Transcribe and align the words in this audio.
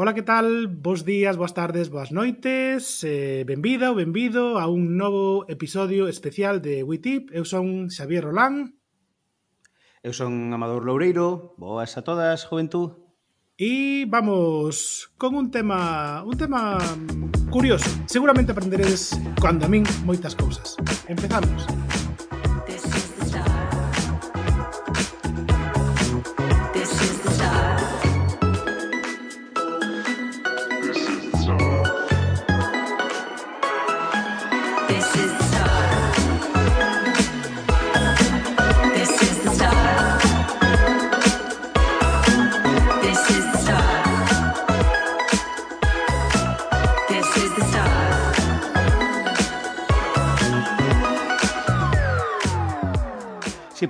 Ola, 0.00 0.14
que 0.14 0.22
tal? 0.22 0.68
Bos 0.68 1.04
días, 1.04 1.36
boas 1.36 1.54
tardes, 1.54 1.90
boas 1.90 2.14
noites 2.14 3.02
eh, 3.02 3.42
Benvida 3.42 3.90
ou 3.90 3.98
benvido 3.98 4.54
a 4.54 4.70
un 4.70 4.94
novo 4.94 5.42
episodio 5.50 6.06
especial 6.06 6.62
de 6.62 6.86
WeTip. 6.86 7.34
Eu 7.34 7.42
son 7.42 7.90
Xavier 7.90 8.22
Rolán. 8.22 8.78
Eu 10.06 10.14
son 10.14 10.54
Amador 10.54 10.86
Loureiro. 10.86 11.58
Boas 11.58 11.98
a 11.98 12.06
todas, 12.06 12.46
juventud. 12.46 12.94
E 13.58 14.06
vamos 14.06 15.10
con 15.18 15.34
un 15.34 15.50
tema 15.50 16.22
un 16.22 16.38
tema 16.38 16.78
curioso. 17.50 17.90
Seguramente 18.06 18.54
aprenderedes, 18.54 19.18
cando 19.42 19.66
a 19.66 19.68
min, 19.68 19.82
moitas 20.06 20.38
cousas. 20.38 20.78
Empezamos 21.10 21.66
Empezamos. 21.66 21.97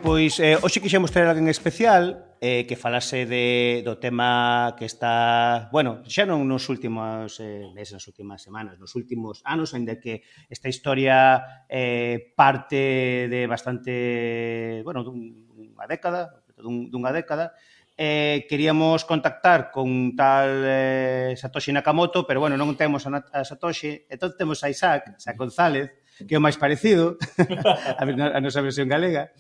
Pois 0.09 0.41
eh, 0.41 0.57
hoxe 0.65 0.81
quixemos 0.81 1.13
traer 1.13 1.29
alguén 1.29 1.53
especial 1.53 2.33
eh, 2.41 2.65
que 2.65 2.81
falase 2.81 3.29
de, 3.29 3.85
do 3.85 4.01
tema 4.01 4.73
que 4.81 4.89
está, 4.89 5.69
bueno, 5.69 6.01
xa 6.09 6.25
non 6.25 6.49
nos 6.49 6.65
últimos 6.73 7.37
eh, 7.45 7.69
meses, 7.77 8.01
nas 8.01 8.09
últimas 8.09 8.41
semanas, 8.41 8.81
nos 8.81 8.97
últimos 8.97 9.45
anos, 9.45 9.77
ainda 9.77 10.01
que 10.01 10.25
esta 10.49 10.73
historia 10.73 11.61
eh, 11.69 12.33
parte 12.33 13.29
de 13.29 13.45
bastante, 13.45 14.81
bueno, 14.81 15.05
dunha 15.05 15.85
década, 15.85 16.41
dun, 16.57 16.89
dunha 16.89 17.13
década, 17.13 17.53
eh, 17.93 18.49
queríamos 18.49 19.05
contactar 19.05 19.69
con 19.69 20.17
tal 20.17 20.65
eh, 20.65 21.37
Satoshi 21.37 21.69
Nakamoto, 21.69 22.25
pero 22.25 22.41
bueno, 22.41 22.57
non 22.57 22.73
temos 22.81 23.05
a, 23.05 23.13
a 23.29 23.45
Satoshi, 23.45 24.09
entón 24.09 24.33
temos 24.41 24.65
a 24.65 24.73
Isaac, 24.73 25.21
Isaac 25.21 25.37
González, 25.37 25.93
que 26.25 26.33
é 26.33 26.41
o 26.41 26.43
máis 26.43 26.57
parecido 26.57 27.21
a, 28.01 28.03
a 28.09 28.41
nosa 28.41 28.65
versión 28.65 28.89
galega, 28.89 29.37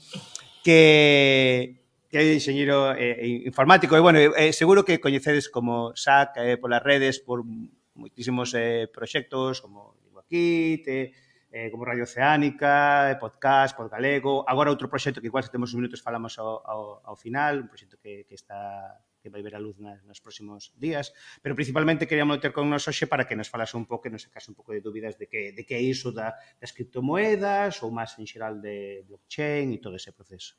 que 0.62 1.78
que 2.08 2.16
é 2.16 2.24
enxeñeiro 2.32 2.96
eh, 2.96 3.44
informático. 3.44 3.92
E 3.92 4.00
bueno, 4.00 4.16
eh, 4.18 4.52
seguro 4.56 4.80
que 4.84 4.96
coñecedes 4.96 5.52
como 5.52 5.92
SAC 5.92 6.40
eh, 6.40 6.56
polas 6.56 6.80
redes 6.80 7.20
por 7.20 7.44
moitísimos 7.92 8.56
eh, 8.56 8.88
proxectos 8.88 9.60
como 9.60 10.00
digo 10.00 10.18
aquí, 10.24 10.80
te, 10.80 11.12
eh, 11.52 11.68
como 11.68 11.84
Radio 11.84 12.08
Oceánica, 12.08 13.12
podcast, 13.20 13.76
por 13.76 13.92
galego, 13.92 14.40
agora 14.48 14.72
outro 14.72 14.88
proxecto 14.88 15.20
que 15.20 15.28
igual 15.28 15.44
se 15.44 15.52
temos 15.52 15.68
uns 15.72 15.80
minutos 15.84 16.00
falamos 16.00 16.40
ao, 16.40 16.64
ao, 16.64 16.82
ao 17.04 17.16
final, 17.16 17.60
un 17.60 17.68
proxecto 17.68 18.00
que, 18.00 18.24
que 18.24 18.36
está 18.36 18.96
que 19.20 19.30
vai 19.30 19.42
ver 19.42 19.54
a 19.54 19.60
luz 19.60 19.78
nas, 19.78 20.02
nos 20.06 20.22
próximos 20.22 20.72
días, 20.78 21.12
pero 21.42 21.54
principalmente 21.54 22.06
queríamos 22.06 22.40
ter 22.40 22.54
con 22.54 22.70
nos 22.70 22.86
hoxe 22.86 23.06
para 23.10 23.26
que 23.26 23.34
nos 23.34 23.50
falase 23.50 23.76
un 23.76 23.84
pouco, 23.84 24.08
que 24.08 24.14
nos 24.14 24.22
sacase 24.22 24.50
un 24.50 24.56
pouco 24.56 24.72
de 24.72 24.80
dúbidas 24.80 25.18
de 25.18 25.26
que, 25.26 25.52
de 25.52 25.62
que 25.66 25.74
é 25.74 25.82
iso 25.82 26.14
da, 26.14 26.34
das 26.58 26.70
criptomoedas 26.70 27.82
ou 27.82 27.90
máis 27.90 28.14
en 28.18 28.26
xeral 28.26 28.62
de 28.62 29.02
blockchain 29.06 29.74
e 29.74 29.78
todo 29.82 29.98
ese 29.98 30.14
proceso. 30.14 30.56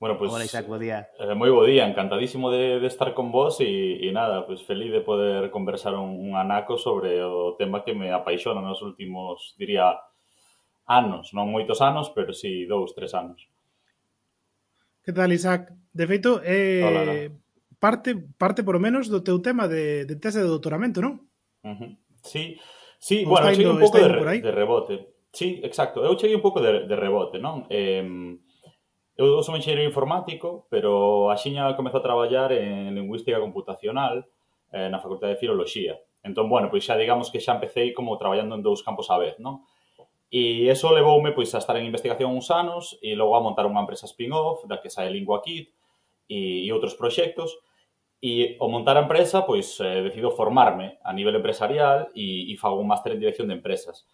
Bueno, 0.00 0.16
pues, 0.16 0.32
Hola 0.32 0.48
Isaac, 0.48 0.64
bo 0.64 0.80
día. 0.80 1.12
Eh, 1.20 1.36
moi 1.36 1.52
bo 1.52 1.68
día, 1.68 1.84
encantadísimo 1.84 2.48
de, 2.48 2.80
de 2.80 2.88
estar 2.88 3.12
con 3.12 3.28
vos 3.28 3.60
e, 3.60 4.00
e 4.00 4.08
nada, 4.16 4.48
pues 4.48 4.64
feliz 4.64 4.88
de 4.90 5.04
poder 5.04 5.52
conversar 5.52 5.92
un, 5.92 6.16
un 6.16 6.36
anaco 6.40 6.80
sobre 6.80 7.20
o 7.20 7.54
tema 7.60 7.84
que 7.84 7.92
me 7.92 8.08
apaixona 8.08 8.64
nos 8.64 8.80
últimos, 8.80 9.54
diría, 9.60 10.00
anos, 10.90 11.30
non 11.36 11.46
moitos 11.52 11.78
anos, 11.84 12.10
pero 12.10 12.34
si 12.34 12.64
sí, 12.64 12.68
dous, 12.68 12.96
tres 12.96 13.14
anos. 13.14 13.46
Que 15.04 15.12
tal, 15.12 15.32
Isaac? 15.32 15.70
De 15.92 16.06
feito, 16.06 16.42
eh, 16.44 16.82
Hola, 16.82 17.39
parte, 17.80 18.14
parte 18.38 18.62
por 18.62 18.76
lo 18.76 18.84
menos 18.84 19.08
do 19.08 19.24
teu 19.24 19.40
tema 19.40 19.66
de, 19.66 20.04
de 20.04 20.14
tese 20.20 20.44
de 20.44 20.50
doutoramento, 20.52 21.00
non? 21.00 21.26
Uh 21.64 21.74
-huh. 21.74 21.90
Sí, 22.22 22.60
sí 23.00 23.24
o 23.24 23.32
bueno, 23.32 23.48
cheguei 23.50 23.66
un 23.66 23.80
pouco 23.80 23.98
de, 23.98 24.38
de 24.44 24.52
rebote. 24.52 24.94
Sí, 25.32 25.58
exacto. 25.64 26.04
Eu 26.04 26.14
cheguei 26.14 26.36
un 26.36 26.44
pouco 26.44 26.60
de, 26.60 26.86
de 26.86 26.96
rebote, 26.96 27.40
non? 27.40 27.64
Eh, 27.72 28.04
eu 29.20 29.42
sou 29.42 29.56
enxeñero 29.56 29.84
informático, 29.84 30.68
pero 30.70 31.28
a 31.32 31.36
xiña 31.36 31.76
comezou 31.76 32.00
a 32.00 32.06
traballar 32.06 32.52
en 32.52 32.94
lingüística 32.94 33.40
computacional 33.40 34.28
eh, 34.72 34.88
na 34.88 35.02
Facultade 35.02 35.34
de 35.34 35.40
Filoloxía. 35.40 35.98
Entón, 36.22 36.48
bueno, 36.48 36.68
pois 36.68 36.84
xa 36.84 36.96
digamos 36.96 37.32
que 37.32 37.40
xa 37.40 37.56
empecé 37.56 37.92
como 37.96 38.16
traballando 38.20 38.54
en 38.54 38.62
dous 38.62 38.84
campos 38.84 39.08
a 39.08 39.16
vez, 39.16 39.40
non? 39.40 39.64
E 40.30 40.70
eso 40.70 40.94
levoume 40.94 41.34
pois 41.34 41.50
a 41.52 41.58
estar 41.58 41.74
en 41.74 41.84
investigación 41.90 42.30
uns 42.30 42.54
anos 42.54 42.96
e 43.02 43.18
logo 43.18 43.34
a 43.34 43.42
montar 43.42 43.66
unha 43.66 43.82
empresa 43.82 44.06
spin-off 44.06 44.62
da 44.70 44.78
que 44.78 44.92
sae 44.92 45.10
Lingua 45.10 45.42
Kit 45.42 45.74
e, 46.30 46.64
e 46.64 46.68
outros 46.70 46.94
proxectos. 46.94 47.58
E 48.20 48.60
ao 48.60 48.68
montar 48.68 49.00
a 49.00 49.04
empresa, 49.08 49.48
pois 49.48 49.80
eh, 49.80 50.04
decido 50.04 50.28
formarme 50.30 51.00
a 51.00 51.16
nivel 51.16 51.40
empresarial 51.40 52.12
e, 52.12 52.52
e 52.52 52.54
fago 52.60 52.76
un 52.76 52.88
máster 52.88 53.16
en 53.16 53.20
dirección 53.24 53.48
de 53.48 53.56
empresas. 53.56 54.04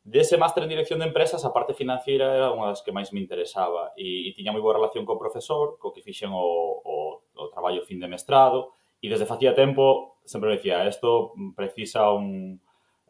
Dese 0.00 0.40
máster 0.40 0.64
en 0.64 0.72
dirección 0.72 1.04
de 1.04 1.12
empresas, 1.12 1.44
a 1.44 1.52
parte 1.52 1.76
financeira 1.76 2.32
era 2.32 2.48
unha 2.48 2.72
das 2.72 2.80
que 2.80 2.96
máis 2.96 3.12
me 3.12 3.20
interesaba 3.20 3.92
e, 3.92 4.24
e 4.24 4.32
tiña 4.32 4.56
moi 4.56 4.64
boa 4.64 4.80
relación 4.80 5.04
co 5.04 5.20
profesor, 5.20 5.76
co 5.76 5.92
que 5.92 6.00
fixen 6.00 6.32
o, 6.32 6.40
o, 6.80 6.96
o 7.36 7.44
traballo 7.52 7.84
fin 7.84 8.00
de 8.00 8.08
mestrado 8.08 8.72
e 9.04 9.12
desde 9.12 9.28
facía 9.28 9.52
tempo 9.52 10.16
sempre 10.24 10.48
me 10.48 10.56
dicía, 10.56 10.88
isto 10.88 11.36
precisa 11.52 12.08
un, 12.16 12.56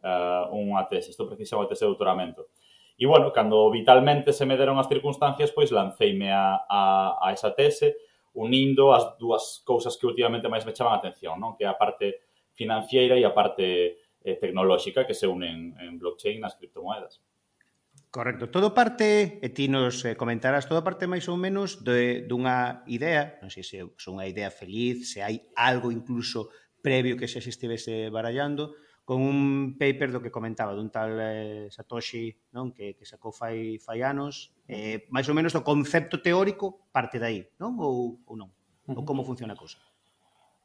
eh, 0.03 0.43
uh, 0.51 0.51
unha 0.51 0.83
tese, 0.91 1.15
isto 1.15 1.23
precisa 1.23 1.55
unha 1.55 1.71
tese 1.71 1.87
de 1.87 1.95
doutoramento. 1.95 2.51
E, 2.99 3.07
bueno, 3.07 3.31
cando 3.31 3.71
vitalmente 3.71 4.35
se 4.35 4.43
me 4.43 4.59
deron 4.59 4.75
as 4.75 4.91
circunstancias, 4.91 5.55
pois 5.55 5.71
lanceime 5.71 6.35
a, 6.35 6.67
a, 6.67 6.81
a 7.23 7.27
esa 7.31 7.55
tese 7.55 7.95
unindo 8.33 8.95
as 8.95 9.17
dúas 9.19 9.59
cousas 9.65 9.97
que 9.99 10.07
últimamente 10.07 10.47
máis 10.47 10.63
me 10.63 10.75
chaman 10.75 10.95
a 10.95 11.01
atención, 11.03 11.39
non? 11.39 11.55
que 11.59 11.67
é 11.67 11.69
a 11.69 11.75
parte 11.75 12.23
financiera 12.55 13.19
e 13.19 13.23
a 13.27 13.35
parte 13.35 13.99
eh, 14.23 14.35
tecnolóxica 14.39 15.03
que 15.03 15.17
se 15.17 15.27
unen 15.27 15.75
en 15.79 15.99
blockchain 15.99 16.39
nas 16.39 16.55
criptomoedas. 16.55 17.19
Correcto. 18.11 18.51
Todo 18.51 18.75
parte, 18.75 19.39
e 19.39 19.47
ti 19.55 19.71
nos 19.71 20.03
eh, 20.03 20.19
comentarás, 20.19 20.67
todo 20.67 20.83
parte 20.83 21.07
máis 21.07 21.31
ou 21.31 21.39
menos 21.39 21.79
de, 21.79 22.27
dunha 22.27 22.83
idea, 22.87 23.39
non 23.39 23.47
sei 23.47 23.63
se 23.63 23.79
é 23.79 23.87
unha 23.87 24.27
idea 24.27 24.51
feliz, 24.51 25.15
se 25.15 25.23
hai 25.23 25.47
algo 25.55 25.91
incluso 25.95 26.51
previo 26.83 27.15
que 27.15 27.31
xa 27.31 27.39
se 27.39 27.51
estivese 27.51 28.11
barallando, 28.11 28.75
con 29.11 29.23
un 29.23 29.75
paper 29.77 30.07
do 30.07 30.23
que 30.23 30.31
comentaba 30.31 30.71
dun 30.71 30.87
tal 30.87 31.19
eh, 31.19 31.67
Satoshi 31.67 32.31
non 32.55 32.71
que, 32.71 32.95
que 32.95 33.03
sacou 33.03 33.35
fai, 33.35 33.75
fai 33.75 34.07
anos 34.07 34.55
eh, 34.71 35.03
máis 35.11 35.27
ou 35.27 35.35
menos 35.35 35.51
o 35.51 35.67
concepto 35.67 36.23
teórico 36.23 36.87
parte 36.95 37.19
de 37.19 37.27
aí, 37.27 37.39
non? 37.59 37.75
Ou, 37.75 38.23
ou 38.23 38.39
non? 38.39 38.47
Ou 38.87 39.03
como 39.03 39.27
funciona 39.27 39.51
a 39.51 39.59
cousa? 39.59 39.83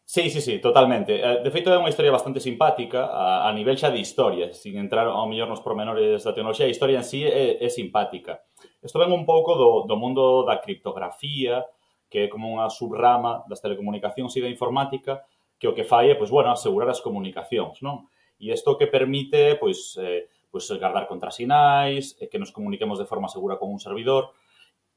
Sí, 0.07 0.31
sí, 0.31 0.39
sí, 0.39 0.63
totalmente. 0.63 1.19
Eh, 1.19 1.43
de 1.43 1.51
feito, 1.51 1.75
é 1.75 1.79
unha 1.83 1.91
historia 1.91 2.15
bastante 2.15 2.39
simpática 2.39 3.11
a, 3.11 3.51
a 3.51 3.51
nivel 3.51 3.75
xa 3.75 3.91
de 3.91 3.99
historia, 3.99 4.55
sin 4.55 4.79
entrar 4.79 5.11
ao 5.11 5.27
mellor 5.27 5.51
nos 5.51 5.59
pormenores 5.59 6.23
da 6.23 6.31
tecnoloxía, 6.31 6.71
a 6.71 6.75
historia 6.75 7.03
en 7.03 7.07
sí 7.11 7.27
é, 7.27 7.59
é 7.59 7.67
simpática. 7.67 8.47
Isto 8.79 9.03
ven 9.03 9.11
un 9.11 9.27
pouco 9.27 9.59
do, 9.59 9.91
do 9.91 9.99
mundo 9.99 10.47
da 10.47 10.63
criptografía, 10.63 11.67
que 12.07 12.31
é 12.31 12.31
como 12.31 12.47
unha 12.47 12.71
subrama 12.71 13.43
das 13.51 13.59
telecomunicacións 13.59 14.39
e 14.39 14.47
da 14.47 14.47
informática, 14.47 15.27
que 15.59 15.67
o 15.67 15.75
que 15.75 15.83
fai 15.83 16.13
é, 16.13 16.15
pois, 16.15 16.31
bueno, 16.31 16.55
asegurar 16.55 16.87
as 16.87 17.03
comunicacións, 17.03 17.83
non? 17.83 18.07
E 18.37 18.53
isto 18.53 18.77
que 18.77 18.87
permite, 18.87 19.57
pois, 19.57 19.97
eh, 19.97 20.29
pois 20.53 20.65
guardar 20.77 21.09
contrasinais, 21.09 22.17
eh, 22.21 22.29
que 22.29 22.39
nos 22.39 22.53
comuniquemos 22.53 22.99
de 22.99 23.09
forma 23.09 23.29
segura 23.29 23.57
con 23.57 23.73
un 23.73 23.81
servidor. 23.81 24.33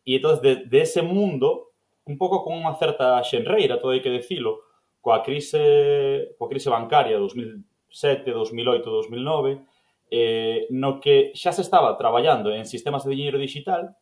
E 0.04 0.20
entón, 0.20 0.40
de, 0.44 0.68
de 0.68 0.80
ese 0.84 1.02
mundo, 1.02 1.76
un 2.10 2.18
pouco 2.18 2.44
con 2.44 2.58
unha 2.58 2.76
certa 2.76 3.20
xenreira, 3.24 3.80
todo 3.80 3.96
hai 3.96 4.04
que 4.04 4.12
decilo, 4.12 4.66
coa 5.00 5.24
crise, 5.24 6.36
coa 6.36 6.52
crise 6.52 6.68
bancaria 6.68 7.16
2007, 7.22 8.32
2008, 8.32 8.90
2009, 8.90 9.64
eh, 10.12 10.68
no 10.74 11.00
que 11.00 11.32
xa 11.38 11.54
se 11.54 11.62
estaba 11.62 11.96
traballando 11.96 12.52
en 12.52 12.66
sistemas 12.66 13.06
de 13.06 13.14
diñeiro 13.14 13.38
digital, 13.38 13.96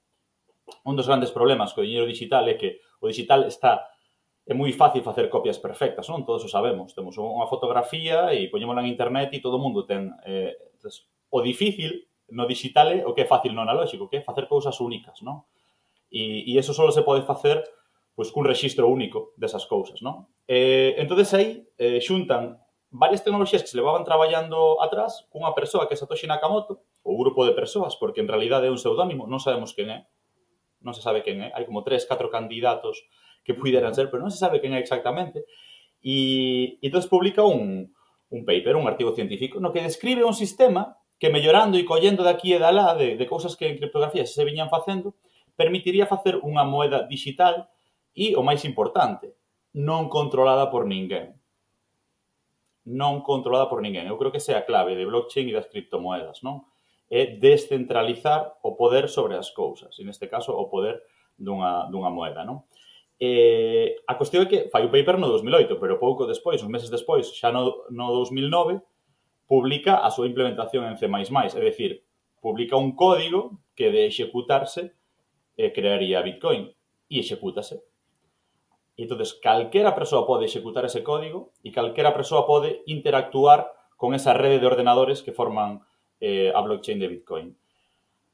un 0.83 0.95
dos 0.95 1.07
grandes 1.07 1.31
problemas 1.31 1.75
co 1.75 1.83
diñeiro 1.83 2.07
digital 2.07 2.47
é 2.47 2.55
que 2.55 2.79
o 2.99 3.07
digital 3.07 3.43
está 3.47 3.87
é 4.47 4.53
moi 4.55 4.71
fácil 4.71 5.03
facer 5.03 5.27
copias 5.27 5.59
perfectas, 5.59 6.07
non? 6.07 6.23
Todos 6.23 6.47
o 6.47 6.49
sabemos. 6.49 6.95
Temos 6.95 7.19
unha 7.19 7.51
fotografía 7.51 8.31
e 8.31 8.47
poñémola 8.47 8.79
en 8.79 8.87
internet 8.87 9.35
e 9.35 9.43
todo 9.43 9.59
o 9.59 9.63
mundo 9.63 9.83
ten. 9.83 10.15
Eh, 10.23 10.55
entonces, 10.71 11.11
o 11.27 11.43
difícil 11.43 12.07
no 12.31 12.47
digital 12.47 12.87
é 12.95 13.03
o 13.03 13.11
que 13.11 13.23
é 13.23 13.27
fácil 13.27 13.51
no 13.51 13.67
analóxico, 13.67 14.07
que 14.07 14.19
é 14.19 14.21
facer 14.23 14.47
cousas 14.47 14.79
únicas, 14.79 15.19
non? 15.19 15.43
E, 16.07 16.47
e 16.47 16.55
eso 16.55 16.71
só 16.71 16.87
se 16.87 17.03
pode 17.03 17.27
facer 17.27 17.59
pois, 18.15 18.31
cun 18.31 18.47
registro 18.47 18.87
único 18.87 19.35
desas 19.35 19.67
cousas, 19.67 19.99
non? 19.99 20.31
Eh, 20.47 20.95
entonces 20.95 21.27
aí 21.35 21.67
eh, 21.75 21.99
xuntan 21.99 22.63
varias 22.87 23.27
tecnoloxías 23.27 23.61
que 23.61 23.71
se 23.71 23.75
levaban 23.75 24.07
traballando 24.07 24.79
atrás 24.79 25.27
cunha 25.27 25.51
persoa 25.51 25.91
que 25.91 25.93
é 25.93 25.99
Satoshi 25.99 26.23
Nakamoto, 26.23 26.87
o 27.03 27.19
grupo 27.19 27.43
de 27.43 27.51
persoas, 27.51 27.99
porque 27.99 28.23
en 28.23 28.31
realidade 28.31 28.67
é 28.67 28.71
un 28.71 28.79
pseudónimo, 28.79 29.27
non 29.27 29.43
sabemos 29.43 29.75
quen 29.75 29.91
é, 29.91 30.07
non 30.79 30.95
se 30.95 31.03
sabe 31.03 31.19
quen 31.19 31.43
é, 31.43 31.51
hai 31.51 31.67
como 31.67 31.83
tres, 31.83 32.07
catro 32.07 32.31
candidatos 32.31 33.03
que 33.47 33.55
puidera 33.55 33.95
ser, 33.95 34.11
pero 34.11 34.19
non 34.19 34.35
se 34.35 34.43
sabe 34.43 34.59
quen 34.59 34.75
é 34.75 34.83
exactamente. 34.83 35.47
E, 36.03 36.83
e 36.83 36.85
entón 36.91 37.07
publica 37.07 37.47
un, 37.47 37.87
un 38.27 38.41
paper, 38.43 38.75
un 38.75 38.91
artigo 38.91 39.15
científico, 39.15 39.63
no 39.63 39.71
que 39.71 39.79
describe 39.79 40.27
un 40.27 40.35
sistema 40.35 40.99
que 41.15 41.31
mellorando 41.31 41.79
e 41.79 41.87
collendo 41.87 42.27
daqui 42.27 42.51
e 42.51 42.59
da 42.59 42.75
lá 42.75 42.91
de, 42.91 43.15
de 43.15 43.25
cousas 43.25 43.55
que 43.55 43.71
en 43.71 43.79
criptografía 43.79 44.27
se 44.27 44.43
viñan 44.43 44.67
facendo, 44.67 45.15
permitiría 45.55 46.11
facer 46.11 46.43
unha 46.43 46.67
moeda 46.67 47.07
digital 47.07 47.71
e, 48.11 48.35
o 48.35 48.43
máis 48.43 48.67
importante, 48.67 49.33
non 49.71 50.11
controlada 50.11 50.67
por 50.67 50.83
ninguén. 50.83 51.39
Non 52.83 53.23
controlada 53.23 53.71
por 53.71 53.79
ninguén. 53.79 54.11
Eu 54.11 54.19
creo 54.19 54.29
que 54.29 54.43
esa 54.43 54.53
é 54.53 54.57
a 54.59 54.67
clave 54.67 54.93
de 54.93 55.07
blockchain 55.07 55.47
e 55.47 55.55
das 55.55 55.71
criptomoedas, 55.71 56.43
non? 56.43 56.67
É 57.07 57.39
descentralizar 57.39 58.59
o 58.59 58.75
poder 58.75 59.07
sobre 59.07 59.39
as 59.39 59.49
cousas, 59.55 59.95
e 59.95 60.03
neste 60.03 60.27
caso 60.27 60.51
o 60.51 60.67
poder 60.67 60.99
dunha, 61.39 61.87
dunha 61.87 62.11
moeda, 62.11 62.43
non? 62.43 62.67
Eh, 63.19 63.97
a 64.05 64.13
cuestión 64.13 64.45
é 64.45 64.47
que 64.47 64.59
fai 64.69 64.85
o 64.85 64.93
paper 64.93 65.17
no 65.17 65.25
2008, 65.25 65.81
pero 65.81 65.97
pouco 65.97 66.29
despois, 66.29 66.61
uns 66.61 66.69
meses 66.69 66.93
despois, 66.93 67.33
xa 67.33 67.49
no, 67.49 67.89
no 67.89 68.13
2009, 68.13 68.77
publica 69.49 70.05
a 70.05 70.13
súa 70.13 70.29
implementación 70.29 70.85
en 70.85 71.01
C++, 71.01 71.09
é 71.09 71.61
dicir, 71.65 72.05
publica 72.37 72.77
un 72.77 72.93
código 72.93 73.57
que 73.73 73.89
de 73.89 74.05
executarse 74.05 74.93
eh, 75.57 75.73
crearía 75.73 76.21
Bitcoin 76.21 76.69
e 77.09 77.15
executase. 77.17 77.81
E 78.97 79.05
entonces 79.05 79.33
calquera 79.37 79.97
persoa 79.97 80.25
pode 80.29 80.45
executar 80.45 80.85
ese 80.85 81.01
código 81.01 81.53
e 81.65 81.73
calquera 81.73 82.13
persoa 82.13 82.45
pode 82.45 82.85
interactuar 82.85 83.73
con 83.97 84.13
esa 84.13 84.33
rede 84.37 84.61
de 84.61 84.69
ordenadores 84.69 85.25
que 85.25 85.33
forman 85.33 85.81
eh, 86.21 86.53
a 86.53 86.61
blockchain 86.61 87.01
de 87.01 87.07
Bitcoin. 87.09 87.57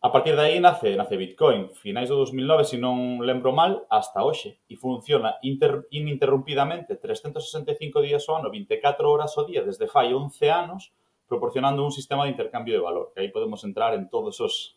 A 0.05 0.11
partir 0.11 0.35
de 0.35 0.41
aí 0.41 0.59
nace 0.59 0.97
nace 0.97 1.15
Bitcoin, 1.15 1.71
finais 1.79 2.09
do 2.09 2.19
2009, 2.19 2.67
se 2.67 2.75
non 2.75 3.23
lembro 3.23 3.55
mal, 3.55 3.87
hasta 3.87 4.19
hoxe, 4.19 4.59
e 4.67 4.75
funciona 4.75 5.39
inter, 5.47 5.87
ininterrumpidamente 5.95 6.99
365 6.99 8.03
días 8.03 8.27
ao 8.27 8.43
ano, 8.43 8.51
24 8.51 8.99
horas 9.07 9.31
ao 9.39 9.47
día, 9.47 9.63
desde 9.63 9.87
fai 9.87 10.11
11 10.11 10.43
anos, 10.51 10.91
proporcionando 11.23 11.87
un 11.87 11.95
sistema 11.95 12.27
de 12.27 12.35
intercambio 12.35 12.75
de 12.75 12.83
valor, 12.83 13.15
que 13.15 13.23
aí 13.23 13.31
podemos 13.31 13.63
entrar 13.63 13.95
en 13.95 14.11
todos 14.11 14.43
os 14.43 14.75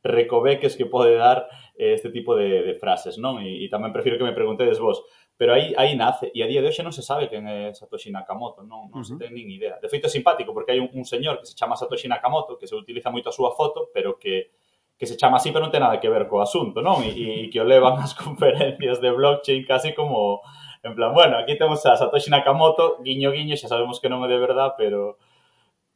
recoveques 0.00 0.80
que 0.80 0.88
pode 0.88 1.12
dar 1.12 1.44
eh, 1.76 1.92
este 1.92 2.08
tipo 2.08 2.32
de, 2.32 2.64
de 2.64 2.80
frases, 2.80 3.20
non? 3.20 3.44
E, 3.44 3.60
e 3.60 3.68
tamén 3.68 3.92
prefiro 3.92 4.16
que 4.16 4.24
me 4.24 4.32
preguntedes 4.32 4.80
vos, 4.80 5.04
Pero 5.36 5.52
aí, 5.54 5.74
aí 5.76 5.96
nace, 5.98 6.30
e 6.30 6.42
a 6.42 6.46
día 6.46 6.62
de 6.62 6.70
hoxe 6.70 6.86
non 6.86 6.94
se 6.94 7.02
sabe 7.02 7.26
quen 7.26 7.42
é 7.50 7.74
Satoshi 7.74 8.14
Nakamoto, 8.14 8.62
non, 8.62 8.86
non 8.86 9.02
uh 9.02 9.02
-huh. 9.02 9.06
se 9.06 9.18
ten 9.18 9.34
nin 9.34 9.50
idea. 9.50 9.82
De 9.82 9.90
feito, 9.90 10.06
é 10.06 10.12
simpático, 10.12 10.54
porque 10.54 10.70
hai 10.70 10.78
un, 10.78 10.86
un 10.94 11.02
señor 11.02 11.42
que 11.42 11.46
se 11.50 11.58
chama 11.58 11.74
Satoshi 11.74 12.06
Nakamoto, 12.06 12.54
que 12.54 12.70
se 12.70 12.78
utiliza 12.78 13.10
moito 13.10 13.28
a 13.28 13.34
súa 13.34 13.50
foto, 13.50 13.90
pero 13.90 14.14
que 14.14 14.54
que 14.94 15.06
se 15.10 15.16
chama 15.18 15.42
así, 15.42 15.50
pero 15.50 15.66
non 15.66 15.74
ten 15.74 15.82
nada 15.82 15.98
que 15.98 16.06
ver 16.06 16.30
co 16.30 16.38
asunto, 16.38 16.78
non? 16.78 17.02
E, 17.02 17.10
e 17.10 17.50
que 17.50 17.58
o 17.58 17.66
levan 17.66 17.98
as 18.06 18.14
conferencias 18.14 19.02
de 19.02 19.10
blockchain 19.10 19.66
casi 19.66 19.90
como, 19.90 20.38
en 20.86 20.94
plan, 20.94 21.10
bueno, 21.10 21.34
aquí 21.34 21.58
temos 21.58 21.82
a 21.82 21.98
Satoshi 21.98 22.30
Nakamoto, 22.30 23.02
guiño, 23.02 23.34
guiño, 23.34 23.58
xa 23.58 23.66
sabemos 23.66 23.98
que 23.98 24.06
non 24.06 24.22
é 24.22 24.30
de 24.30 24.38
verdad, 24.38 24.78
pero, 24.78 25.18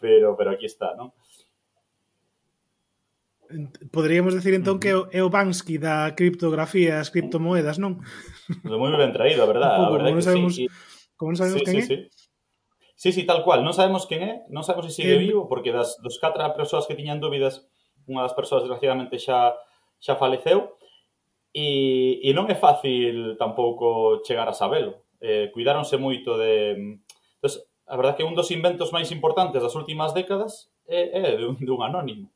pero, 0.03 0.35
pero 0.35 0.51
aquí 0.51 0.67
está, 0.67 0.99
non? 0.99 1.15
Uh 1.15 1.38
Poderíamos 3.93 4.37
decir 4.37 4.53
entón 4.53 4.77
que 4.77 4.93
é 4.93 5.21
o 5.25 5.33
Bansky 5.33 5.81
da 5.81 6.13
criptografía 6.13 7.01
as 7.01 7.09
criptomoedas, 7.09 7.81
non? 7.81 8.05
Pero 8.61 8.77
moi 8.77 8.93
ben 8.93 9.13
traído, 9.17 9.41
a 9.45 9.49
verdade. 9.49 9.81
Pouco, 9.81 9.89
a 9.89 9.97
verdade 9.97 10.13
como, 10.13 10.21
non 10.21 10.29
sabemos, 10.29 10.53
sí, 10.55 10.65
como 11.17 11.29
non 11.33 11.39
sabemos 11.41 11.61
sí, 11.61 11.65
quen 11.65 11.77
sí, 11.77 11.81
é. 11.81 11.87
Sí. 11.87 11.97
sí, 12.93 13.09
sí, 13.17 13.23
tal 13.25 13.41
cual. 13.43 13.65
Non 13.65 13.73
sabemos 13.73 14.05
quen 14.05 14.21
é, 14.21 14.33
non 14.53 14.65
sabemos 14.65 14.93
se 14.93 15.01
sigue 15.01 15.17
eh, 15.17 15.23
vivo, 15.25 15.49
porque 15.49 15.73
das, 15.73 15.97
dos 16.05 16.21
catra 16.21 16.53
persoas 16.53 16.85
que 16.85 16.99
tiñan 16.99 17.25
dúbidas, 17.25 17.65
unha 18.05 18.21
das 18.21 18.37
persoas 18.37 18.69
desgraciadamente 18.69 19.17
xa 19.17 19.57
xa 19.97 20.15
faleceu, 20.21 20.79
e, 21.57 22.21
e 22.21 22.31
non 22.37 22.47
é 22.53 22.57
fácil 22.57 23.35
tampouco 23.41 24.21
chegar 24.29 24.47
a 24.47 24.55
sabelo. 24.55 25.09
Eh, 25.19 25.51
cuidáronse 25.51 25.99
moito 25.99 26.39
de... 26.39 26.77
Entón, 26.79 27.51
a 27.89 27.97
verdade 27.97 28.21
que 28.21 28.29
un 28.29 28.37
dos 28.37 28.53
inventos 28.53 28.93
máis 28.93 29.09
importantes 29.09 29.65
das 29.65 29.73
últimas 29.73 30.13
décadas 30.13 30.69
é, 30.85 31.17
é 31.17 31.41
de 31.41 31.73
un 31.73 31.81
anónimo. 31.81 32.29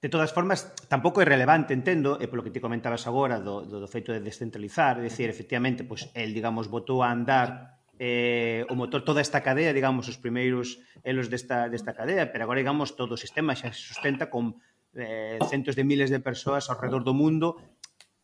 De 0.00 0.08
todas 0.08 0.30
formas, 0.30 0.70
tampouco 0.86 1.18
é 1.18 1.26
relevante, 1.26 1.74
entendo, 1.74 2.22
e 2.22 2.30
polo 2.30 2.46
que 2.46 2.54
ti 2.54 2.62
comentabas 2.62 3.10
agora 3.10 3.42
do, 3.42 3.66
do, 3.66 3.82
do 3.82 3.88
feito 3.90 4.14
de 4.14 4.22
descentralizar, 4.22 5.02
é 5.02 5.10
dicir, 5.10 5.26
efectivamente, 5.26 5.82
pois, 5.82 6.06
el, 6.14 6.30
digamos, 6.30 6.70
botou 6.70 7.02
a 7.02 7.10
andar 7.10 7.82
eh, 7.98 8.62
o 8.70 8.78
motor, 8.78 9.02
toda 9.02 9.18
esta 9.18 9.42
cadea, 9.42 9.74
digamos, 9.74 10.06
os 10.06 10.14
primeiros 10.22 10.78
elos 11.02 11.26
desta, 11.26 11.66
desta 11.66 11.98
cadea, 11.98 12.30
pero 12.30 12.46
agora, 12.46 12.62
digamos, 12.62 12.94
todo 12.94 13.18
o 13.18 13.20
sistema 13.20 13.58
xa 13.58 13.74
se 13.74 13.82
sustenta 13.82 14.30
con 14.30 14.62
eh, 14.94 15.42
centos 15.50 15.74
de 15.74 15.82
miles 15.82 16.14
de 16.14 16.22
persoas 16.22 16.70
ao 16.70 16.78
redor 16.78 17.02
do 17.02 17.10
mundo 17.10 17.58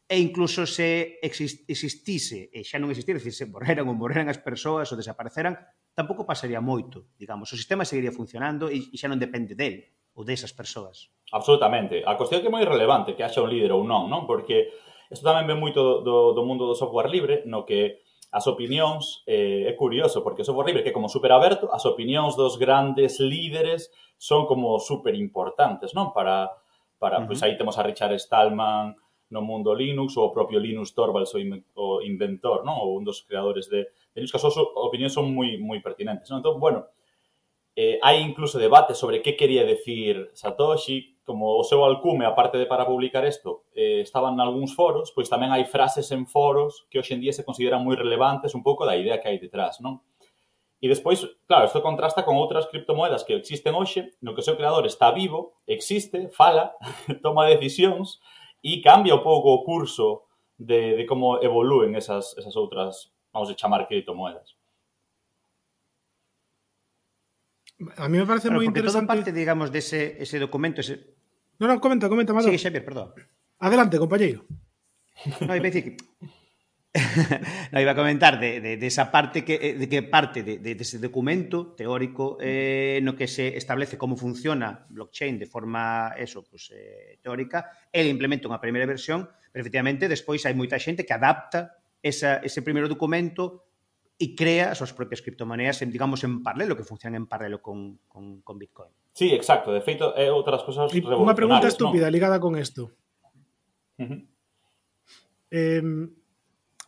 e 0.06 0.23
incluso 0.23 0.71
se 0.71 1.19
exist, 1.26 1.67
existise, 1.67 2.55
e 2.55 2.62
xa 2.62 2.79
non 2.79 2.87
existir, 2.94 3.19
decir, 3.19 3.35
se 3.35 3.50
morreran 3.50 3.91
ou 3.91 3.99
morreran 3.99 4.31
as 4.31 4.38
persoas 4.38 4.94
ou 4.94 4.97
desapareceran, 4.97 5.59
tampouco 5.91 6.23
pasaría 6.23 6.62
moito, 6.62 7.11
digamos, 7.19 7.50
o 7.50 7.59
sistema 7.59 7.82
seguiría 7.82 8.15
funcionando 8.15 8.71
e, 8.71 8.79
e 8.79 8.94
xa 8.94 9.11
non 9.11 9.19
depende 9.19 9.59
del 9.59 9.91
ou 10.14 10.22
desas 10.22 10.55
persoas. 10.55 11.11
Absolutamente. 11.34 12.06
A 12.06 12.14
cuestión 12.14 12.40
que 12.40 12.49
é 12.49 12.55
moi 12.55 12.62
relevante 12.62 13.19
que 13.19 13.26
haxa 13.26 13.43
un 13.43 13.50
líder 13.50 13.75
ou 13.75 13.82
non, 13.82 14.06
non? 14.06 14.25
Porque 14.25 14.70
isto 15.11 15.26
tamén 15.26 15.50
ven 15.50 15.58
moito 15.58 16.00
do, 16.06 16.32
do 16.32 16.43
mundo 16.46 16.70
do 16.70 16.78
software 16.78 17.11
libre, 17.11 17.43
no 17.50 17.66
que 17.66 18.02
as 18.34 18.46
opinións 18.50 19.22
eh, 19.26 19.66
é 19.66 19.72
curioso, 19.78 20.22
porque 20.22 20.43
o 20.43 20.46
software 20.46 20.70
libre 20.70 20.82
que 20.82 20.90
é 20.90 20.96
como 20.96 21.11
super 21.11 21.31
aberto, 21.31 21.70
as 21.70 21.87
opinións 21.87 22.34
dos 22.34 22.58
grandes 22.58 23.22
líderes 23.22 23.90
son 24.19 24.46
como 24.46 24.78
super 24.78 25.14
importantes, 25.14 25.94
non? 25.94 26.11
Para, 26.14 26.50
para 26.99 27.19
uh 27.19 27.22
-huh. 27.22 27.26
pois 27.31 27.43
aí 27.43 27.58
temos 27.58 27.78
a 27.78 27.87
Richard 27.87 28.14
Stallman 28.19 28.94
no 29.31 29.43
mundo 29.43 29.75
Linux, 29.75 30.14
ou 30.14 30.31
o 30.31 30.34
propio 30.34 30.62
Linus 30.62 30.94
Torvalds, 30.94 31.34
o, 31.34 31.38
in, 31.38 31.58
o 31.75 32.02
inventor, 32.02 32.62
non? 32.62 32.78
Ou 32.78 32.94
un 32.99 33.02
dos 33.02 33.26
creadores 33.26 33.66
de, 33.66 33.90
de 33.90 34.16
Linux, 34.19 34.31
que 34.31 34.38
as 34.38 34.44
súas 34.46 34.58
opinións 34.78 35.14
son 35.14 35.31
moi, 35.34 35.58
moi 35.58 35.82
pertinentes, 35.82 36.31
non? 36.31 36.38
Entón, 36.38 36.62
bueno, 36.62 36.87
eh, 37.76 37.99
hai 38.03 38.23
incluso 38.23 38.59
debate 38.59 38.94
sobre 38.94 39.21
que 39.21 39.37
quería 39.37 39.67
decir 39.67 40.31
Satoshi, 40.32 41.19
como 41.25 41.59
o 41.59 41.65
seu 41.65 41.85
alcume, 41.85 42.26
aparte 42.26 42.59
de 42.59 42.67
para 42.67 42.87
publicar 42.87 43.25
isto, 43.26 43.65
eh, 43.75 44.00
estaban 44.00 44.35
en 44.35 44.41
algúns 44.41 44.76
foros, 44.76 45.11
pois 45.11 45.26
tamén 45.26 45.50
hai 45.50 45.65
frases 45.65 46.12
en 46.12 46.29
foros 46.29 46.87
que 46.93 47.00
hoxe 47.00 47.17
en 47.17 47.25
día 47.25 47.32
se 47.32 47.43
consideran 47.43 47.82
moi 47.82 47.97
relevantes 47.97 48.55
un 48.55 48.62
pouco 48.62 48.85
da 48.85 48.94
idea 48.94 49.19
que 49.19 49.26
hai 49.26 49.41
detrás, 49.41 49.81
non? 49.81 50.05
E 50.85 50.87
despois, 50.87 51.25
claro, 51.49 51.65
isto 51.65 51.81
contrasta 51.81 52.29
con 52.29 52.37
outras 52.37 52.69
criptomoedas 52.69 53.25
que 53.25 53.32
existen 53.32 53.73
hoxe, 53.73 54.12
no 54.21 54.37
que 54.37 54.44
o 54.44 54.47
seu 54.47 54.55
creador 54.55 54.85
está 54.85 55.11
vivo, 55.17 55.56
existe, 55.65 56.29
fala, 56.29 56.76
toma 57.25 57.49
decisións 57.49 58.21
e 58.61 58.85
cambia 58.85 59.17
un 59.17 59.25
pouco 59.25 59.49
o 59.50 59.65
curso 59.65 60.29
de, 60.61 60.94
de 60.94 61.05
como 61.09 61.41
evolúen 61.41 61.97
esas, 61.97 62.37
esas 62.37 62.53
outras, 62.55 63.17
vamos 63.32 63.49
a 63.49 63.56
chamar 63.56 63.88
criptomoedas. 63.88 64.61
A 67.97 68.09
mí 68.09 68.19
me 68.19 68.26
parece 68.26 68.47
claro, 68.47 68.62
moi 68.62 68.66
interesante. 68.66 69.07
Todo 69.07 69.11
parte, 69.11 69.31
digamos, 69.35 69.75
dese 69.75 70.14
ese 70.23 70.38
documento, 70.38 70.78
ese... 70.78 71.19
Non, 71.59 71.66
no, 71.66 71.83
comenta, 71.83 72.07
comenta, 72.07 72.31
Mado. 72.31 72.47
Sí, 72.47 72.59
Xavier, 72.59 72.87
perdón. 72.87 73.11
Adelante, 73.59 73.99
compañeiro. 73.99 74.47
No, 75.43 75.54
iba 75.54 75.66
a 75.66 75.71
decir 75.71 75.83
que... 75.83 75.93
no, 77.75 77.81
iba 77.81 77.90
a 77.90 77.99
comentar 77.99 78.38
de, 78.38 78.61
de, 78.61 78.76
de 78.76 78.87
esa 78.87 79.11
parte 79.11 79.43
que, 79.43 79.59
eh, 79.59 79.75
de 79.75 79.88
que 79.88 80.07
parte 80.07 80.47
de, 80.47 80.59
de, 80.62 80.78
de 80.78 80.83
ese 80.83 81.02
documento 81.02 81.75
teórico 81.75 82.38
eh, 82.40 83.00
no 83.02 83.19
que 83.19 83.26
se 83.26 83.59
establece 83.59 83.99
como 83.99 84.14
funciona 84.14 84.87
blockchain 84.90 85.35
de 85.38 85.47
forma 85.47 86.14
eso, 86.16 86.47
pues, 86.47 86.71
eh, 86.71 87.19
teórica, 87.19 87.66
ele 87.90 88.14
implementa 88.14 88.47
unha 88.47 88.62
primeira 88.62 88.87
versión, 88.87 89.26
pero 89.50 89.66
efectivamente 89.66 90.07
despois 90.07 90.47
hai 90.47 90.54
moita 90.54 90.78
xente 90.78 91.02
que 91.02 91.11
adapta 91.11 91.83
esa, 91.99 92.38
ese 92.47 92.62
primeiro 92.62 92.87
documento 92.87 93.74
e 94.14 94.38
crea 94.38 94.71
as 94.71 94.78
súas 94.78 94.94
propias 94.94 95.23
criptomonedas, 95.23 95.83
en, 95.83 95.90
digamos, 95.90 96.23
en 96.23 96.42
paralelo, 96.47 96.78
que 96.78 96.87
funcionan 96.87 97.23
en 97.23 97.26
paralelo 97.26 97.59
con, 97.59 97.99
con, 98.06 98.42
con 98.47 98.59
Bitcoin. 98.59 98.90
Sí, 99.12 99.35
exacto. 99.35 99.75
De 99.75 99.83
feito, 99.83 100.14
é 100.14 100.30
outra 100.30 100.54
das 100.54 100.66
cousas 100.66 100.90
Unha 100.94 101.35
pregunta 101.35 101.66
estúpida 101.66 102.06
¿no? 102.06 102.14
ligada 102.14 102.38
con 102.38 102.54
isto. 102.54 102.94
Uh 103.99 104.06
-huh. 104.06 104.21
eh, 105.50 105.83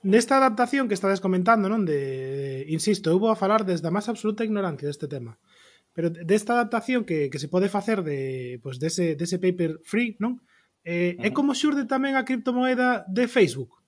nesta 0.06 0.38
adaptación 0.38 0.87
que 0.87 0.95
estades 0.95 1.23
comentando, 1.23 1.66
non? 1.66 1.83
De, 1.83 1.99
de 1.99 2.47
insisto, 2.71 3.11
eu 3.11 3.18
vou 3.18 3.30
a 3.35 3.38
falar 3.38 3.66
desde 3.66 3.87
a 3.90 3.95
máis 3.95 4.06
absoluta 4.06 4.47
ignorancia 4.47 4.87
deste 4.87 5.11
tema. 5.11 5.38
Pero 5.95 6.11
desta 6.11 6.54
adaptación 6.54 7.02
que, 7.09 7.26
que 7.30 7.42
se 7.42 7.50
pode 7.50 7.66
facer 7.73 8.06
de, 8.06 8.61
pois, 8.62 8.78
pues, 8.78 8.83
dese, 8.83 9.18
dese 9.18 9.42
paper 9.42 9.83
free, 9.83 10.14
non? 10.23 10.38
Eh, 10.87 11.18
uh 11.18 11.23
-huh. 11.23 11.26
É 11.26 11.28
como 11.35 11.59
xurde 11.59 11.90
tamén 11.90 12.14
a 12.14 12.23
criptomoeda 12.23 13.02
de 13.11 13.26
Facebook. 13.26 13.83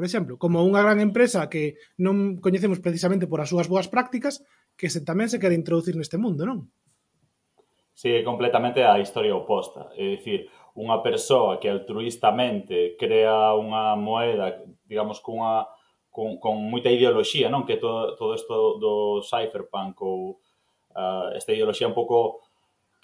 Por 0.00 0.08
exemplo, 0.08 0.40
como 0.40 0.64
unha 0.64 0.80
gran 0.80 0.96
empresa 0.96 1.52
que 1.52 1.76
non 2.00 2.40
coñecemos 2.40 2.80
precisamente 2.80 3.28
por 3.28 3.44
as 3.44 3.52
súas 3.52 3.68
boas 3.68 3.84
prácticas, 3.84 4.40
que 4.72 4.88
se, 4.88 5.04
tamén 5.04 5.28
se 5.28 5.36
quere 5.36 5.52
introducir 5.52 5.92
neste 5.92 6.16
mundo, 6.16 6.48
non? 6.48 6.72
Sí, 7.92 8.24
completamente 8.24 8.80
a 8.80 8.96
historia 8.96 9.36
oposta. 9.36 9.92
É 9.92 10.16
dicir, 10.16 10.48
unha 10.72 11.04
persoa 11.04 11.60
que 11.60 11.68
altruistamente 11.68 12.96
crea 12.96 13.52
unha 13.52 13.92
moeda, 13.92 14.64
digamos, 14.88 15.20
cunha, 15.20 15.68
con, 16.08 16.40
con 16.40 16.56
moita 16.64 16.88
ideoloxía, 16.88 17.52
non? 17.52 17.68
Que 17.68 17.76
todo, 17.76 18.16
todo 18.16 18.32
isto 18.32 18.80
do 18.80 19.20
cypherpunk 19.20 20.00
ou 20.00 20.40
uh, 20.96 21.28
esta 21.36 21.52
ideoloxía 21.52 21.92
un 21.92 21.96
pouco 22.00 22.40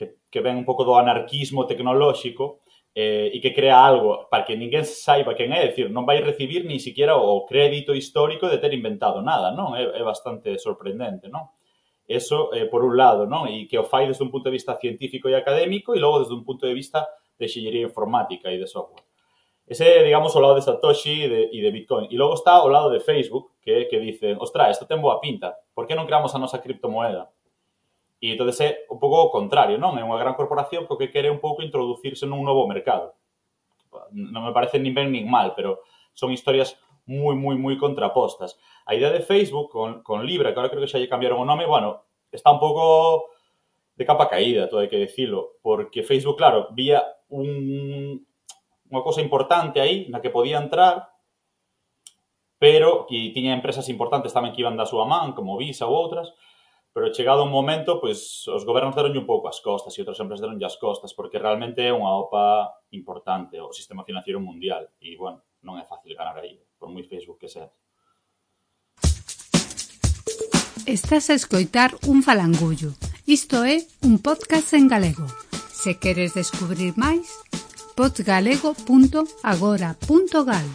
que, 0.01 0.25
que 0.33 0.41
ven 0.41 0.57
un 0.57 0.65
pouco 0.65 0.89
do 0.89 0.97
anarquismo 0.97 1.69
tecnolóxico, 1.69 2.65
eh, 2.97 3.29
e 3.29 3.45
que 3.45 3.53
crea 3.53 3.77
algo 3.77 4.25
para 4.33 4.49
que 4.49 4.57
ninguén 4.57 4.89
saiba 4.89 5.37
quen 5.37 5.53
é, 5.53 5.69
decir, 5.69 5.93
non 5.93 6.09
vai 6.09 6.25
recibir 6.25 6.65
ni 6.65 6.81
siquiera 6.81 7.13
o 7.13 7.45
crédito 7.45 7.93
histórico 7.93 8.49
de 8.49 8.57
ter 8.57 8.73
inventado 8.73 9.21
nada, 9.21 9.53
non? 9.53 9.77
É, 9.77 10.01
é 10.01 10.03
bastante 10.03 10.57
sorprendente, 10.57 11.29
non? 11.29 11.53
Eso, 12.09 12.49
eh, 12.57 12.65
por 12.65 12.81
un 12.81 12.97
lado, 12.97 13.29
non? 13.29 13.53
E 13.53 13.69
que 13.69 13.77
o 13.77 13.85
fai 13.85 14.09
desde 14.09 14.25
un 14.25 14.33
punto 14.33 14.49
de 14.49 14.57
vista 14.57 14.81
científico 14.81 15.29
e 15.29 15.37
académico 15.37 15.93
e 15.93 16.01
logo 16.01 16.25
desde 16.25 16.33
un 16.33 16.41
punto 16.41 16.65
de 16.65 16.73
vista 16.73 17.05
de 17.37 17.45
xellería 17.45 17.85
informática 17.85 18.49
e 18.49 18.57
de 18.57 18.65
software. 18.65 19.05
Ese, 19.69 19.85
digamos, 20.01 20.33
o 20.33 20.41
lado 20.41 20.57
de 20.57 20.65
Satoshi 20.65 21.27
e 21.27 21.29
de, 21.29 21.41
e 21.53 21.61
de 21.61 21.69
Bitcoin. 21.69 22.09
E 22.09 22.17
logo 22.17 22.33
está 22.33 22.65
o 22.65 22.73
lado 22.73 22.89
de 22.89 23.05
Facebook, 23.05 23.61
que, 23.61 23.93
que 23.93 24.01
dice, 24.01 24.41
ostra, 24.41 24.73
isto 24.73 24.89
ten 24.89 25.05
boa 25.05 25.21
pinta, 25.21 25.53
por 25.77 25.85
que 25.85 25.93
non 25.93 26.09
creamos 26.09 26.33
a 26.33 26.41
nosa 26.41 26.65
criptomoeda? 26.65 27.29
Y 28.27 28.33
entonces 28.33 28.61
es 28.61 28.77
un 28.89 28.99
poco 28.99 29.31
contrario, 29.31 29.79
¿no? 29.79 29.97
Es 29.97 30.03
una 30.03 30.17
gran 30.17 30.35
corporación 30.35 30.81
pues, 30.81 30.89
porque 30.89 31.13
quiere 31.13 31.31
un 31.31 31.39
poco 31.39 31.63
introducirse 31.63 32.27
en 32.27 32.33
un 32.33 32.43
nuevo 32.43 32.67
mercado. 32.67 33.15
No 34.11 34.43
me 34.43 34.53
parece 34.53 34.81
ni 34.81 34.91
bien 34.91 35.13
ni 35.13 35.23
mal, 35.23 35.53
pero 35.55 35.83
son 36.13 36.33
historias 36.33 36.77
muy, 37.05 37.37
muy, 37.37 37.57
muy 37.57 37.79
contrapostas. 37.79 38.59
A 38.85 38.97
idea 38.97 39.11
de 39.11 39.21
Facebook 39.21 39.71
con, 39.71 40.03
con 40.03 40.27
Libra, 40.27 40.53
que 40.53 40.59
ahora 40.59 40.71
creo 40.71 40.85
que 40.85 40.89
ya 40.89 41.09
cambiaron 41.09 41.39
el 41.39 41.47
nombre, 41.47 41.69
bueno, 41.69 42.03
está 42.33 42.51
un 42.51 42.59
poco 42.59 43.27
de 43.95 44.05
capa 44.05 44.29
caída, 44.29 44.69
todo 44.69 44.81
hay 44.81 44.89
que 44.89 44.99
decirlo, 44.99 45.53
porque 45.63 46.03
Facebook, 46.03 46.37
claro, 46.37 46.67
vía 46.73 47.05
un, 47.29 48.27
una 48.91 49.03
cosa 49.05 49.21
importante 49.21 49.81
ahí 49.81 50.07
en 50.07 50.13
la 50.13 50.21
que 50.21 50.31
podía 50.31 50.59
entrar, 50.59 51.11
pero 52.59 53.07
que 53.09 53.31
tenía 53.33 53.55
empresas 53.55 53.89
importantes 53.89 54.33
también 54.33 54.53
que 54.53 54.63
iban 54.63 54.77
da 54.77 54.85
súa 54.85 55.07
man, 55.07 55.33
como 55.33 55.57
Visa 55.57 55.87
u 55.87 55.95
outras, 55.95 56.35
Pero 56.97 57.13
chegado 57.13 57.45
un 57.45 57.53
momento, 57.53 58.01
pois 58.01 58.49
os 58.49 58.65
gobernos 58.65 58.97
deronlle 58.97 59.21
un 59.21 59.29
pouco 59.29 59.53
as 59.53 59.61
costas 59.61 59.93
e 59.93 60.01
outras 60.01 60.17
empresas 60.17 60.49
deronlle 60.49 60.65
as 60.65 60.81
costas, 60.81 61.13
porque 61.13 61.37
realmente 61.37 61.85
é 61.85 61.93
unha 61.93 62.09
OPA 62.09 62.73
importante 62.97 63.61
o 63.61 63.69
sistema 63.69 64.01
financiero 64.01 64.41
mundial 64.41 64.89
e, 64.97 65.13
bueno, 65.13 65.45
non 65.61 65.77
é 65.77 65.85
fácil 65.85 66.17
ganar 66.17 66.41
aí, 66.41 66.57
por 66.81 66.89
moi 66.89 67.05
Facebook 67.05 67.37
que 67.37 67.53
sea. 67.53 67.69
Estás 70.89 71.29
a 71.29 71.37
escoitar 71.37 71.93
un 72.09 72.25
falangullo. 72.25 72.97
Isto 73.29 73.61
é 73.61 73.85
un 74.01 74.17
podcast 74.17 74.73
en 74.73 74.89
galego. 74.89 75.29
Se 75.53 76.01
queres 76.01 76.33
descubrir 76.33 76.97
máis, 76.97 77.29
podgalego.agora.gal. 77.93 80.69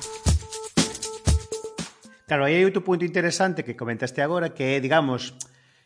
Claro, 2.30 2.46
aí 2.46 2.62
hai 2.62 2.66
outro 2.70 2.86
punto 2.86 3.10
interesante 3.10 3.66
que 3.66 3.74
comentaste 3.74 4.22
agora 4.22 4.54
que 4.54 4.78
é, 4.78 4.80
digamos, 4.80 5.34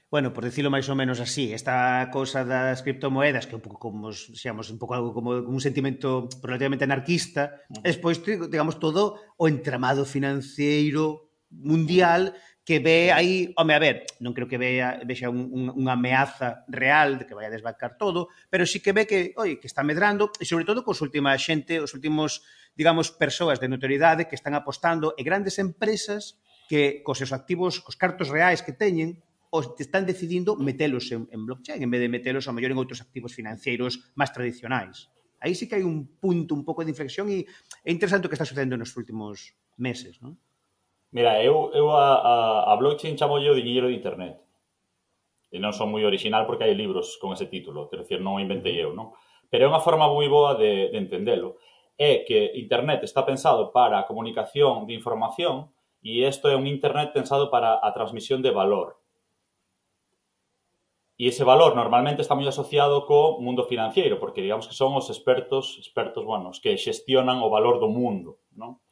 bueno, 0.10 0.32
por 0.34 0.46
decirlo 0.46 0.70
máis 0.70 0.86
ou 0.88 0.96
menos 0.96 1.18
así, 1.20 1.52
esta 1.52 2.08
cosa 2.14 2.46
das 2.46 2.86
criptomoedas, 2.86 3.50
que 3.50 3.58
un 3.58 3.64
pouco 3.66 3.82
como, 3.82 4.14
seamos, 4.14 4.70
un 4.70 4.78
pouco 4.78 4.94
algo 4.94 5.12
como 5.12 5.34
un 5.34 5.62
sentimento 5.62 6.30
relativamente 6.46 6.86
anarquista, 6.86 7.66
mm. 7.70 7.84
despois, 7.84 8.22
digamos, 8.24 8.78
todo 8.78 9.18
o 9.36 9.50
entramado 9.50 10.06
financiero 10.06 11.34
mundial 11.50 12.36
que 12.66 12.80
ve 12.80 13.12
aí, 13.12 13.54
home, 13.58 13.74
a 13.74 13.80
ver, 13.80 14.10
non 14.18 14.34
creo 14.34 14.50
que 14.50 14.58
vea, 14.58 14.98
vexa 15.06 15.30
un, 15.30 15.54
un, 15.54 15.64
unha 15.70 15.94
ameaza 15.94 16.66
real 16.66 17.22
de 17.22 17.30
que 17.30 17.38
vai 17.38 17.46
a 17.46 17.54
desbancar 17.54 17.94
todo, 17.94 18.34
pero 18.50 18.66
sí 18.66 18.82
que 18.82 18.90
ve 18.90 19.06
que, 19.06 19.38
oi, 19.38 19.62
que 19.62 19.70
está 19.70 19.86
medrando, 19.86 20.34
e 20.42 20.50
sobre 20.50 20.66
todo 20.66 20.82
cos 20.82 20.98
última 21.06 21.38
xente, 21.38 21.78
os 21.78 21.94
últimos, 21.94 22.42
digamos, 22.74 23.14
persoas 23.14 23.62
de 23.62 23.70
notoriedade 23.70 24.26
que 24.26 24.34
están 24.34 24.58
apostando 24.58 25.14
e 25.14 25.22
grandes 25.22 25.62
empresas 25.62 26.42
que 26.66 27.06
cos 27.06 27.22
seus 27.22 27.38
activos, 27.38 27.86
cos 27.86 28.02
cartos 28.02 28.34
reais 28.34 28.66
que 28.66 28.74
teñen, 28.74 29.22
os 29.56 29.72
están 29.80 30.04
decidindo 30.04 30.60
metelos 30.60 31.08
en, 31.16 31.32
en 31.32 31.48
blockchain 31.48 31.80
en 31.80 31.92
vez 31.92 32.04
de 32.04 32.12
metelos 32.12 32.46
a 32.46 32.52
mellor 32.52 32.76
en 32.76 32.82
outros 32.84 33.00
activos 33.00 33.32
financeiros 33.32 34.12
máis 34.20 34.36
tradicionais. 34.36 35.08
Aí 35.40 35.56
sí 35.56 35.72
que 35.72 35.80
hai 35.80 35.86
un 35.88 36.20
punto 36.20 36.52
un 36.52 36.68
pouco 36.68 36.84
de 36.84 36.92
inflexión 36.92 37.32
e 37.32 37.48
é 37.88 37.92
interesante 37.96 38.28
o 38.28 38.30
que 38.30 38.36
está 38.36 38.48
sucedendo 38.48 38.76
nos 38.76 38.92
últimos 39.00 39.56
meses, 39.80 40.20
non? 40.20 40.36
Mira, 41.16 41.40
eu, 41.40 41.72
eu 41.72 41.96
a, 41.96 42.20
a, 42.20 42.36
a 42.72 42.74
blockchain 42.76 43.16
chamo 43.16 43.40
yo 43.40 43.56
de 43.56 43.64
de 43.64 43.96
internet. 43.96 44.36
E 45.48 45.58
non 45.64 45.72
son 45.72 45.88
moi 45.88 46.04
original 46.04 46.44
porque 46.44 46.68
hai 46.68 46.76
libros 46.76 47.16
con 47.16 47.32
ese 47.32 47.48
título, 47.48 47.88
quero 47.88 48.04
dicir, 48.04 48.20
non 48.20 48.36
o 48.36 48.44
inventei 48.44 48.76
eu, 48.76 48.92
non? 48.92 49.16
Pero 49.48 49.64
é 49.64 49.72
unha 49.72 49.80
forma 49.80 50.12
moi 50.12 50.28
boa 50.28 50.60
de, 50.60 50.92
de 50.92 50.98
entendelo. 51.00 51.56
É 51.96 52.28
que 52.28 52.60
internet 52.60 53.08
está 53.08 53.24
pensado 53.24 53.72
para 53.72 54.04
a 54.04 54.08
comunicación 54.10 54.84
de 54.84 54.98
información 55.00 55.72
e 56.04 56.28
isto 56.28 56.52
é 56.52 56.56
un 56.60 56.68
internet 56.68 57.16
pensado 57.16 57.48
para 57.48 57.80
a 57.80 57.90
transmisión 57.96 58.44
de 58.44 58.52
valor. 58.52 59.00
E 61.16 61.32
ese 61.32 61.48
valor 61.48 61.80
normalmente 61.80 62.20
está 62.20 62.36
moi 62.36 62.44
asociado 62.44 63.08
co 63.08 63.40
mundo 63.40 63.64
financiero, 63.64 64.20
porque 64.20 64.44
digamos 64.44 64.68
que 64.68 64.76
son 64.76 64.92
os 65.00 65.08
expertos, 65.08 65.80
expertos, 65.80 66.28
bueno, 66.28 66.52
os 66.52 66.60
que 66.60 66.76
xestionan 66.76 67.40
o 67.40 67.48
valor 67.48 67.80
do 67.80 67.88
mundo, 67.88 68.44
non? 68.52 68.84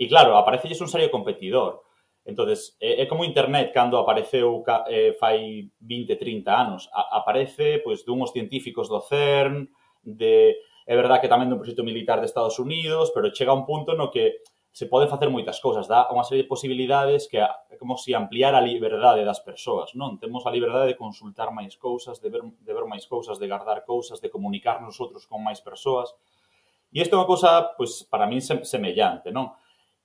E 0.00 0.08
claro, 0.08 0.40
aparece 0.40 0.72
un 0.80 0.88
serio 0.88 1.12
competidor. 1.12 1.84
Entonces, 2.24 2.78
é, 2.80 3.02
é 3.02 3.04
como 3.04 3.26
internet 3.26 3.68
cando 3.74 4.00
apareceu 4.00 4.64
eh, 4.88 5.12
fai 5.20 5.68
20, 5.76 6.16
30 6.16 6.48
anos. 6.48 6.88
A, 6.88 7.20
aparece 7.20 7.84
pois 7.84 8.00
dunhos 8.00 8.32
científicos 8.32 8.88
do 8.88 9.04
CERN, 9.04 9.68
de 10.00 10.56
é 10.86 10.94
verdad 10.96 11.20
que 11.20 11.30
tamén 11.30 11.52
dun 11.52 11.60
proxecto 11.60 11.84
militar 11.86 12.18
de 12.18 12.26
Estados 12.26 12.58
Unidos, 12.58 13.12
pero 13.14 13.30
chega 13.30 13.54
un 13.54 13.68
punto 13.68 13.92
no 13.92 14.10
que 14.10 14.42
se 14.72 14.86
pode 14.86 15.06
facer 15.06 15.28
moitas 15.28 15.60
cousas, 15.60 15.84
dá 15.84 16.08
unha 16.08 16.24
serie 16.24 16.48
de 16.48 16.50
posibilidades 16.50 17.28
que 17.28 17.36
é 17.36 17.76
como 17.76 18.00
se 18.00 18.16
ampliar 18.16 18.56
a 18.56 18.64
liberdade 18.64 19.20
das 19.20 19.44
persoas, 19.44 19.92
non? 19.92 20.16
Temos 20.16 20.48
a 20.48 20.50
liberdade 20.50 20.96
de 20.96 20.96
consultar 20.96 21.52
máis 21.52 21.76
cousas, 21.76 22.24
de 22.24 22.32
ver, 22.32 22.40
de 22.40 22.72
ver 22.72 22.88
máis 22.88 23.04
cousas, 23.04 23.36
de 23.36 23.52
guardar 23.52 23.84
cousas, 23.84 24.24
de 24.24 24.32
comunicar 24.32 24.80
nosotros 24.80 25.28
con 25.28 25.44
máis 25.44 25.60
persoas. 25.60 26.16
E 26.88 27.04
isto 27.04 27.12
é 27.12 27.20
unha 27.20 27.28
cousa, 27.28 27.76
pois, 27.76 28.08
para 28.08 28.24
min 28.24 28.40
semellante, 28.40 29.28
non? 29.28 29.52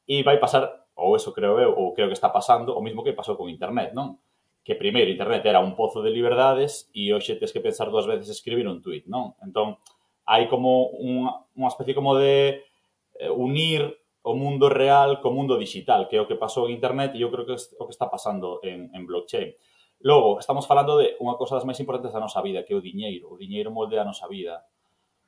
E 0.04 0.20
vai 0.28 0.36
pasar, 0.36 0.68
ou 1.00 1.16
eso 1.16 1.32
creo 1.32 1.64
eu, 1.64 1.72
ou 1.72 1.96
creo 1.96 2.12
que 2.12 2.20
está 2.20 2.28
pasando, 2.28 2.76
o 2.76 2.84
mismo 2.84 3.08
que 3.08 3.16
pasou 3.16 3.40
con 3.40 3.48
Internet, 3.48 3.96
non? 3.96 4.20
Que 4.68 4.76
primeiro 4.76 5.08
Internet 5.08 5.48
era 5.48 5.64
un 5.64 5.80
pozo 5.80 6.04
de 6.04 6.12
liberdades 6.12 6.92
e 6.92 7.16
hoxe 7.16 7.40
tens 7.40 7.56
que 7.56 7.64
pensar 7.64 7.88
dúas 7.88 8.04
veces 8.04 8.28
escribir 8.28 8.68
un 8.68 8.84
tuit, 8.84 9.08
non? 9.08 9.32
Entón, 9.40 9.80
hai 10.28 10.52
como 10.52 10.92
unha, 11.00 11.40
unha 11.56 11.72
especie 11.72 11.96
como 11.96 12.20
de 12.20 12.68
eh, 13.16 13.32
unir 13.32 13.96
o 14.28 14.36
mundo 14.36 14.68
real 14.68 15.24
co 15.24 15.32
mundo 15.32 15.56
digital, 15.56 16.12
que 16.12 16.20
é 16.20 16.22
o 16.22 16.28
que 16.28 16.36
pasou 16.36 16.68
en 16.68 16.76
internet 16.76 17.16
e 17.16 17.24
eu 17.24 17.32
creo 17.32 17.48
que 17.48 17.56
é 17.56 17.60
o 17.80 17.88
que 17.88 17.96
está 17.96 18.12
pasando 18.12 18.60
en, 18.60 18.92
en 18.92 19.08
blockchain. 19.08 19.56
Logo, 20.04 20.38
estamos 20.38 20.68
falando 20.68 21.00
de 21.00 21.16
unha 21.24 21.40
cosa 21.40 21.56
das 21.56 21.64
máis 21.64 21.80
importantes 21.80 22.12
da 22.12 22.20
nosa 22.20 22.44
vida, 22.44 22.68
que 22.68 22.76
é 22.76 22.78
o 22.78 22.84
diñeiro. 22.84 23.32
O 23.32 23.40
diñeiro 23.40 23.72
moldea 23.72 24.04
a 24.04 24.10
nosa 24.10 24.28
vida. 24.28 24.68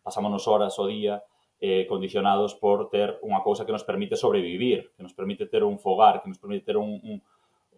Pasámonos 0.03 0.45
horas 0.51 0.75
o 0.77 0.85
día 0.85 1.23
eh, 1.63 1.87
condicionados 1.87 2.59
por 2.59 2.91
ter 2.91 3.23
unha 3.23 3.39
cousa 3.39 3.63
que 3.63 3.71
nos 3.71 3.87
permite 3.87 4.19
sobrevivir, 4.19 4.91
que 4.93 5.03
nos 5.03 5.15
permite 5.15 5.47
ter 5.47 5.63
un 5.63 5.79
fogar, 5.79 6.19
que 6.19 6.27
nos 6.27 6.37
permite 6.37 6.67
ter 6.67 6.77
un, 6.77 6.99
un 6.99 7.23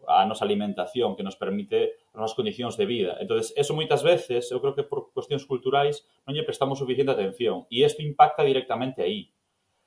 a 0.09 0.25
nosa 0.25 0.43
alimentación, 0.45 1.13
que 1.13 1.21
nos 1.21 1.37
permite 1.37 2.01
as 2.11 2.17
nosas 2.17 2.33
condicións 2.33 2.73
de 2.75 2.89
vida. 2.89 3.21
entonces 3.21 3.53
eso 3.53 3.77
moitas 3.77 4.01
veces, 4.01 4.49
eu 4.49 4.57
creo 4.57 4.73
que 4.73 4.81
por 4.81 5.13
cuestións 5.13 5.45
culturais 5.45 6.01
non 6.25 6.33
lle 6.33 6.41
prestamos 6.41 6.81
suficiente 6.81 7.13
atención 7.13 7.69
e 7.69 7.85
isto 7.85 8.01
impacta 8.01 8.41
directamente 8.41 9.05
aí 9.05 9.29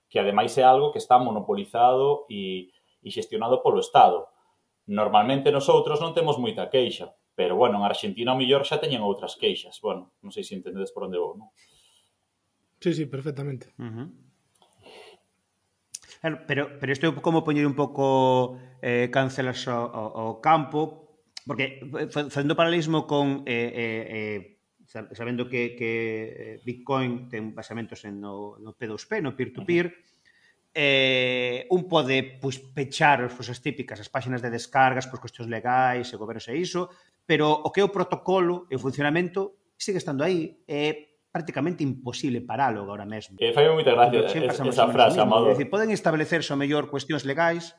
que 0.08 0.20
ademais 0.20 0.54
é 0.58 0.64
algo 0.64 0.92
que 0.92 1.00
está 1.00 1.18
monopolizado 1.18 2.26
e, 2.30 2.70
e 3.02 3.08
xestionado 3.10 3.62
polo 3.62 3.80
Estado. 3.80 4.28
Normalmente 4.86 5.50
nosotros 5.50 6.00
non 6.00 6.12
temos 6.12 6.36
moita 6.36 6.68
queixa, 6.68 7.12
pero 7.34 7.56
bueno, 7.56 7.80
en 7.80 7.84
Argentina 7.88 8.32
o 8.32 8.38
millor 8.38 8.62
xa 8.68 8.78
teñen 8.78 9.02
outras 9.02 9.34
queixas. 9.34 9.80
Bueno, 9.80 10.14
non 10.22 10.30
sei 10.30 10.44
se 10.44 10.54
entendedes 10.54 10.92
por 10.92 11.08
onde 11.08 11.18
vou, 11.18 11.34
non? 11.34 11.50
Sí, 12.78 12.92
sí, 12.92 13.04
perfectamente. 13.08 13.72
Uh 13.80 13.88
-huh. 13.88 14.08
Claro, 16.24 16.40
pero, 16.48 16.62
pero 16.80 16.92
isto 16.92 17.04
é 17.04 17.12
como 17.20 17.44
poñer 17.44 17.68
un 17.68 17.76
pouco 17.76 18.56
eh, 18.80 19.12
cancelas 19.12 19.60
o, 19.68 19.76
o, 19.76 20.04
o 20.32 20.40
campo, 20.40 21.04
porque 21.44 21.84
eh, 21.84 22.08
facendo 22.08 22.56
paralelismo 22.56 23.04
con 23.04 23.44
eh, 23.44 23.68
eh, 23.72 24.04
eh, 24.08 24.40
sabendo 24.86 25.48
que, 25.48 25.74
que 25.74 25.90
eh, 26.36 26.60
Bitcoin 26.64 27.28
ten 27.28 27.54
basamentos 27.54 28.04
en 28.04 28.20
no, 28.20 28.56
no 28.60 28.76
P2P, 28.76 29.22
no 29.22 29.34
peer-to-peer, 29.34 29.86
-peer, 29.90 30.14
eh, 30.74 31.66
un 31.70 31.86
pode 31.86 32.38
pois, 32.42 32.58
pechar 32.58 33.22
as 33.22 33.32
cousas 33.32 33.62
típicas, 33.62 34.02
as 34.02 34.10
páxinas 34.10 34.42
de 34.42 34.50
descargas, 34.50 35.06
por 35.06 35.22
cuestións 35.22 35.48
legais, 35.48 36.10
e 36.10 36.18
gobernos 36.18 36.50
e 36.50 36.58
iso, 36.58 36.90
pero 37.24 37.50
o 37.50 37.70
que 37.70 37.80
é 37.80 37.84
o 37.86 37.94
protocolo 37.94 38.66
e 38.68 38.74
o 38.74 38.82
funcionamento 38.82 39.70
sigue 39.78 40.02
estando 40.02 40.26
aí. 40.26 40.60
É 40.66 41.14
prácticamente 41.34 41.82
imposible 41.82 42.42
paralo 42.42 42.82
agora 42.82 43.06
mesmo. 43.06 43.38
Eh, 43.42 43.50
fai 43.50 43.66
moita 43.70 43.90
gracia 43.90 44.46
esa 44.46 44.86
frase. 44.90 45.18
Amado. 45.18 45.50
É 45.50 45.54
dicir, 45.54 45.70
poden 45.70 45.90
establecerse 45.90 46.50
o 46.52 46.58
mellor 46.58 46.90
cuestións 46.90 47.26
legais. 47.26 47.74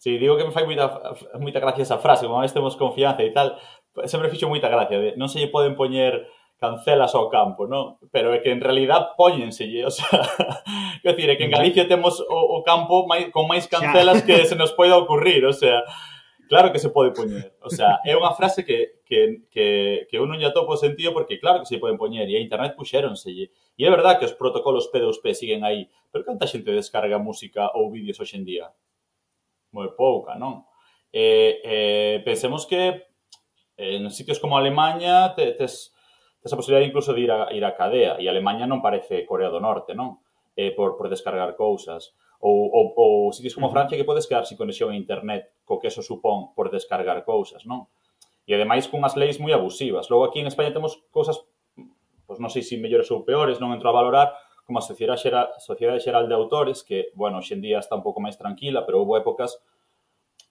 Sí, 0.00 0.16
digo 0.16 0.40
que 0.40 0.48
me 0.48 0.50
fai 0.50 0.64
moita, 0.64 0.88
moita 1.36 1.60
gracia 1.60 1.84
esa 1.84 2.00
frase, 2.00 2.24
como 2.24 2.40
máis 2.40 2.56
temos 2.56 2.72
confianza 2.72 3.20
e 3.20 3.36
tal, 3.36 3.60
sempre 4.06 4.30
fixo 4.30 4.48
moita 4.48 4.68
gracia, 4.68 4.98
de, 4.98 5.08
non 5.18 5.28
se 5.28 5.42
lle 5.42 5.52
poden 5.52 5.74
poñer 5.74 6.28
cancelas 6.60 7.16
ao 7.16 7.32
campo, 7.32 7.64
non? 7.64 7.96
Pero 8.12 8.36
é 8.36 8.44
que 8.44 8.52
en 8.52 8.60
realidad 8.60 9.16
póñenselle, 9.16 9.82
o 9.90 9.92
sea, 9.92 10.20
quer 11.00 11.16
dicir, 11.16 11.32
é 11.32 11.36
que 11.40 11.48
en 11.48 11.56
Galicia 11.56 11.88
temos 11.88 12.20
o, 12.20 12.60
o 12.60 12.62
campo 12.62 13.08
máis, 13.08 13.32
con 13.32 13.48
máis 13.48 13.64
cancelas 13.66 14.20
que 14.22 14.44
se 14.44 14.54
nos 14.54 14.76
poida 14.76 15.00
ocurrir, 15.00 15.42
o 15.48 15.56
sea, 15.56 15.82
claro 16.52 16.68
que 16.70 16.78
se 16.78 16.92
pode 16.92 17.16
poñer, 17.16 17.56
o 17.64 17.72
sea, 17.72 18.04
é 18.04 18.12
unha 18.12 18.36
frase 18.36 18.62
que, 18.62 19.00
que, 19.08 19.48
que, 19.48 19.66
que 20.06 20.16
eu 20.20 20.28
non 20.28 20.36
lle 20.36 20.52
atopo 20.52 20.76
sentido 20.76 21.16
porque 21.16 21.40
claro 21.40 21.64
que 21.64 21.70
se 21.70 21.80
poden 21.80 21.96
poñer 21.96 22.28
e 22.28 22.36
a 22.36 22.44
internet 22.44 22.76
puxéronselle. 22.76 23.48
E 23.74 23.82
é 23.82 23.90
verdad 23.90 24.20
que 24.20 24.28
os 24.28 24.36
protocolos 24.36 24.92
P2P 24.92 25.32
siguen 25.32 25.64
aí, 25.64 25.88
pero 26.12 26.28
canta 26.28 26.44
xente 26.44 26.70
descarga 26.76 27.16
música 27.16 27.72
ou 27.72 27.88
vídeos 27.88 28.20
hoxendía? 28.20 28.68
Moi 29.72 29.96
pouca, 29.96 30.36
non? 30.36 30.68
Eh, 31.08 31.58
eh, 31.64 32.16
pensemos 32.22 32.68
que 32.68 33.09
Eh, 33.80 33.96
en 33.96 34.10
sitios 34.10 34.38
como 34.38 34.58
Alemanha 34.58 35.32
tes, 35.34 35.56
tes 35.56 36.52
a 36.52 36.56
posibilidad 36.56 36.86
incluso 36.86 37.14
de 37.14 37.20
ir 37.22 37.32
a, 37.32 37.48
ir 37.52 37.64
a 37.64 37.72
cadea, 37.72 38.20
e 38.20 38.28
Alemanha 38.28 38.68
non 38.68 38.84
parece 38.84 39.24
Corea 39.24 39.48
do 39.48 39.56
Norte, 39.56 39.96
non? 39.96 40.20
Eh, 40.52 40.76
por, 40.76 41.00
por 41.00 41.08
descargar 41.08 41.56
cousas. 41.56 42.12
Ou, 42.44 42.68
ou, 42.68 42.92
ou 42.96 43.12
sitios 43.32 43.56
como 43.56 43.72
Francia 43.72 43.96
que 43.96 44.04
podes 44.04 44.28
quedar 44.28 44.44
sin 44.44 44.60
conexión 44.60 44.92
a 44.92 45.00
internet, 45.00 45.48
co 45.64 45.80
que 45.80 45.88
eso 45.88 46.04
supón 46.04 46.52
por 46.52 46.68
descargar 46.68 47.24
cousas, 47.24 47.64
non? 47.64 47.88
E 48.44 48.52
ademais 48.52 48.84
cunhas 48.84 49.16
leis 49.16 49.40
moi 49.40 49.56
abusivas. 49.56 50.12
Logo 50.12 50.28
aquí 50.28 50.44
en 50.44 50.52
España 50.52 50.76
temos 50.76 51.00
cousas, 51.08 51.40
pois 52.28 52.36
non 52.36 52.52
sei 52.52 52.60
se 52.60 52.76
mellores 52.76 53.08
ou 53.08 53.24
peores, 53.24 53.64
non 53.64 53.72
entro 53.72 53.88
a 53.88 53.96
valorar, 53.96 54.36
como 54.68 54.76
a 54.76 54.84
Sociedade 54.84 55.24
Xeral, 55.24 55.48
Sociedade 55.56 56.04
Xeral 56.04 56.28
de 56.28 56.36
Autores, 56.36 56.84
que, 56.84 57.08
bueno, 57.16 57.40
hoxendía 57.40 57.80
está 57.80 57.96
un 57.96 58.04
pouco 58.04 58.20
máis 58.20 58.36
tranquila, 58.36 58.84
pero 58.84 59.00
houve 59.00 59.24
épocas 59.24 59.56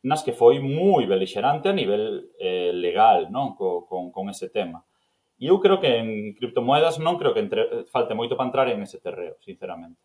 nas 0.04 0.24
que 0.24 0.32
foi 0.32 0.64
moi 0.64 1.04
belixerante 1.06 1.68
a 1.68 1.76
nivel 1.76 2.32
eh, 2.40 2.72
legal 2.72 3.28
non 3.28 3.56
co, 3.56 3.84
con, 3.84 4.12
con 4.16 4.32
ese 4.32 4.48
tema. 4.48 4.86
E 5.40 5.48
eu 5.48 5.60
creo 5.64 5.80
que 5.80 5.92
en 6.00 6.36
criptomoedas 6.36 7.00
non 7.00 7.16
creo 7.16 7.32
que 7.32 7.44
entre, 7.44 7.88
falte 7.92 8.16
moito 8.16 8.36
para 8.36 8.48
entrar 8.48 8.68
en 8.68 8.84
ese 8.84 9.00
terreo, 9.00 9.40
sinceramente. 9.40 10.00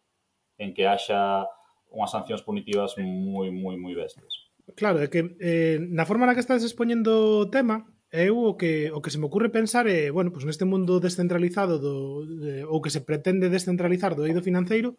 En 0.58 0.74
que 0.74 0.86
haxa 0.86 1.46
unhas 1.90 2.10
sancións 2.10 2.42
punitivas 2.42 2.94
moi, 2.98 3.50
moi, 3.50 3.74
moi 3.78 3.94
bestas. 3.94 4.50
Claro, 4.74 5.02
é 5.02 5.10
que 5.10 5.36
eh, 5.38 5.78
na 5.78 6.06
forma 6.06 6.26
na 6.26 6.34
que 6.34 6.42
estás 6.42 6.62
expoñendo 6.66 7.46
o 7.46 7.50
tema, 7.50 7.86
eu 8.14 8.38
o 8.38 8.54
que, 8.54 8.94
o 8.94 9.02
que 9.02 9.10
se 9.10 9.18
me 9.18 9.26
ocurre 9.26 9.50
pensar 9.50 9.86
é, 9.90 10.10
bueno, 10.10 10.30
pues 10.30 10.46
neste 10.46 10.64
mundo 10.64 11.02
descentralizado 11.02 11.82
do, 11.82 12.22
de, 12.26 12.62
ou 12.64 12.78
que 12.78 12.94
se 12.94 13.02
pretende 13.02 13.50
descentralizar 13.50 14.14
do 14.14 14.22
eido 14.22 14.38
financeiro, 14.38 14.94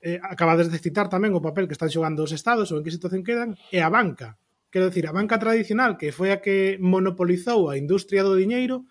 eh, 0.00 0.20
acabades 0.22 0.70
de 0.70 0.78
citar 0.78 1.10
tamén 1.10 1.34
o 1.34 1.42
papel 1.42 1.66
que 1.66 1.74
están 1.74 1.90
xogando 1.90 2.22
os 2.22 2.34
estados 2.34 2.70
ou 2.70 2.78
en 2.78 2.84
que 2.86 2.94
situación 2.94 3.26
quedan, 3.26 3.58
e 3.74 3.82
a 3.82 3.90
banca. 3.90 4.38
Quero 4.68 4.92
dicir, 4.92 5.08
a 5.08 5.16
banca 5.16 5.40
tradicional, 5.40 5.96
que 5.96 6.12
foi 6.12 6.30
a 6.30 6.38
que 6.44 6.76
monopolizou 6.78 7.72
a 7.72 7.80
industria 7.80 8.22
do 8.22 8.36
diñeiro, 8.36 8.84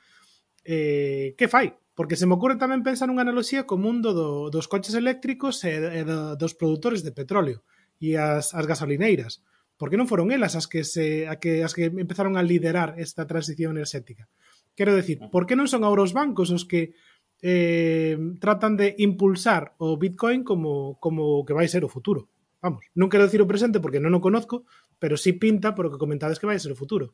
eh, 0.65 1.37
que 1.37 1.47
fai? 1.47 1.77
Porque 1.97 2.19
se 2.19 2.29
me 2.29 2.37
ocurre 2.37 2.61
tamén 2.61 2.85
pensar 2.85 3.09
unha 3.09 3.25
analogía 3.25 3.65
co 3.65 3.79
mundo 3.79 4.13
do, 4.13 4.53
dos 4.53 4.69
coches 4.69 4.93
eléctricos 4.93 5.63
e, 5.65 5.73
e 5.73 6.01
do, 6.05 6.37
dos 6.37 6.53
produtores 6.53 7.01
de 7.01 7.15
petróleo 7.15 7.65
e 7.97 8.17
as, 8.17 8.53
as 8.53 8.65
gasolineiras. 8.69 9.41
Por 9.77 9.93
que 9.93 9.97
non 9.97 10.09
foron 10.09 10.33
elas 10.33 10.57
as 10.57 10.65
que, 10.65 10.81
se, 10.81 11.29
a 11.29 11.37
que, 11.37 11.61
as 11.61 11.73
que 11.73 11.89
empezaron 11.89 12.37
a 12.37 12.45
liderar 12.45 12.97
esta 12.97 13.29
transición 13.29 13.77
enerxética? 13.77 14.29
Quero 14.77 14.93
decir, 14.93 15.17
por 15.33 15.49
que 15.49 15.57
non 15.57 15.65
son 15.65 15.81
agora 15.85 16.05
os 16.05 16.13
bancos 16.13 16.53
os 16.53 16.65
que 16.69 16.93
eh, 17.41 18.17
tratan 18.39 18.77
de 18.77 18.95
impulsar 18.97 19.75
o 19.77 19.97
Bitcoin 19.97 20.43
como, 20.43 20.97
como 20.99 21.45
que 21.45 21.53
vai 21.53 21.67
ser 21.67 21.85
o 21.85 21.91
futuro. 21.91 22.29
Vamos, 22.61 22.81
non 22.97 23.07
quero 23.07 23.29
dicir 23.29 23.41
o 23.45 23.49
presente 23.49 23.77
porque 23.77 24.01
non 24.01 24.17
o 24.17 24.23
conozco, 24.23 24.65
pero 24.97 25.13
sí 25.15 25.37
pinta 25.37 25.77
por 25.77 25.87
o 25.87 25.91
que 25.93 26.01
comentades 26.01 26.41
que 26.41 26.49
vai 26.49 26.57
ser 26.57 26.73
o 26.73 26.79
futuro. 26.79 27.13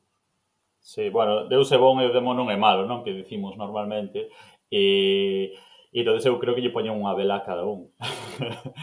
Sí, 0.84 1.08
bueno, 1.10 1.48
Deus 1.48 1.72
é 1.72 1.80
bon 1.80 2.00
e 2.00 2.08
o 2.08 2.16
demo 2.16 2.36
non 2.36 2.52
é 2.52 2.60
malo, 2.60 2.84
non? 2.88 3.04
Que 3.08 3.16
dicimos 3.16 3.56
normalmente. 3.56 4.32
E, 4.72 5.52
e 5.92 5.98
entonces 6.00 6.28
eu 6.28 6.40
creo 6.40 6.56
que 6.56 6.64
lle 6.64 6.76
poñen 6.76 6.96
unha 6.96 7.16
vela 7.16 7.40
a 7.40 7.46
cada 7.48 7.68
un. 7.68 7.92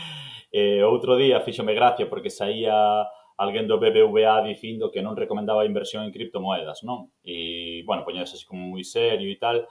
e, 0.52 0.80
outro 0.84 1.16
día 1.16 1.44
fíxome 1.44 1.72
gracia 1.72 2.08
porque 2.08 2.32
saía 2.32 3.04
alguén 3.40 3.64
do 3.64 3.80
BBVA 3.80 4.44
dicindo 4.44 4.92
que 4.92 5.00
non 5.00 5.16
recomendaba 5.16 5.64
a 5.64 5.68
inversión 5.68 6.04
en 6.04 6.12
criptomoedas, 6.12 6.84
non? 6.84 7.08
E, 7.24 7.80
bueno, 7.88 8.04
poñades 8.04 8.36
así 8.36 8.44
como 8.44 8.68
moi 8.68 8.84
serio 8.84 9.28
e 9.32 9.40
tal. 9.40 9.64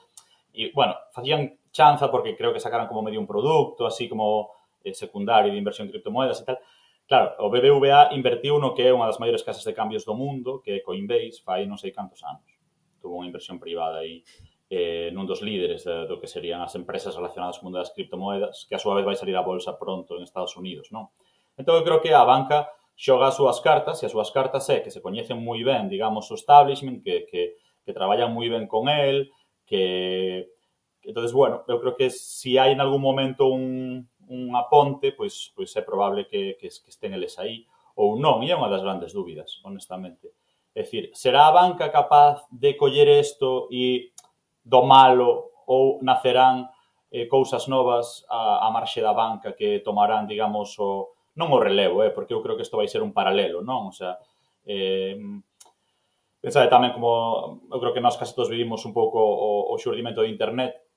E, 0.53 0.73
bueno, 0.73 0.97
facían 1.13 1.58
chanza 1.71 2.09
porque 2.09 2.35
creo 2.35 2.53
que 2.53 2.59
sacaron 2.59 2.87
como 2.87 3.01
medio 3.01 3.19
un 3.19 3.27
producto, 3.27 3.85
así 3.85 4.09
como 4.09 4.49
eh, 4.83 4.93
secundario 4.93 5.51
de 5.51 5.57
inversión 5.57 5.87
en 5.87 5.91
criptomoedas 5.91 6.41
e 6.41 6.45
tal. 6.45 6.59
Claro, 7.09 7.33
o 7.41 7.49
BBVA 7.49 8.13
invertiu 8.13 8.61
no 8.61 8.77
que 8.77 8.85
é 8.85 8.93
unha 8.93 9.09
das 9.09 9.17
maiores 9.17 9.41
casas 9.41 9.65
de 9.65 9.73
cambios 9.73 10.05
do 10.05 10.13
mundo, 10.13 10.61
que 10.61 10.77
é 10.77 10.85
Coinbase, 10.85 11.41
fai 11.41 11.65
non 11.65 11.81
sei 11.81 11.89
cantos 11.89 12.21
anos. 12.21 12.45
Tuvo 13.01 13.17
unha 13.17 13.29
inversión 13.29 13.57
privada 13.57 14.05
aí 14.05 14.21
eh, 14.69 15.09
nun 15.09 15.25
dos 15.25 15.41
líderes 15.41 15.81
de, 15.81 16.05
do 16.05 16.21
que 16.21 16.29
serían 16.29 16.61
as 16.61 16.77
empresas 16.77 17.17
relacionadas 17.17 17.57
con 17.57 17.73
mundo 17.73 17.81
das 17.81 17.89
criptomoedas, 17.89 18.69
que 18.69 18.77
a 18.77 18.81
súa 18.81 18.93
vez 18.93 19.09
vai 19.09 19.17
salir 19.17 19.33
a 19.33 19.41
bolsa 19.41 19.73
pronto 19.81 20.21
en 20.21 20.23
Estados 20.23 20.53
Unidos, 20.53 20.93
non? 20.93 21.09
Entón, 21.57 21.81
eu 21.81 21.83
creo 21.83 21.97
que 21.97 22.13
a 22.13 22.21
banca 22.21 22.69
xoga 22.93 23.33
as 23.33 23.35
súas 23.41 23.57
cartas, 23.57 23.97
e 23.99 24.05
as 24.05 24.13
súas 24.13 24.29
cartas 24.29 24.69
é 24.69 24.85
que 24.85 24.93
se 24.93 25.01
coñecen 25.01 25.41
moi 25.41 25.65
ben, 25.65 25.89
digamos, 25.89 26.29
o 26.29 26.37
establishment, 26.37 27.01
que, 27.01 27.25
que, 27.25 27.57
que 27.81 27.91
traballan 27.97 28.29
moi 28.29 28.45
ben 28.53 28.69
con 28.69 28.85
el, 28.85 29.33
que 29.65 30.53
Entonces, 31.03 31.31
bueno, 31.31 31.63
eu 31.67 31.79
creo 31.79 31.95
que 31.95 32.09
si 32.09 32.57
hai 32.57 32.75
en 32.75 32.81
algún 32.81 33.01
momento 33.01 33.47
un, 33.47 34.07
un 34.27 34.55
aponte, 34.55 35.11
pois, 35.11 35.51
pois 35.55 35.71
é 35.75 35.81
probable 35.81 36.27
que, 36.27 36.57
que, 36.59 36.67
que 36.69 36.91
estén 36.91 37.15
eles 37.15 37.39
aí 37.39 37.65
ou 37.99 38.15
non, 38.15 38.43
e 38.45 38.51
é 38.51 38.55
unha 38.55 38.71
das 38.71 38.83
grandes 38.83 39.11
dúbidas, 39.11 39.59
honestamente. 39.65 40.31
É 40.71 40.85
dicir, 40.85 41.11
será 41.17 41.49
a 41.49 41.55
banca 41.55 41.89
capaz 41.89 42.45
de 42.51 42.77
coller 42.77 43.09
isto 43.19 43.67
e 43.73 44.13
do 44.63 44.85
malo 44.85 45.51
ou 45.65 45.99
nacerán 46.05 46.69
eh, 47.11 47.25
cousas 47.25 47.67
novas 47.67 48.23
a, 48.29 48.65
a 48.65 48.71
marxe 48.71 49.01
da 49.01 49.13
banca 49.13 49.57
que 49.57 49.81
tomarán, 49.81 50.29
digamos, 50.29 50.77
o, 50.77 51.11
non 51.35 51.49
o 51.49 51.59
relevo, 51.59 52.05
eh, 52.05 52.13
porque 52.13 52.35
eu 52.35 52.43
creo 52.43 52.55
que 52.55 52.63
isto 52.63 52.77
vai 52.77 52.87
ser 52.87 53.01
un 53.01 53.11
paralelo, 53.11 53.65
non? 53.65 53.89
O 53.89 53.93
sea, 53.93 54.15
eh, 54.63 55.17
pensade 56.39 56.69
tamén 56.69 56.93
como, 56.95 57.65
eu 57.67 57.79
creo 57.81 57.93
que 57.95 58.03
nós 58.03 58.15
casi 58.15 58.31
todos 58.31 58.51
vivimos 58.53 58.85
un 58.85 58.93
pouco 58.93 59.19
o, 59.19 59.73
o 59.73 59.75
xurdimento 59.81 60.21
de 60.21 60.31
internet, 60.31 60.88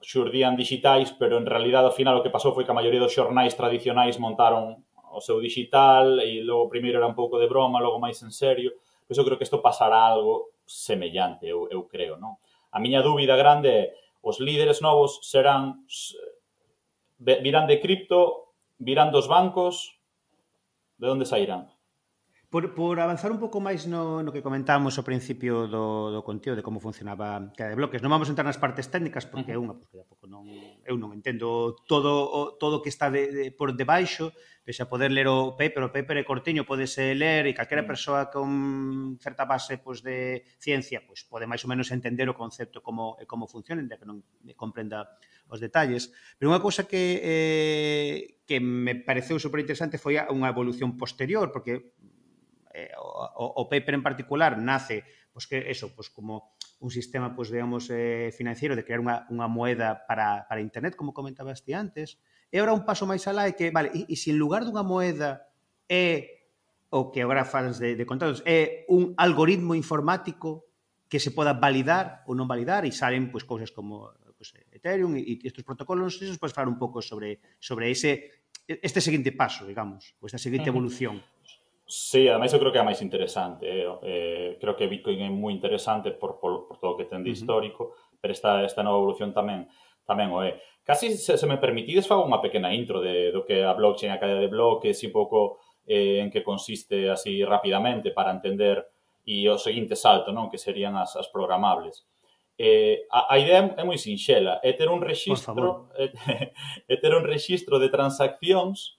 xurdían 0.00 0.54
digitais, 0.54 1.10
pero 1.18 1.38
en 1.38 1.46
realidad 1.46 1.84
ao 1.84 1.94
final 1.94 2.18
o 2.18 2.22
que 2.22 2.30
pasou 2.30 2.54
foi 2.54 2.64
que 2.64 2.70
a 2.70 2.78
maioría 2.78 3.02
dos 3.02 3.14
xornais 3.14 3.54
tradicionais 3.58 4.18
montaron 4.18 4.84
o 5.10 5.20
seu 5.20 5.40
digital 5.40 6.20
e 6.22 6.44
logo 6.44 6.70
primeiro 6.70 6.98
era 6.98 7.10
un 7.10 7.18
pouco 7.18 7.40
de 7.40 7.50
broma, 7.50 7.82
logo 7.82 7.98
máis 7.98 8.22
en 8.22 8.30
serio. 8.30 8.76
Pois 9.08 9.16
eu 9.18 9.24
creo 9.24 9.38
que 9.40 9.48
isto 9.48 9.64
pasará 9.64 10.04
algo 10.04 10.52
semellante, 10.68 11.48
eu, 11.48 11.66
eu 11.72 11.88
creo, 11.88 12.20
non? 12.20 12.36
A 12.70 12.78
miña 12.78 13.00
dúbida 13.00 13.34
grande 13.34 13.68
é 13.72 13.82
os 14.22 14.38
líderes 14.40 14.82
novos 14.84 15.22
serán 15.22 15.86
virán 17.18 17.66
de 17.66 17.80
cripto, 17.80 18.54
virán 18.78 19.10
dos 19.10 19.26
bancos, 19.26 19.98
de 20.98 21.08
onde 21.08 21.26
sairán? 21.26 21.70
Por, 22.50 22.72
por 22.72 22.96
avanzar 22.98 23.28
un 23.28 23.36
pouco 23.36 23.60
máis 23.60 23.84
no, 23.84 24.24
no 24.24 24.32
que 24.32 24.40
comentábamos 24.40 24.96
ao 24.96 25.04
principio 25.04 25.68
do, 25.68 26.08
do 26.08 26.24
contido 26.24 26.56
de 26.56 26.64
como 26.64 26.80
funcionaba 26.80 27.52
cada 27.52 27.68
de 27.68 27.76
bloques, 27.76 28.00
non 28.00 28.08
vamos 28.08 28.32
entrar 28.32 28.48
nas 28.48 28.56
partes 28.56 28.88
técnicas 28.88 29.28
porque 29.28 29.52
é 29.52 29.60
unha, 29.60 29.76
pois, 29.76 29.92
que 29.92 30.00
pouco 30.08 30.24
non, 30.24 30.48
eu 30.88 30.96
non 30.96 31.12
entendo 31.12 31.76
todo 31.84 32.24
o 32.24 32.56
todo 32.56 32.80
que 32.80 32.88
está 32.88 33.12
de, 33.12 33.28
de, 33.28 33.44
por 33.52 33.76
debaixo, 33.76 34.32
pese 34.64 34.80
a 34.80 34.88
poder 34.88 35.12
ler 35.12 35.28
o 35.28 35.60
paper, 35.60 35.80
o 35.84 35.92
paper 35.92 36.16
é 36.16 36.24
cortiño, 36.24 36.64
podese 36.64 37.12
ler 37.12 37.44
e 37.44 37.52
calquera 37.52 37.84
persoa 37.84 38.32
con 38.32 39.20
certa 39.20 39.44
base 39.44 39.76
pois, 39.76 40.00
de 40.00 40.48
ciencia 40.56 41.04
pois, 41.04 41.28
pode 41.28 41.44
máis 41.44 41.60
ou 41.64 41.68
menos 41.68 41.92
entender 41.92 42.32
o 42.32 42.36
concepto 42.36 42.80
como, 42.80 43.20
como 43.28 43.44
funciona, 43.44 43.84
de 43.84 43.92
que 44.00 44.08
non 44.08 44.24
comprenda 44.56 45.04
os 45.52 45.60
detalles. 45.60 46.16
Pero 46.40 46.48
unha 46.48 46.64
cousa 46.64 46.88
que, 46.88 47.20
eh, 47.20 48.40
que 48.48 48.56
me 48.56 48.96
pareceu 48.96 49.36
superinteresante 49.36 50.00
foi 50.00 50.16
unha 50.16 50.48
evolución 50.48 50.96
posterior, 50.96 51.52
porque 51.52 51.92
eh, 52.78 52.90
o, 52.98 53.58
o, 53.58 53.62
paper 53.66 53.94
en 53.98 54.06
particular 54.06 54.58
nace, 54.58 55.02
pues 55.32 55.46
que 55.46 55.70
eso, 55.70 55.90
pues 55.94 56.10
como 56.10 56.54
un 56.78 56.90
sistema, 56.90 57.34
pues 57.34 57.50
digamos, 57.50 57.90
eh, 57.90 58.30
financiero 58.30 58.76
de 58.76 58.84
crear 58.86 59.02
unha, 59.02 59.26
unha 59.34 59.50
moeda 59.50 60.06
para, 60.06 60.46
para 60.46 60.62
Internet, 60.62 60.94
como 60.94 61.10
comentabas 61.10 61.66
ti 61.66 61.74
antes. 61.74 62.22
E 62.48 62.62
agora 62.62 62.76
un 62.76 62.86
paso 62.86 63.04
máis 63.04 63.26
alá 63.26 63.50
é 63.50 63.58
que, 63.58 63.74
vale, 63.74 63.90
e, 63.90 64.06
e 64.06 64.14
se 64.14 64.30
en 64.30 64.38
lugar 64.38 64.62
dunha 64.62 64.86
moeda 64.86 65.50
é 65.90 66.38
o 66.88 67.12
que 67.12 67.20
agora 67.20 67.44
falas 67.44 67.76
de, 67.76 67.98
de 67.98 68.04
contratos 68.08 68.40
é 68.48 68.88
un 68.88 69.12
algoritmo 69.20 69.76
informático 69.76 70.64
que 71.08 71.20
se 71.20 71.32
poda 71.32 71.52
validar 71.52 72.24
ou 72.28 72.32
non 72.32 72.48
validar 72.48 72.84
e 72.84 72.92
salen 72.92 73.28
pues, 73.32 73.44
cousas 73.44 73.72
como 73.72 74.12
pues, 74.36 74.54
Ethereum 74.72 75.16
e, 75.16 75.42
e 75.42 75.44
estes 75.44 75.64
protocolos, 75.64 76.20
non 76.20 76.32
se 76.32 76.40
podes 76.40 76.54
falar 76.54 76.70
un 76.70 76.80
pouco 76.80 77.02
sobre, 77.02 77.42
sobre 77.58 77.90
ese, 77.92 78.44
este 78.68 79.00
seguinte 79.00 79.32
paso, 79.32 79.64
digamos, 79.64 80.14
ou 80.20 80.28
esta 80.28 80.40
seguinte 80.40 80.68
evolución. 80.68 81.20
Sí, 81.88 82.28
ademais 82.28 82.52
eu 82.52 82.60
creo 82.60 82.70
que 82.70 82.76
é 82.76 82.84
a 82.84 82.84
máis 82.84 83.00
interesante. 83.00 83.64
Eh, 83.64 83.88
eh, 84.04 84.48
creo 84.60 84.76
que 84.76 84.84
Bitcoin 84.92 85.24
é 85.24 85.32
moi 85.32 85.56
interesante 85.56 86.12
por, 86.12 86.36
por, 86.36 86.68
por 86.68 86.76
todo 86.76 86.92
o 86.92 86.98
que 87.00 87.08
ten 87.08 87.24
de 87.24 87.32
histórico, 87.32 87.82
uh 87.84 87.88
-huh. 87.88 88.20
pero 88.20 88.32
esta, 88.36 88.60
esta 88.60 88.84
nova 88.84 89.00
evolución 89.00 89.32
tamén 89.32 89.72
tamén 90.04 90.28
o 90.28 90.44
é. 90.44 90.60
Casi, 90.84 91.16
se, 91.16 91.40
se 91.40 91.46
me 91.48 91.56
permitides, 91.56 92.04
fago 92.04 92.28
unha 92.28 92.44
pequena 92.44 92.76
intro 92.76 93.00
de, 93.00 93.32
do 93.32 93.40
que 93.48 93.64
a 93.64 93.72
blockchain, 93.72 94.12
a 94.12 94.20
cadea 94.20 94.36
de 94.36 94.52
bloques 94.52 95.00
e 95.00 95.08
un 95.08 95.16
pouco 95.16 95.64
eh, 95.88 96.20
en 96.20 96.28
que 96.28 96.44
consiste 96.44 97.08
así 97.08 97.40
rapidamente 97.40 98.12
para 98.12 98.36
entender 98.36 98.84
e 99.24 99.48
o 99.48 99.56
seguinte 99.56 99.96
salto, 99.96 100.28
non? 100.28 100.52
que 100.52 100.60
serían 100.60 100.92
as, 100.92 101.16
as 101.16 101.32
programables. 101.32 102.04
Eh, 102.60 103.08
a, 103.08 103.32
a 103.32 103.40
idea 103.40 103.64
é 103.80 103.84
moi 103.84 103.96
sinxela, 103.96 104.60
é 104.60 104.76
ter 104.76 104.92
un 104.92 105.00
rexistro 105.00 105.88
é 105.96 106.96
ter 107.00 107.16
un 107.16 107.24
rexistro 107.24 107.80
de 107.80 107.88
transaccións 107.88 108.97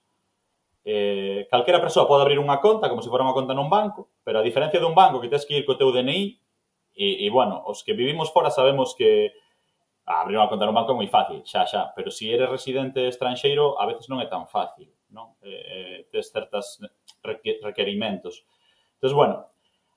Eh, 0.85 1.47
calquera 1.51 1.83
persoa 1.83 2.07
pode 2.07 2.23
abrir 2.23 2.39
unha 2.39 2.63
conta 2.63 2.87
como 2.87 3.03
se 3.03 3.11
fora 3.11 3.27
unha 3.27 3.35
conta 3.35 3.51
nun 3.51 3.67
banco, 3.67 4.15
pero 4.23 4.39
a 4.39 4.45
diferencia 4.45 4.79
dun 4.79 4.95
banco 4.95 5.19
que 5.19 5.27
tens 5.27 5.43
que 5.43 5.59
ir 5.59 5.63
co 5.67 5.75
teu 5.75 5.91
DNI 5.91 6.39
e, 6.95 7.07
e 7.23 7.27
bueno, 7.29 7.59
os 7.67 7.83
que 7.83 7.91
vivimos 7.93 8.31
fora 8.31 8.49
sabemos 8.49 8.95
que 8.95 9.35
abrir 10.07 10.39
unha 10.39 10.49
conta 10.49 10.65
nun 10.65 10.73
banco 10.73 10.95
é 10.95 10.97
moi 10.97 11.09
fácil, 11.11 11.43
xa, 11.45 11.67
xa, 11.69 11.91
pero 11.93 12.09
se 12.09 12.25
si 12.25 12.33
eres 12.33 12.49
residente 12.49 13.05
estranxeiro 13.05 13.77
a 13.77 13.85
veces 13.85 14.09
non 14.09 14.23
é 14.23 14.27
tan 14.31 14.47
fácil, 14.49 14.89
non? 15.13 15.37
Eh, 15.45 15.51
eh 15.51 15.97
tes 16.09 16.33
certas 16.33 16.81
requerimentos. 17.61 18.47
Entón, 18.97 19.15
bueno, 19.15 19.35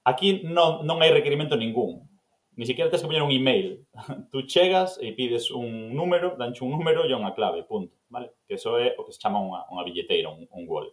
aquí 0.04 0.44
non, 0.44 0.84
non 0.84 1.00
hai 1.00 1.10
requerimento 1.14 1.56
ningún. 1.56 2.11
Ni 2.54 2.66
siquiera 2.66 2.90
tens 2.90 3.02
que 3.02 3.08
poñer 3.08 3.22
un 3.22 3.32
email. 3.32 3.86
Tú 4.30 4.42
chegas 4.44 4.98
e 5.00 5.12
pides 5.16 5.50
un 5.50 5.96
número, 5.96 6.36
danche 6.36 6.64
un 6.64 6.70
número 6.70 7.08
e 7.08 7.16
unha 7.16 7.32
clave, 7.32 7.64
punto. 7.64 7.96
Vale? 8.12 8.44
Que 8.44 8.60
eso 8.60 8.76
é 8.76 8.92
o 9.00 9.08
que 9.08 9.12
se 9.16 9.20
chama 9.20 9.40
unha, 9.40 9.64
unha 9.72 9.84
billeteira, 9.88 10.28
un, 10.28 10.44
un 10.52 10.64
wallet. 10.68 10.92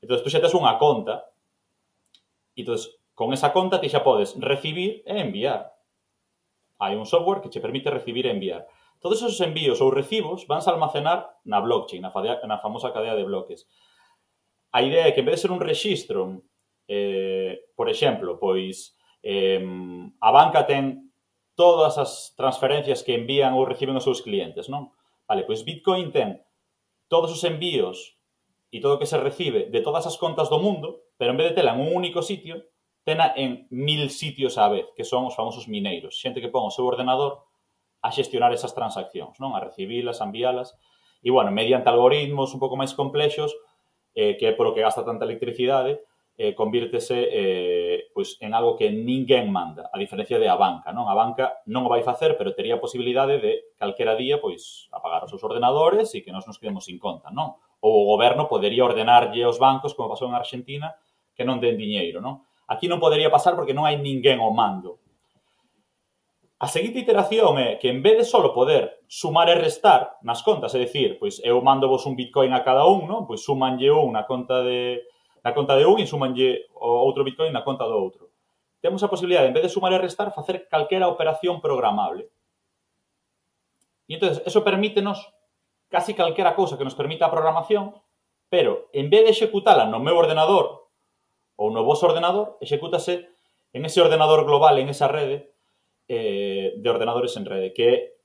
Entón, 0.00 0.20
tú 0.24 0.28
xa 0.32 0.40
tes 0.40 0.56
unha 0.56 0.80
conta 0.80 1.28
e, 2.56 2.64
entón, 2.64 2.80
con 3.12 3.36
esa 3.36 3.52
conta 3.52 3.80
ti 3.80 3.92
xa 3.92 4.00
podes 4.00 4.32
recibir 4.40 5.04
e 5.04 5.20
enviar. 5.20 5.76
Hai 6.80 6.96
un 6.96 7.04
software 7.04 7.44
que 7.44 7.52
che 7.52 7.60
permite 7.60 7.92
recibir 7.92 8.24
e 8.24 8.32
enviar. 8.32 8.64
Todos 9.04 9.20
esos 9.20 9.36
envíos 9.44 9.84
ou 9.84 9.92
recibos 9.92 10.48
vanse 10.48 10.68
a 10.68 10.72
almacenar 10.72 11.36
na 11.44 11.60
blockchain, 11.60 12.00
na, 12.00 12.08
fadea, 12.08 12.40
na 12.48 12.56
famosa 12.56 12.96
cadea 12.96 13.12
de 13.12 13.28
bloques. 13.28 13.68
A 14.72 14.80
idea 14.80 15.04
é 15.04 15.12
que 15.12 15.20
en 15.20 15.28
vez 15.28 15.36
de 15.36 15.42
ser 15.44 15.52
un 15.52 15.60
rexistro, 15.60 16.40
eh, 16.88 17.68
por 17.76 17.92
exemplo, 17.92 18.40
pois 18.40 18.96
Eh, 19.24 19.56
a 20.20 20.28
banca 20.28 20.68
ten 20.68 21.08
todas 21.56 21.96
as 21.96 22.36
transferencias 22.36 23.00
que 23.00 23.16
envían 23.16 23.56
ou 23.56 23.64
reciben 23.64 23.96
os 23.96 24.04
seus 24.04 24.20
clientes, 24.20 24.68
non? 24.68 24.92
Vale, 25.24 25.48
pois 25.48 25.64
Bitcoin 25.64 26.12
ten 26.12 26.44
todos 27.08 27.32
os 27.32 27.40
envíos 27.48 28.20
e 28.68 28.84
todo 28.84 28.98
o 28.98 29.00
que 29.00 29.08
se 29.08 29.16
recibe 29.16 29.72
de 29.72 29.80
todas 29.80 30.04
as 30.04 30.20
contas 30.20 30.52
do 30.52 30.60
mundo, 30.60 31.08
pero 31.16 31.32
en 31.32 31.40
vez 31.40 31.48
de 31.48 31.56
tela 31.62 31.72
en 31.72 31.80
un 31.80 31.96
único 31.96 32.20
sitio, 32.20 32.68
tena 33.06 33.32
en 33.32 33.64
mil 33.70 34.10
sitios 34.10 34.60
á 34.60 34.68
vez, 34.68 34.90
que 34.92 35.08
son 35.08 35.24
os 35.24 35.38
famosos 35.38 35.70
mineiros, 35.70 36.20
xente 36.20 36.42
que 36.42 36.52
pon 36.52 36.68
o 36.68 36.74
seu 36.74 36.84
ordenador 36.84 37.48
a 38.04 38.12
xestionar 38.12 38.52
esas 38.52 38.76
transaccións, 38.76 39.40
non? 39.40 39.56
A 39.56 39.64
recibilas, 39.64 40.20
a 40.20 40.28
envialas, 40.28 40.76
e, 41.24 41.32
bueno, 41.32 41.48
mediante 41.48 41.88
algoritmos 41.88 42.52
un 42.52 42.60
pouco 42.60 42.76
máis 42.76 42.92
complexos, 42.92 43.54
eh, 44.12 44.36
que 44.36 44.50
é 44.50 44.52
por 44.52 44.68
o 44.68 44.74
que 44.74 44.84
gasta 44.84 45.06
tanta 45.06 45.24
electricidade, 45.24 46.04
eh, 46.36 46.52
convírtese 46.52 47.30
eh, 47.30 47.93
pois, 48.14 48.38
en 48.38 48.54
algo 48.54 48.78
que 48.78 48.94
ninguén 48.94 49.50
manda, 49.50 49.90
a 49.90 49.98
diferencia 49.98 50.38
de 50.38 50.46
a 50.46 50.54
banca, 50.54 50.94
non? 50.94 51.10
A 51.10 51.14
banca 51.18 51.66
non 51.66 51.82
o 51.82 51.90
vai 51.90 52.06
facer, 52.06 52.38
pero 52.38 52.54
tería 52.54 52.78
a 52.78 52.84
posibilidade 52.84 53.42
de 53.42 53.74
calquera 53.74 54.14
día, 54.14 54.38
pois, 54.38 54.86
apagar 54.94 55.26
os 55.26 55.30
seus 55.34 55.42
ordenadores 55.42 56.14
e 56.14 56.22
que 56.22 56.30
nós 56.30 56.46
nos 56.46 56.62
quedemos 56.62 56.86
sin 56.86 57.02
conta, 57.02 57.34
non? 57.34 57.58
Ou 57.82 58.06
o 58.06 58.08
goberno 58.14 58.46
podería 58.46 58.86
ordenarlle 58.86 59.42
aos 59.42 59.58
bancos, 59.58 59.98
como 59.98 60.14
pasou 60.14 60.30
en 60.30 60.38
Argentina, 60.38 60.94
que 61.34 61.42
non 61.42 61.58
den 61.58 61.74
diñeiro, 61.74 62.22
non? 62.22 62.46
Aquí 62.70 62.86
non 62.86 63.02
podería 63.02 63.34
pasar 63.34 63.58
porque 63.58 63.74
non 63.74 63.84
hai 63.84 63.98
ninguén 63.98 64.38
o 64.38 64.54
mando. 64.54 65.02
A 66.62 66.70
seguinte 66.70 67.02
iteración 67.02 67.58
é 67.58 67.76
que 67.76 67.90
en 67.90 68.00
vez 68.00 68.14
de 68.16 68.24
solo 68.24 68.54
poder 68.54 69.04
sumar 69.10 69.50
e 69.50 69.58
restar 69.58 70.16
nas 70.22 70.40
contas, 70.40 70.72
é 70.72 70.80
dicir, 70.80 71.18
pois 71.18 71.42
eu 71.44 71.60
mando 71.60 71.90
vos 71.90 72.06
un 72.06 72.14
bitcoin 72.14 72.54
a 72.54 72.62
cada 72.62 72.86
un, 72.86 73.10
non? 73.10 73.26
Pois 73.26 73.42
sumanlle 73.42 73.90
un 73.90 74.14
na 74.14 74.24
conta 74.24 74.62
de, 74.62 75.04
na 75.44 75.52
conta 75.52 75.76
de 75.76 75.84
un 75.84 76.00
e 76.00 76.08
sumanlle 76.08 76.72
o 76.72 77.04
outro 77.04 77.22
Bitcoin 77.22 77.52
na 77.52 77.62
conta 77.62 77.84
do 77.84 78.00
outro. 78.00 78.32
Temos 78.80 79.04
a 79.04 79.12
posibilidade, 79.12 79.52
en 79.52 79.56
vez 79.56 79.64
de 79.64 79.72
sumar 79.72 79.92
e 79.92 80.00
restar, 80.00 80.32
facer 80.32 80.64
calquera 80.72 81.12
operación 81.12 81.60
programable. 81.60 82.32
E 84.08 84.16
entón, 84.16 84.32
eso 84.40 84.64
permítenos 84.64 85.20
casi 85.92 86.16
calquera 86.16 86.56
cousa 86.56 86.80
que 86.80 86.88
nos 86.88 86.96
permita 86.96 87.28
a 87.28 87.32
programación, 87.32 87.92
pero 88.48 88.88
en 88.96 89.12
vez 89.12 89.28
de 89.28 89.32
executala 89.36 89.84
no 89.84 90.00
meu 90.00 90.16
ordenador 90.16 90.88
ou 91.60 91.68
no 91.68 91.84
vos 91.84 92.00
ordenador, 92.00 92.56
execútase 92.64 93.28
en 93.76 93.84
ese 93.84 94.00
ordenador 94.00 94.48
global, 94.48 94.80
en 94.80 94.88
esa 94.88 95.12
rede 95.12 95.54
eh, 96.08 96.72
de 96.76 96.88
ordenadores 96.88 97.36
en 97.36 97.44
rede, 97.44 97.72
que 97.76 98.16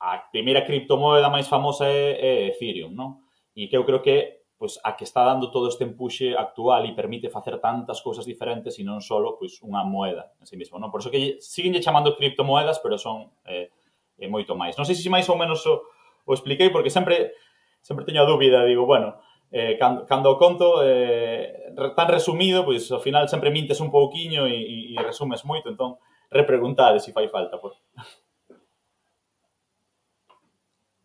a 0.00 0.28
primeira 0.28 0.64
criptomoeda 0.64 1.32
máis 1.32 1.48
famosa 1.48 1.88
é, 1.88 2.20
é 2.20 2.32
Ethereum, 2.52 2.92
non? 2.92 3.24
E 3.56 3.68
que 3.68 3.76
eu 3.76 3.84
creo 3.88 4.04
que 4.04 4.44
pois 4.56 4.80
a 4.82 4.96
que 4.96 5.04
está 5.04 5.24
dando 5.24 5.52
todo 5.52 5.68
este 5.68 5.84
empuxe 5.84 6.32
actual 6.32 6.88
e 6.88 6.96
permite 6.96 7.28
facer 7.28 7.60
tantas 7.60 8.00
cousas 8.00 8.24
diferentes 8.24 8.80
e 8.80 8.82
non 8.84 9.04
só 9.04 9.20
pois 9.36 9.60
unha 9.60 9.84
moeda 9.84 10.32
en 10.40 10.48
sí 10.48 10.56
mesmo, 10.56 10.80
non? 10.80 10.88
Por 10.88 11.04
iso 11.04 11.12
que 11.12 11.36
siguen 11.44 11.76
chamando 11.84 12.16
criptomoedas, 12.16 12.80
pero 12.80 12.96
son 12.96 13.28
eh, 13.44 13.68
eh, 14.16 14.28
moito 14.28 14.56
máis. 14.56 14.72
Non 14.80 14.88
sei 14.88 14.96
se 14.96 15.12
máis 15.12 15.28
ou 15.28 15.36
menos 15.36 15.60
o, 15.68 15.84
o 16.24 16.32
expliquei 16.32 16.72
porque 16.72 16.88
sempre 16.88 17.36
sempre 17.84 18.08
teño 18.08 18.24
a 18.24 18.28
dúbida, 18.28 18.66
digo, 18.66 18.82
bueno, 18.88 19.20
eh, 19.52 19.76
cando, 19.78 20.08
cando 20.08 20.32
o 20.32 20.40
conto 20.40 20.82
eh, 20.82 21.70
tan 21.94 22.08
resumido, 22.08 22.64
pois 22.64 22.88
ao 22.90 22.98
final 22.98 23.28
sempre 23.28 23.52
mintes 23.52 23.78
un 23.78 23.92
pouquiño 23.92 24.48
e, 24.48 24.56
e, 24.56 24.76
e 24.96 24.98
resumes 25.04 25.44
moito, 25.44 25.68
entón 25.68 26.00
repreguntade 26.32 26.98
se 26.98 27.12
fai 27.12 27.28
falta, 27.28 27.60
por. 27.60 27.76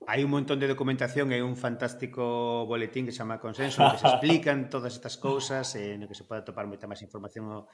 Hai 0.10 0.26
un 0.26 0.34
montón 0.34 0.58
de 0.58 0.66
documentación 0.66 1.30
e 1.30 1.46
un 1.46 1.54
fantástico 1.54 2.66
boletín 2.66 3.06
que 3.06 3.14
se 3.14 3.22
chama 3.22 3.38
Consenso 3.38 3.86
que 3.86 4.02
se 4.02 4.10
explican 4.10 4.66
todas 4.66 4.98
estas 4.98 5.22
cousas 5.22 5.78
e 5.78 5.94
no 6.02 6.10
que 6.10 6.18
se 6.18 6.26
pode 6.26 6.42
topar 6.42 6.66
moita 6.66 6.90
máis 6.90 7.06
información 7.06 7.46
ao, 7.54 7.66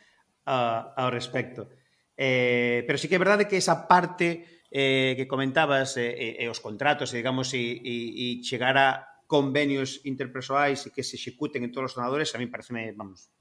ao 0.92 1.08
respecto. 1.08 1.72
Eh, 2.20 2.84
pero 2.84 3.00
sí 3.00 3.08
que 3.08 3.16
é 3.16 3.24
verdade 3.24 3.48
que 3.48 3.56
esa 3.56 3.88
parte 3.88 4.44
eh, 4.68 5.16
que 5.16 5.24
comentabas 5.24 5.96
e 5.96 6.04
eh, 6.04 6.44
eh, 6.44 6.52
os 6.52 6.60
contratos, 6.60 7.16
e, 7.16 7.24
digamos, 7.24 7.56
e, 7.56 7.64
e, 7.80 7.96
e 8.12 8.26
chegar 8.44 8.76
a 8.76 9.24
convenios 9.24 10.04
interpersoais 10.04 10.84
e 10.84 10.92
que 10.92 11.08
se 11.08 11.16
executen 11.16 11.64
en 11.64 11.72
todos 11.72 11.96
os 11.96 11.96
donadores, 11.96 12.36
a 12.36 12.42
mí 12.44 12.52
pareceme, 12.52 12.92
vamos, 12.92 13.32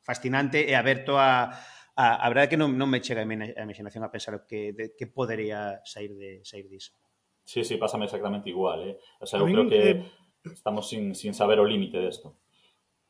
fascinante 0.00 0.64
e 0.64 0.72
aberto 0.72 1.20
a, 1.20 1.52
a, 2.00 2.04
a 2.16 2.26
verdade 2.32 2.56
que 2.56 2.60
non, 2.60 2.80
non 2.80 2.88
me 2.88 3.04
chega 3.04 3.20
a, 3.20 3.28
a 3.28 3.64
imaginación 3.68 4.00
a 4.00 4.08
pensar 4.08 4.32
o 4.32 4.48
que, 4.48 4.72
de, 4.72 4.96
que 4.96 5.04
podería 5.04 5.84
sair 5.84 6.16
de 6.16 6.40
sair 6.48 6.64
diso. 6.72 6.96
Sí, 7.44 7.64
sí, 7.64 7.76
pásame 7.76 8.06
exactamente 8.06 8.50
igual, 8.50 8.88
eh? 8.88 8.98
O 9.20 9.26
sea, 9.26 9.40
eu 9.40 9.46
creo 9.46 9.68
que 9.68 9.90
eh... 9.90 10.04
estamos 10.44 10.88
sin, 10.88 11.14
sin 11.14 11.34
saber 11.34 11.58
o 11.58 11.66
límite 11.66 11.98
desto. 11.98 12.38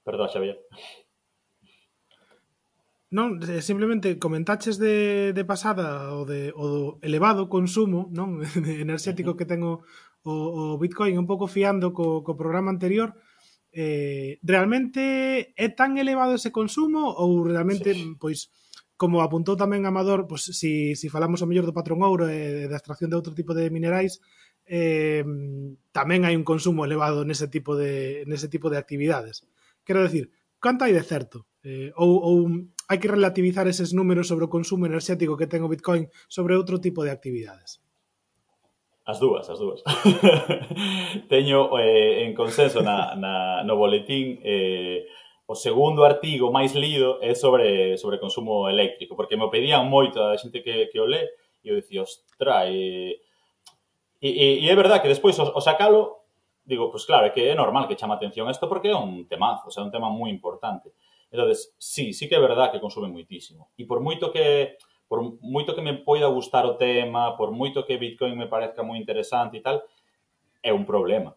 Perdón, 0.04 0.28
Xavier. 0.28 0.58
Non, 3.12 3.36
simplemente 3.60 4.16
comentaches 4.16 4.80
de, 4.80 5.36
de 5.36 5.44
pasada 5.44 6.16
o 6.16 6.24
de 6.24 6.48
o 6.56 6.64
do 6.64 6.82
elevado 7.04 7.52
consumo 7.52 8.08
non 8.08 8.40
enerxético 8.84 9.36
que 9.36 9.44
tengo 9.44 9.84
o, 10.24 10.32
o 10.32 10.80
Bitcoin 10.80 11.20
un 11.20 11.28
pouco 11.28 11.44
fiando 11.44 11.92
co, 11.92 12.24
co 12.24 12.40
programa 12.40 12.72
anterior, 12.72 13.12
eh, 13.68 14.40
realmente 14.40 15.52
é 15.56 15.68
tan 15.76 16.00
elevado 16.00 16.32
ese 16.32 16.48
consumo 16.48 17.12
ou 17.12 17.44
realmente, 17.44 17.92
sí. 17.92 18.16
pois, 18.16 18.48
como 19.02 19.18
apuntou 19.18 19.58
tamén 19.58 19.82
Amador, 19.82 20.30
pois, 20.30 20.46
si, 20.46 20.94
si 20.94 21.10
falamos 21.10 21.42
o 21.42 21.48
mellor 21.50 21.66
do 21.66 21.74
patrón 21.74 22.06
ouro 22.06 22.30
e 22.30 22.70
da 22.70 22.78
extracción 22.78 23.10
de 23.10 23.18
outro 23.18 23.34
tipo 23.34 23.50
de 23.50 23.66
minerais, 23.66 24.22
eh, 24.62 25.26
tamén 25.90 26.22
hai 26.22 26.38
un 26.38 26.46
consumo 26.46 26.86
elevado 26.86 27.26
nese 27.26 27.50
tipo 27.50 27.74
de, 27.74 28.22
nese 28.30 28.46
tipo 28.46 28.70
de 28.70 28.78
actividades. 28.78 29.42
Quero 29.82 30.06
decir, 30.06 30.30
canto 30.62 30.86
hai 30.86 30.94
de 30.94 31.02
certo? 31.02 31.50
Eh, 31.66 31.90
ou, 31.98 32.14
ou 32.22 32.36
hai 32.86 33.02
que 33.02 33.10
relativizar 33.10 33.66
eses 33.66 33.90
números 33.90 34.30
sobre 34.30 34.46
o 34.46 34.52
consumo 34.54 34.86
enerxético 34.86 35.34
que 35.34 35.50
ten 35.50 35.66
o 35.66 35.72
Bitcoin 35.72 36.06
sobre 36.30 36.54
outro 36.54 36.78
tipo 36.78 37.02
de 37.02 37.10
actividades? 37.10 37.82
As 39.02 39.18
dúas, 39.18 39.50
as 39.50 39.58
dúas. 39.58 39.82
Teño 41.32 41.74
eh, 41.74 42.22
en 42.22 42.38
consenso 42.38 42.86
na, 42.86 43.18
na, 43.18 43.66
no 43.66 43.74
boletín 43.74 44.38
eh, 44.46 45.10
o 45.46 45.54
segundo 45.54 46.04
artigo 46.04 46.52
máis 46.52 46.72
lido 46.72 47.18
é 47.20 47.34
sobre, 47.34 47.98
sobre 47.98 48.18
consumo 48.18 48.68
eléctrico, 48.68 49.16
porque 49.16 49.36
me 49.36 49.50
pedían 49.50 49.90
moito 49.90 50.22
a 50.22 50.38
xente 50.38 50.62
que, 50.62 50.88
que 50.88 50.98
o 51.00 51.06
lé, 51.06 51.28
e 51.62 51.70
eu 51.70 51.76
dicía, 51.76 52.02
ostra, 52.02 52.70
e, 52.70 53.18
e, 54.22 54.28
e, 54.28 54.46
e 54.62 54.66
é 54.70 54.74
verdad 54.74 55.02
que 55.02 55.10
despois 55.10 55.38
o, 55.38 55.50
o 55.54 55.60
sacalo, 55.60 56.24
digo, 56.64 56.90
pois 56.90 57.02
pues 57.02 57.10
claro, 57.10 57.26
é 57.26 57.34
que 57.34 57.42
é 57.42 57.54
normal 57.54 57.86
que 57.86 57.98
chama 57.98 58.14
atención 58.14 58.48
isto 58.48 58.70
porque 58.70 58.90
é 58.90 58.96
un 58.96 59.26
temazo, 59.26 59.66
o 59.66 59.72
sea, 59.72 59.82
é 59.82 59.86
un 59.86 59.94
tema 59.94 60.08
moi 60.08 60.30
importante. 60.30 60.94
entonces 61.32 61.74
sí, 61.78 62.12
sí 62.12 62.28
que 62.28 62.36
é 62.36 62.40
verdad 62.40 62.70
que 62.70 62.78
consume 62.78 63.08
moitísimo. 63.08 63.72
E 63.80 63.88
por 63.88 64.04
moito 64.04 64.30
que 64.30 64.76
por 65.08 65.20
moito 65.40 65.74
que 65.74 65.84
me 65.84 65.92
poida 65.92 66.28
gustar 66.28 66.64
o 66.64 66.76
tema, 66.76 67.36
por 67.36 67.52
moito 67.52 67.84
que 67.84 68.00
Bitcoin 68.00 68.36
me 68.36 68.48
parezca 68.48 68.84
moi 68.84 68.96
interesante 68.96 69.56
e 69.56 69.64
tal, 69.64 69.84
é 70.62 70.72
un 70.72 70.84
problema 70.84 71.36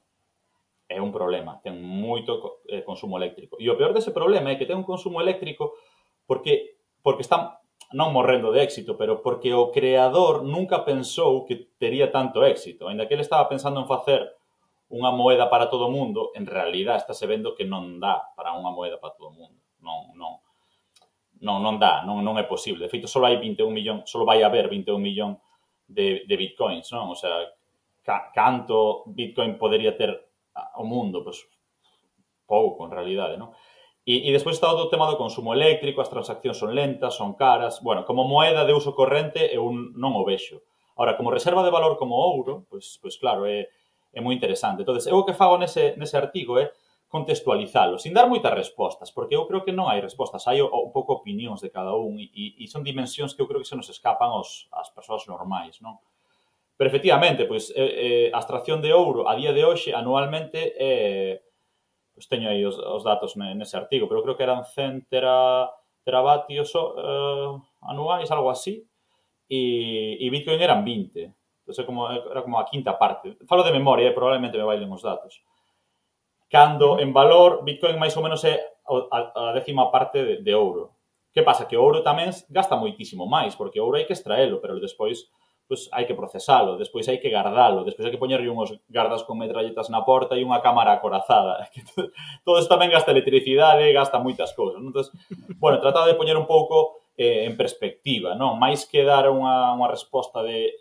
é 0.88 1.02
un 1.02 1.10
problema, 1.10 1.58
ten 1.66 1.82
moito 1.82 2.62
eh, 2.70 2.86
consumo 2.86 3.18
eléctrico. 3.18 3.58
E 3.58 3.66
o 3.70 3.78
peor 3.78 3.94
dese 3.94 4.14
problema 4.14 4.54
é 4.54 4.58
que 4.58 4.70
ten 4.70 4.78
un 4.78 4.88
consumo 4.88 5.18
eléctrico 5.18 5.74
porque 6.30 6.78
porque 7.02 7.22
está 7.22 7.62
non 7.94 8.14
morrendo 8.14 8.50
de 8.50 8.66
éxito, 8.66 8.98
pero 8.98 9.22
porque 9.22 9.54
o 9.54 9.70
creador 9.70 10.42
nunca 10.42 10.82
pensou 10.82 11.46
que 11.46 11.70
tería 11.78 12.10
tanto 12.10 12.42
éxito. 12.42 12.90
Ainda 12.90 13.06
que 13.06 13.14
ele 13.14 13.26
estaba 13.26 13.46
pensando 13.46 13.78
en 13.82 13.90
facer 13.90 14.26
unha 14.90 15.14
moeda 15.14 15.50
para 15.50 15.70
todo 15.70 15.90
o 15.90 15.94
mundo, 15.94 16.34
en 16.38 16.46
realidad 16.46 16.98
está 16.98 17.14
se 17.14 17.26
vendo 17.26 17.58
que 17.58 17.66
non 17.66 17.98
dá 17.98 18.22
para 18.38 18.54
unha 18.54 18.74
moeda 18.74 18.98
para 19.02 19.14
todo 19.18 19.34
o 19.34 19.38
mundo. 19.38 19.58
Non, 19.82 20.14
non, 20.18 20.42
non, 21.42 21.62
non 21.62 21.76
dá, 21.78 22.06
non, 22.06 22.22
non 22.26 22.38
é 22.38 22.46
posible. 22.46 22.86
De 22.86 22.92
feito, 22.94 23.10
só 23.10 23.22
hai 23.26 23.38
21 23.38 23.70
millón, 23.70 23.98
só 24.06 24.22
vai 24.26 24.42
haber 24.42 24.70
21 24.70 24.98
millón 25.02 25.38
de, 25.86 26.26
de 26.26 26.36
bitcoins, 26.38 26.90
non? 26.94 27.14
O 27.14 27.18
sea, 27.18 27.34
ca, 28.02 28.34
canto 28.34 29.06
bitcoin 29.10 29.58
podería 29.58 29.98
ter 29.98 30.14
o 30.76 30.84
mundo, 30.84 31.24
pois, 31.24 31.44
pouco, 32.48 32.86
en 32.86 32.92
realidade, 32.92 33.36
non? 33.38 33.52
E, 34.06 34.30
e 34.30 34.30
despois 34.30 34.62
está 34.62 34.70
o 34.70 34.90
tema 34.94 35.10
do 35.10 35.18
consumo 35.18 35.50
eléctrico, 35.52 35.98
as 35.98 36.14
transaccións 36.14 36.62
son 36.62 36.78
lentas, 36.78 37.18
son 37.18 37.34
caras... 37.34 37.82
Bueno, 37.82 38.06
como 38.06 38.30
moeda 38.30 38.62
de 38.62 38.74
uso 38.78 38.94
corrente 38.94 39.50
eu 39.50 39.66
non 39.74 40.14
o 40.14 40.22
vexo. 40.22 40.62
Ahora, 40.94 41.18
como 41.18 41.34
reserva 41.34 41.66
de 41.66 41.74
valor 41.74 41.98
como 41.98 42.14
ouro, 42.14 42.70
pois, 42.70 43.02
pois 43.02 43.18
claro, 43.18 43.50
é, 43.50 43.66
é 44.14 44.20
moi 44.22 44.38
interesante. 44.38 44.86
entonces 44.86 45.10
eu 45.10 45.18
o 45.20 45.26
que 45.26 45.34
fago 45.34 45.58
nese, 45.58 45.98
nese 45.98 46.16
artigo 46.16 46.56
é 46.62 46.72
contextualizalo, 47.10 47.98
sin 47.98 48.14
dar 48.14 48.30
moitas 48.30 48.54
respostas, 48.54 49.10
porque 49.10 49.36
eu 49.36 49.46
creo 49.50 49.66
que 49.66 49.74
non 49.74 49.90
hai 49.90 50.00
respostas, 50.00 50.46
hai 50.46 50.62
un 50.62 50.92
pouco 50.94 51.18
opinións 51.18 51.66
de 51.66 51.70
cada 51.74 51.98
un 51.98 52.22
e, 52.22 52.56
e 52.62 52.66
son 52.70 52.86
dimensións 52.86 53.34
que 53.34 53.42
eu 53.42 53.50
creo 53.50 53.62
que 53.62 53.70
se 53.70 53.78
nos 53.78 53.90
escapan 53.90 54.32
aos, 54.38 54.70
ás 54.70 54.94
persoas 54.94 55.26
normais, 55.26 55.82
non? 55.82 55.98
Pero 56.78 56.88
efectivamente, 56.90 57.46
pois, 57.46 57.72
eh, 57.72 58.28
eh, 58.28 58.28
a 58.36 58.40
extracción 58.40 58.84
de 58.84 58.92
ouro 58.92 59.30
a 59.32 59.36
día 59.36 59.56
de 59.56 59.64
hoxe 59.64 59.96
anualmente 59.96 60.76
é... 60.76 60.92
Eh, 60.92 61.34
pois 62.16 62.32
teño 62.32 62.48
aí 62.48 62.64
os, 62.64 62.80
os 62.80 63.04
datos 63.04 63.36
nese 63.36 63.76
artigo, 63.76 64.08
pero 64.08 64.24
creo 64.24 64.36
que 64.40 64.48
eran 64.48 64.64
100 64.64 65.12
tera, 65.12 65.68
teravatios 66.08 66.72
eh, 66.72 67.52
anuais, 67.84 68.32
algo 68.32 68.48
así, 68.48 68.88
e, 69.50 70.16
e 70.20 70.26
Bitcoin 70.32 70.62
eran 70.62 70.84
20. 70.84 71.28
Entón, 71.68 71.86
como, 71.86 72.08
era 72.08 72.42
como 72.42 72.60
a 72.60 72.66
quinta 72.66 72.98
parte. 72.98 73.36
Falo 73.48 73.64
de 73.64 73.74
memoria, 73.74 74.08
eh, 74.08 74.16
probablemente 74.16 74.58
me 74.58 74.64
bailen 74.64 74.92
os 74.92 75.04
datos. 75.04 75.44
Cando 76.48 77.00
en 77.00 77.12
valor, 77.12 77.66
Bitcoin 77.68 78.00
máis 78.00 78.16
ou 78.16 78.24
menos 78.24 78.44
é 78.46 78.62
a, 78.86 79.50
a 79.50 79.54
décima 79.58 79.92
parte 79.92 80.24
de, 80.24 80.34
de 80.40 80.54
ouro. 80.56 80.96
Que 81.34 81.44
pasa? 81.44 81.68
Que 81.68 81.76
o 81.76 81.84
ouro 81.84 82.00
tamén 82.00 82.32
gasta 82.48 82.80
moitísimo 82.80 83.28
máis, 83.28 83.58
porque 83.60 83.82
o 83.82 83.86
ouro 83.90 84.00
hai 84.00 84.08
que 84.08 84.16
extraelo, 84.16 84.64
pero 84.64 84.80
despois 84.80 85.28
pois 85.66 85.90
hai 85.90 86.06
que 86.06 86.14
procesalo, 86.14 86.78
despois 86.78 87.10
hai 87.10 87.18
que 87.18 87.34
guardalo, 87.34 87.82
despois 87.82 88.06
hai 88.06 88.14
que 88.14 88.22
poñerlle 88.22 88.54
unhos 88.54 88.70
gardas 88.86 89.26
con 89.26 89.42
metralletas 89.42 89.90
na 89.90 90.06
porta 90.06 90.38
e 90.38 90.46
unha 90.46 90.62
cámara 90.62 90.98
acorazada. 90.98 91.66
Que 91.74 91.82
todo, 92.46 92.62
isto 92.62 92.70
tamén 92.70 92.94
gasta 92.94 93.10
electricidade, 93.10 93.90
gasta 93.90 94.22
moitas 94.22 94.54
cousas. 94.54 94.78
Non? 94.78 94.94
Entonces, 94.94 95.10
bueno, 95.58 95.82
tratado 95.82 96.06
de 96.06 96.14
poñer 96.14 96.38
un 96.38 96.46
pouco 96.46 97.10
eh, 97.18 97.50
en 97.50 97.58
perspectiva, 97.58 98.38
non? 98.38 98.62
Máis 98.62 98.86
que 98.86 99.02
dar 99.02 99.26
unha, 99.34 99.74
unha 99.74 99.90
resposta 99.90 100.46
de 100.46 100.78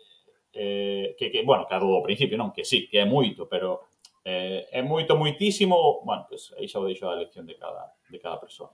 eh, 0.53 1.17
que, 1.17 1.33
que, 1.33 1.41
bueno, 1.41 1.65
que 1.65 1.73
ao 1.73 2.05
principio, 2.05 2.37
non? 2.37 2.53
Que 2.53 2.61
sí, 2.61 2.85
que 2.85 3.01
é 3.01 3.07
moito, 3.09 3.49
pero 3.49 3.89
eh, 4.21 4.69
é 4.69 4.81
moito, 4.85 5.17
moitísimo, 5.17 6.05
bueno, 6.05 6.29
pois 6.29 6.53
pues, 6.53 6.61
aí 6.61 6.69
xa 6.69 6.77
o 6.77 6.85
deixo 6.85 7.09
a 7.09 7.17
elección 7.17 7.49
de 7.49 7.57
cada, 7.57 7.89
de 8.09 8.17
cada 8.21 8.37
persoa. 8.37 8.69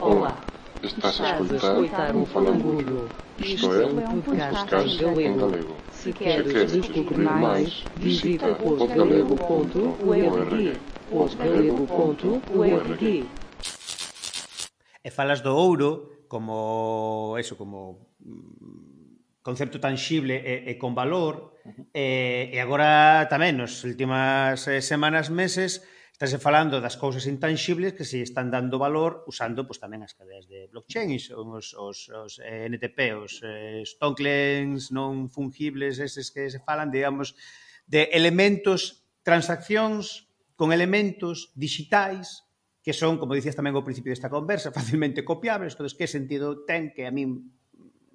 Ola. 0.00 0.65
Estás 0.82 1.20
a 1.20 1.38
escutar 1.40 2.16
um 2.16 2.26
falangulho. 2.26 3.08
isto 3.38 3.72
é, 3.72 3.86
un 3.86 4.20
podcast 4.22 4.74
em 4.74 5.36
galego. 5.36 5.76
Se 5.92 6.12
queres 6.12 6.72
descubrir 6.72 7.28
máis, 7.28 7.84
visita 7.96 8.58
osgalego.org 8.62 10.78
osgalego.org 11.12 13.28
E 15.04 15.10
falas 15.10 15.40
do 15.40 15.54
ouro 15.54 16.24
como 16.28 17.36
eso, 17.38 17.56
como 17.56 18.10
mm, 18.20 19.42
concepto 19.42 19.78
tangible 19.78 20.42
e, 20.42 20.70
e 20.70 20.74
con 20.74 20.94
valor 20.94 21.54
uh 21.62 21.70
-huh. 21.70 21.86
e, 21.94 22.50
e 22.50 22.58
agora 22.58 23.30
tamén 23.30 23.62
nas 23.62 23.86
últimas 23.86 24.66
eh, 24.66 24.82
semanas, 24.82 25.30
meses, 25.30 25.86
Estase 26.16 26.40
falando 26.40 26.80
das 26.80 26.96
cousas 26.96 27.28
intangibles 27.28 27.92
que 27.92 28.08
se 28.08 28.24
están 28.24 28.48
dando 28.48 28.80
valor 28.80 29.28
usando 29.28 29.68
pois, 29.68 29.76
tamén 29.76 30.00
as 30.00 30.16
cadeas 30.16 30.48
de 30.48 30.64
blockchain, 30.72 31.12
son 31.20 31.52
os, 31.52 31.76
os, 31.76 32.08
os 32.08 32.40
eh, 32.40 32.72
NTP, 32.72 33.20
os 33.20 33.44
eh, 33.44 33.84
tokens 34.00 34.88
non 34.96 35.28
fungibles, 35.28 36.00
eses 36.00 36.32
que 36.32 36.48
se 36.48 36.56
falan, 36.64 36.88
digamos, 36.88 37.36
de 37.84 38.08
elementos, 38.16 39.04
transaccións 39.20 40.32
con 40.56 40.72
elementos 40.72 41.52
digitais 41.52 42.48
que 42.80 42.96
son, 42.96 43.20
como 43.20 43.36
dicías 43.36 43.52
tamén 43.52 43.76
ao 43.76 43.84
principio 43.84 44.08
desta 44.08 44.32
conversa, 44.32 44.72
facilmente 44.78 45.20
copiables, 45.20 45.76
entonces 45.76 45.92
que 45.92 46.08
sentido 46.08 46.64
ten 46.64 46.96
que 46.96 47.04
a 47.04 47.12
min 47.12 47.55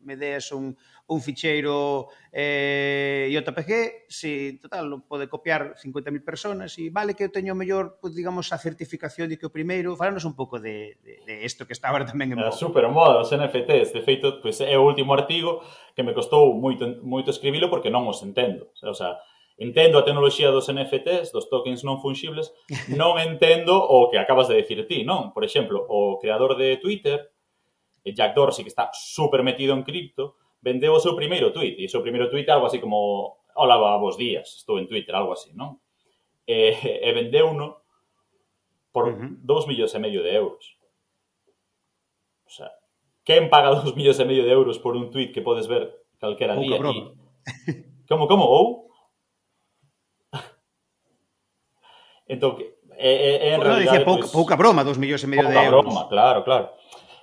me 0.03 0.17
des 0.17 0.51
un, 0.51 0.75
un 1.07 1.19
ficheiro 1.21 2.07
eh, 2.31 3.29
JPG, 3.31 4.07
si, 4.07 4.59
total, 4.61 4.87
lo 4.87 5.05
pode 5.05 5.27
copiar 5.27 5.75
50.000 5.75 6.23
personas 6.23 6.77
e 6.79 6.89
vale 6.89 7.13
que 7.13 7.27
eu 7.27 7.31
teño 7.31 7.53
mellor, 7.53 7.99
pues, 7.99 8.15
digamos, 8.15 8.51
a 8.53 8.57
certificación 8.57 9.27
de 9.27 9.37
que 9.37 9.47
o 9.47 9.53
primeiro, 9.53 9.95
falanos 9.95 10.23
un 10.23 10.35
pouco 10.35 10.59
de, 10.59 10.97
de, 11.03 11.19
de 11.27 11.35
isto 11.45 11.67
que 11.67 11.73
está 11.73 11.91
agora 11.91 12.07
tamén 12.07 12.33
en 12.33 12.39
moda. 12.39 12.55
Super 12.55 12.87
moda, 12.87 13.21
os 13.21 13.31
NFTs, 13.31 13.91
de 13.91 14.01
feito, 14.01 14.39
pues, 14.39 14.63
é 14.63 14.77
o 14.79 14.87
último 14.87 15.11
artigo 15.13 15.59
que 15.93 16.03
me 16.03 16.15
costou 16.15 16.55
moito, 16.55 16.87
moito 17.03 17.29
escribilo 17.29 17.67
porque 17.67 17.91
non 17.91 18.07
os 18.07 18.23
entendo, 18.23 18.71
o 18.81 18.95
sea, 18.95 19.19
entendo 19.61 19.99
a 19.99 20.05
tecnoloxía 20.05 20.49
dos 20.49 20.71
NFTs, 20.73 21.29
dos 21.29 21.45
tokens 21.45 21.85
non 21.85 22.01
fungibles, 22.01 22.49
non 22.89 23.21
entendo 23.21 23.77
o 23.77 24.09
que 24.09 24.17
acabas 24.17 24.49
de 24.49 24.57
dicir 24.57 24.87
ti, 24.89 25.05
non? 25.05 25.29
Por 25.35 25.45
exemplo, 25.45 25.85
o 25.85 26.17
creador 26.17 26.57
de 26.57 26.81
Twitter, 26.81 27.29
Jack 28.05 28.33
Dorsey, 28.33 28.63
que 28.63 28.73
está 28.73 28.89
super 28.93 29.43
metido 29.43 29.73
en 29.73 29.83
cripto, 29.83 30.35
vendeu 30.61 30.93
o 30.93 30.99
seu 30.99 31.13
primeiro 31.15 31.53
tweet. 31.53 31.77
E 31.77 31.85
o 31.85 31.91
seu 31.93 32.01
primeiro 32.01 32.29
tweet 32.29 32.49
algo 32.49 32.65
así 32.65 32.81
como 32.81 33.41
Hola, 33.55 33.97
vos 33.97 34.17
días, 34.17 34.55
estou 34.57 34.79
en 34.79 34.87
Twitter, 34.87 35.15
algo 35.15 35.33
así, 35.33 35.51
non? 35.53 35.77
E, 36.47 36.71
e 37.03 37.09
vendeu 37.11 37.51
uno 37.51 37.83
por 38.91 39.07
uh 39.07 39.15
-huh. 39.15 39.31
dos 39.43 39.67
millóns 39.67 39.93
e 39.95 39.99
medio 39.99 40.23
de 40.23 40.31
euros. 40.35 40.79
O 42.47 42.51
sea, 42.51 42.71
quen 43.23 43.49
paga 43.51 43.75
dos 43.83 43.95
millóns 43.95 44.19
e 44.19 44.25
medio 44.25 44.43
de 44.47 44.51
euros 44.51 44.79
por 44.79 44.95
un 44.95 45.11
tweet 45.11 45.35
que 45.35 45.43
podes 45.43 45.67
ver 45.67 45.91
calquera 46.19 46.55
día? 46.55 46.79
E... 46.79 46.81
Como, 48.07 48.27
como? 48.27 48.43
Ou? 48.47 48.91
entón, 52.27 52.59
é, 52.95 53.11
é, 53.11 53.31
é 53.47 53.53
en 53.55 53.59
bueno, 53.59 53.75
realidade... 53.75 53.99
Dicía, 53.99 54.07
pouca, 54.07 54.27
pues, 54.27 54.31
pouca 54.31 54.55
broma, 54.55 54.83
dos 54.83 54.97
millóns 54.97 55.23
e 55.23 55.27
medio 55.27 55.47
de 55.47 55.55
euros. 55.55 55.83
Pouca 55.83 56.07
broma, 56.07 56.09
claro, 56.09 56.39
claro. 56.43 56.65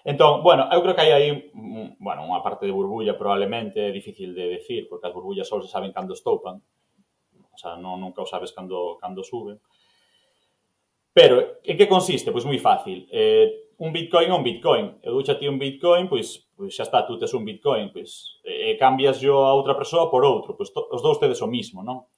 Entón, 0.08 0.42
bueno, 0.42 0.72
eu 0.72 0.80
creo 0.80 0.96
que 0.96 1.04
hai 1.04 1.12
aí 1.12 1.30
mm, 1.52 2.00
bueno, 2.00 2.24
unha 2.24 2.40
parte 2.40 2.64
de 2.64 2.72
burbulla 2.72 3.20
probablemente 3.20 3.76
é 3.76 3.92
difícil 3.92 4.32
de 4.32 4.56
decir, 4.56 4.88
porque 4.88 5.04
as 5.04 5.12
burbullas 5.12 5.44
só 5.44 5.60
se 5.60 5.68
saben 5.68 5.92
cando 5.92 6.16
estoupan. 6.16 6.64
O 7.52 7.58
sea, 7.60 7.76
non, 7.76 8.00
nunca 8.00 8.24
o 8.24 8.30
sabes 8.32 8.56
cando, 8.56 8.96
cando 8.96 9.20
suben. 9.20 9.60
Pero, 11.12 11.60
en 11.60 11.76
que 11.76 11.84
consiste? 11.84 12.32
Pois 12.32 12.48
moi 12.48 12.56
fácil. 12.56 13.04
Eh, 13.12 13.76
un 13.84 13.92
bitcoin 13.92 14.32
é 14.32 14.36
un 14.40 14.40
bitcoin. 14.40 14.96
Eu 15.04 15.12
ducha 15.20 15.36
ti 15.36 15.44
un 15.44 15.60
bitcoin, 15.60 16.08
pois, 16.08 16.48
pois 16.56 16.72
xa 16.72 16.88
está, 16.88 17.04
tú 17.04 17.20
tes 17.20 17.36
un 17.36 17.44
bitcoin, 17.44 17.92
pois 17.92 18.40
e 18.48 18.80
cambias 18.80 19.20
yo 19.20 19.44
a 19.44 19.52
outra 19.52 19.76
persoa 19.76 20.08
por 20.08 20.24
outro, 20.24 20.56
pois 20.56 20.72
to, 20.72 20.88
os 20.88 21.04
dous 21.04 21.20
tedes 21.20 21.44
o 21.44 21.52
mismo, 21.52 21.84
non? 21.84 22.08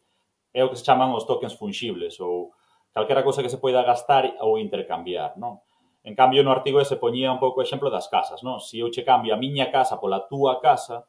É 0.54 0.62
o 0.62 0.70
que 0.70 0.78
se 0.78 0.86
chaman 0.86 1.10
os 1.10 1.26
tokens 1.26 1.58
fungibles 1.58 2.22
ou 2.22 2.54
calquera 2.94 3.26
cosa 3.26 3.42
que 3.42 3.50
se 3.50 3.58
poida 3.58 3.82
gastar 3.82 4.30
ou 4.46 4.62
intercambiar, 4.62 5.34
non? 5.34 5.58
En 6.02 6.14
cambio, 6.14 6.42
no 6.42 6.50
artigo 6.50 6.80
ese 6.80 6.96
poñía 6.96 7.32
un 7.32 7.38
pouco 7.38 7.60
o 7.60 7.64
exemplo 7.64 7.92
das 7.92 8.08
casas, 8.08 8.40
non? 8.40 8.56
Se 8.56 8.80
eu 8.80 8.88
che 8.88 9.04
cambio 9.04 9.36
a 9.36 9.40
miña 9.40 9.68
casa 9.68 10.00
pola 10.00 10.24
túa 10.24 10.56
casa, 10.56 11.04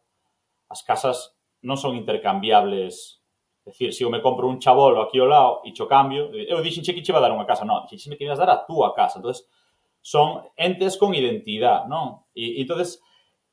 as 0.68 0.84
casas 0.84 1.32
non 1.64 1.80
son 1.80 1.96
intercambiables. 1.96 3.24
É 3.64 3.72
dicir, 3.72 3.94
se 3.94 4.04
eu 4.04 4.10
me 4.12 4.20
compro 4.20 4.50
un 4.50 4.60
chabolo 4.60 5.00
aquí 5.00 5.22
ao 5.22 5.30
lado 5.30 5.62
e 5.64 5.72
cho 5.72 5.88
cambio, 5.88 6.34
eu 6.34 6.60
dixenche 6.60 6.92
que 6.92 7.06
che 7.06 7.14
va 7.16 7.24
dar 7.24 7.32
unha 7.32 7.48
casa, 7.48 7.64
non, 7.64 7.88
dixenche 7.88 8.18
que 8.20 8.28
ibas 8.28 8.42
dar 8.42 8.52
a 8.52 8.64
túa 8.68 8.92
casa. 8.92 9.22
Entonces, 9.22 9.48
son 10.02 10.44
entes 10.58 10.98
con 10.98 11.14
identidade, 11.14 11.88
non? 11.88 12.26
E, 12.36 12.58
e 12.58 12.62
entonces 12.66 13.00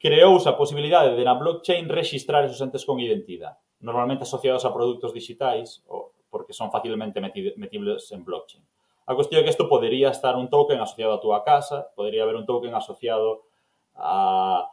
creouse 0.00 0.48
a 0.48 0.56
posibilidade 0.56 1.14
de 1.14 1.22
na 1.22 1.36
blockchain 1.36 1.86
registrar 1.86 2.42
esos 2.42 2.58
entes 2.64 2.82
con 2.88 2.98
identidade, 2.98 3.60
normalmente 3.78 4.24
asociados 4.24 4.64
a 4.64 4.72
produtos 4.72 5.12
digitais, 5.12 5.84
porque 6.30 6.52
son 6.52 6.72
facilmente 6.72 7.20
metibles 7.20 8.10
en 8.10 8.24
blockchain. 8.24 8.64
A 9.08 9.16
cuestión 9.16 9.40
é 9.40 9.44
que 9.48 9.54
isto 9.56 9.72
podería 9.72 10.12
estar 10.12 10.36
un 10.36 10.52
token 10.52 10.84
asociado 10.84 11.16
á 11.16 11.22
túa 11.24 11.40
casa, 11.40 11.88
podería 11.96 12.28
haber 12.28 12.36
un 12.36 12.44
token 12.44 12.76
asociado 12.76 13.48
a, 13.96 14.68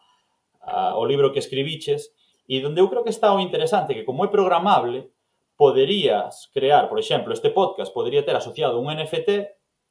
a, 0.60 1.00
ao 1.00 1.08
libro 1.08 1.32
que 1.32 1.40
escribiches, 1.40 2.12
e 2.44 2.60
donde 2.60 2.84
eu 2.84 2.92
creo 2.92 3.08
que 3.08 3.16
está 3.16 3.32
o 3.32 3.40
interesante, 3.40 3.96
que 3.96 4.04
como 4.04 4.28
é 4.28 4.30
programable, 4.30 5.16
poderías 5.56 6.52
crear, 6.52 6.92
por 6.92 7.00
exemplo, 7.00 7.32
este 7.32 7.48
podcast 7.48 7.96
podería 7.96 8.28
ter 8.28 8.36
asociado 8.36 8.76
un 8.76 8.92
NFT 8.92 9.30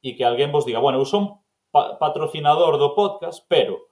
e 0.05 0.09
que 0.13 0.21
alguén 0.21 0.53
vos 0.53 0.61
diga, 0.61 0.77
bueno, 0.77 1.01
eu 1.01 1.09
son 1.09 1.41
pa 1.73 1.97
patrocinador 1.97 2.77
do 2.77 2.93
podcast, 2.93 3.41
pero 3.49 3.89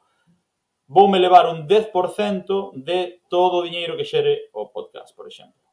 voume 0.85 1.17
levar 1.17 1.49
un 1.49 1.65
10% 1.65 2.77
de 2.77 3.25
todo 3.25 3.57
o 3.57 3.65
diñeiro 3.65 3.97
que 3.97 4.05
xere 4.05 4.53
o 4.53 4.69
podcast, 4.69 5.17
por 5.17 5.25
exemplo. 5.25 5.65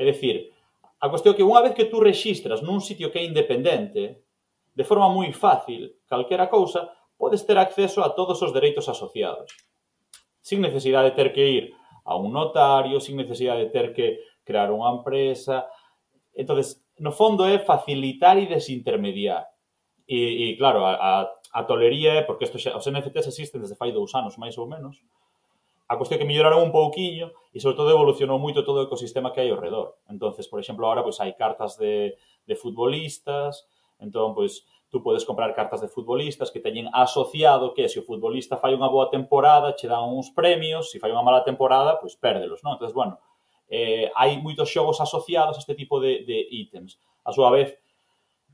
É 0.00 0.08
dicir, 0.08 0.55
A 1.00 1.12
cuestión 1.12 1.34
é 1.34 1.36
que 1.36 1.46
unha 1.46 1.60
vez 1.60 1.76
que 1.76 1.88
tú 1.88 2.00
rexistras 2.00 2.64
nun 2.64 2.80
sitio 2.80 3.12
que 3.12 3.20
é 3.20 3.28
independente, 3.28 4.24
de 4.72 4.84
forma 4.84 5.12
moi 5.12 5.28
fácil, 5.32 6.00
calquera 6.08 6.48
cousa, 6.48 6.88
podes 7.16 7.44
ter 7.44 7.56
acceso 7.56 8.00
a 8.04 8.12
todos 8.12 8.40
os 8.40 8.52
dereitos 8.52 8.88
asociados. 8.88 9.52
Sin 10.40 10.64
necesidade 10.64 11.12
de 11.12 11.16
ter 11.16 11.28
que 11.32 11.44
ir 11.44 11.64
a 12.06 12.16
un 12.16 12.32
notario, 12.32 13.00
sin 13.00 13.16
necesidade 13.16 13.66
de 13.66 13.72
ter 13.72 13.92
que 13.92 14.20
crear 14.46 14.70
unha 14.72 14.88
empresa. 14.94 15.68
entonces 16.36 16.84
no 16.98 17.12
fondo 17.12 17.44
é 17.44 17.58
facilitar 17.58 18.38
e 18.38 18.46
desintermediar. 18.46 19.44
E, 20.06 20.52
e 20.52 20.56
claro, 20.56 20.84
a, 20.84 20.94
a, 20.94 21.12
a 21.52 21.60
tolería 21.64 22.20
é, 22.20 22.22
porque 22.22 22.44
isto 22.44 22.60
xa, 22.60 22.76
os 22.76 22.86
NFTs 22.86 23.26
existen 23.26 23.60
desde 23.60 23.76
fai 23.76 23.90
dous 23.90 24.14
anos, 24.14 24.38
máis 24.38 24.56
ou 24.56 24.68
menos, 24.68 25.02
a 25.88 25.96
cuestión 25.96 26.18
que 26.18 26.26
melloraron 26.26 26.62
un 26.66 26.72
pouquiño 26.74 27.30
e 27.54 27.62
sobre 27.62 27.78
todo 27.78 27.94
evolucionou 27.94 28.42
moito 28.42 28.66
todo 28.66 28.82
o 28.82 28.86
ecosistema 28.90 29.30
que 29.30 29.40
hai 29.40 29.50
ao 29.54 29.62
redor. 29.62 30.02
Entonces, 30.10 30.50
por 30.50 30.58
exemplo, 30.58 30.86
agora 30.86 31.06
pois 31.06 31.22
hai 31.22 31.38
cartas 31.38 31.78
de, 31.78 32.18
de 32.44 32.54
futbolistas, 32.58 33.70
entón 34.02 34.34
pois 34.34 34.66
tú 34.90 35.02
podes 35.02 35.24
comprar 35.24 35.54
cartas 35.54 35.80
de 35.80 35.88
futbolistas 35.88 36.50
que 36.50 36.60
teñen 36.60 36.90
asociado 36.92 37.74
que 37.74 37.88
se 37.88 38.00
o 38.00 38.06
futbolista 38.06 38.58
fai 38.58 38.74
unha 38.74 38.90
boa 38.90 39.10
temporada, 39.10 39.74
che 39.78 39.86
dan 39.86 40.10
uns 40.10 40.34
premios, 40.34 40.90
se 40.90 40.98
fai 40.98 41.14
unha 41.14 41.22
mala 41.22 41.46
temporada, 41.46 41.98
pois 42.02 42.18
pérdelos, 42.18 42.62
non? 42.66 42.74
Entonces, 42.74 42.94
bueno, 42.94 43.18
eh, 43.70 44.10
hai 44.14 44.38
moitos 44.42 44.70
xogos 44.70 44.98
asociados 44.98 45.58
a 45.58 45.62
este 45.62 45.74
tipo 45.74 45.98
de, 45.98 46.26
de 46.26 46.38
ítems. 46.50 46.98
A 47.26 47.30
súa 47.34 47.50
vez, 47.50 47.78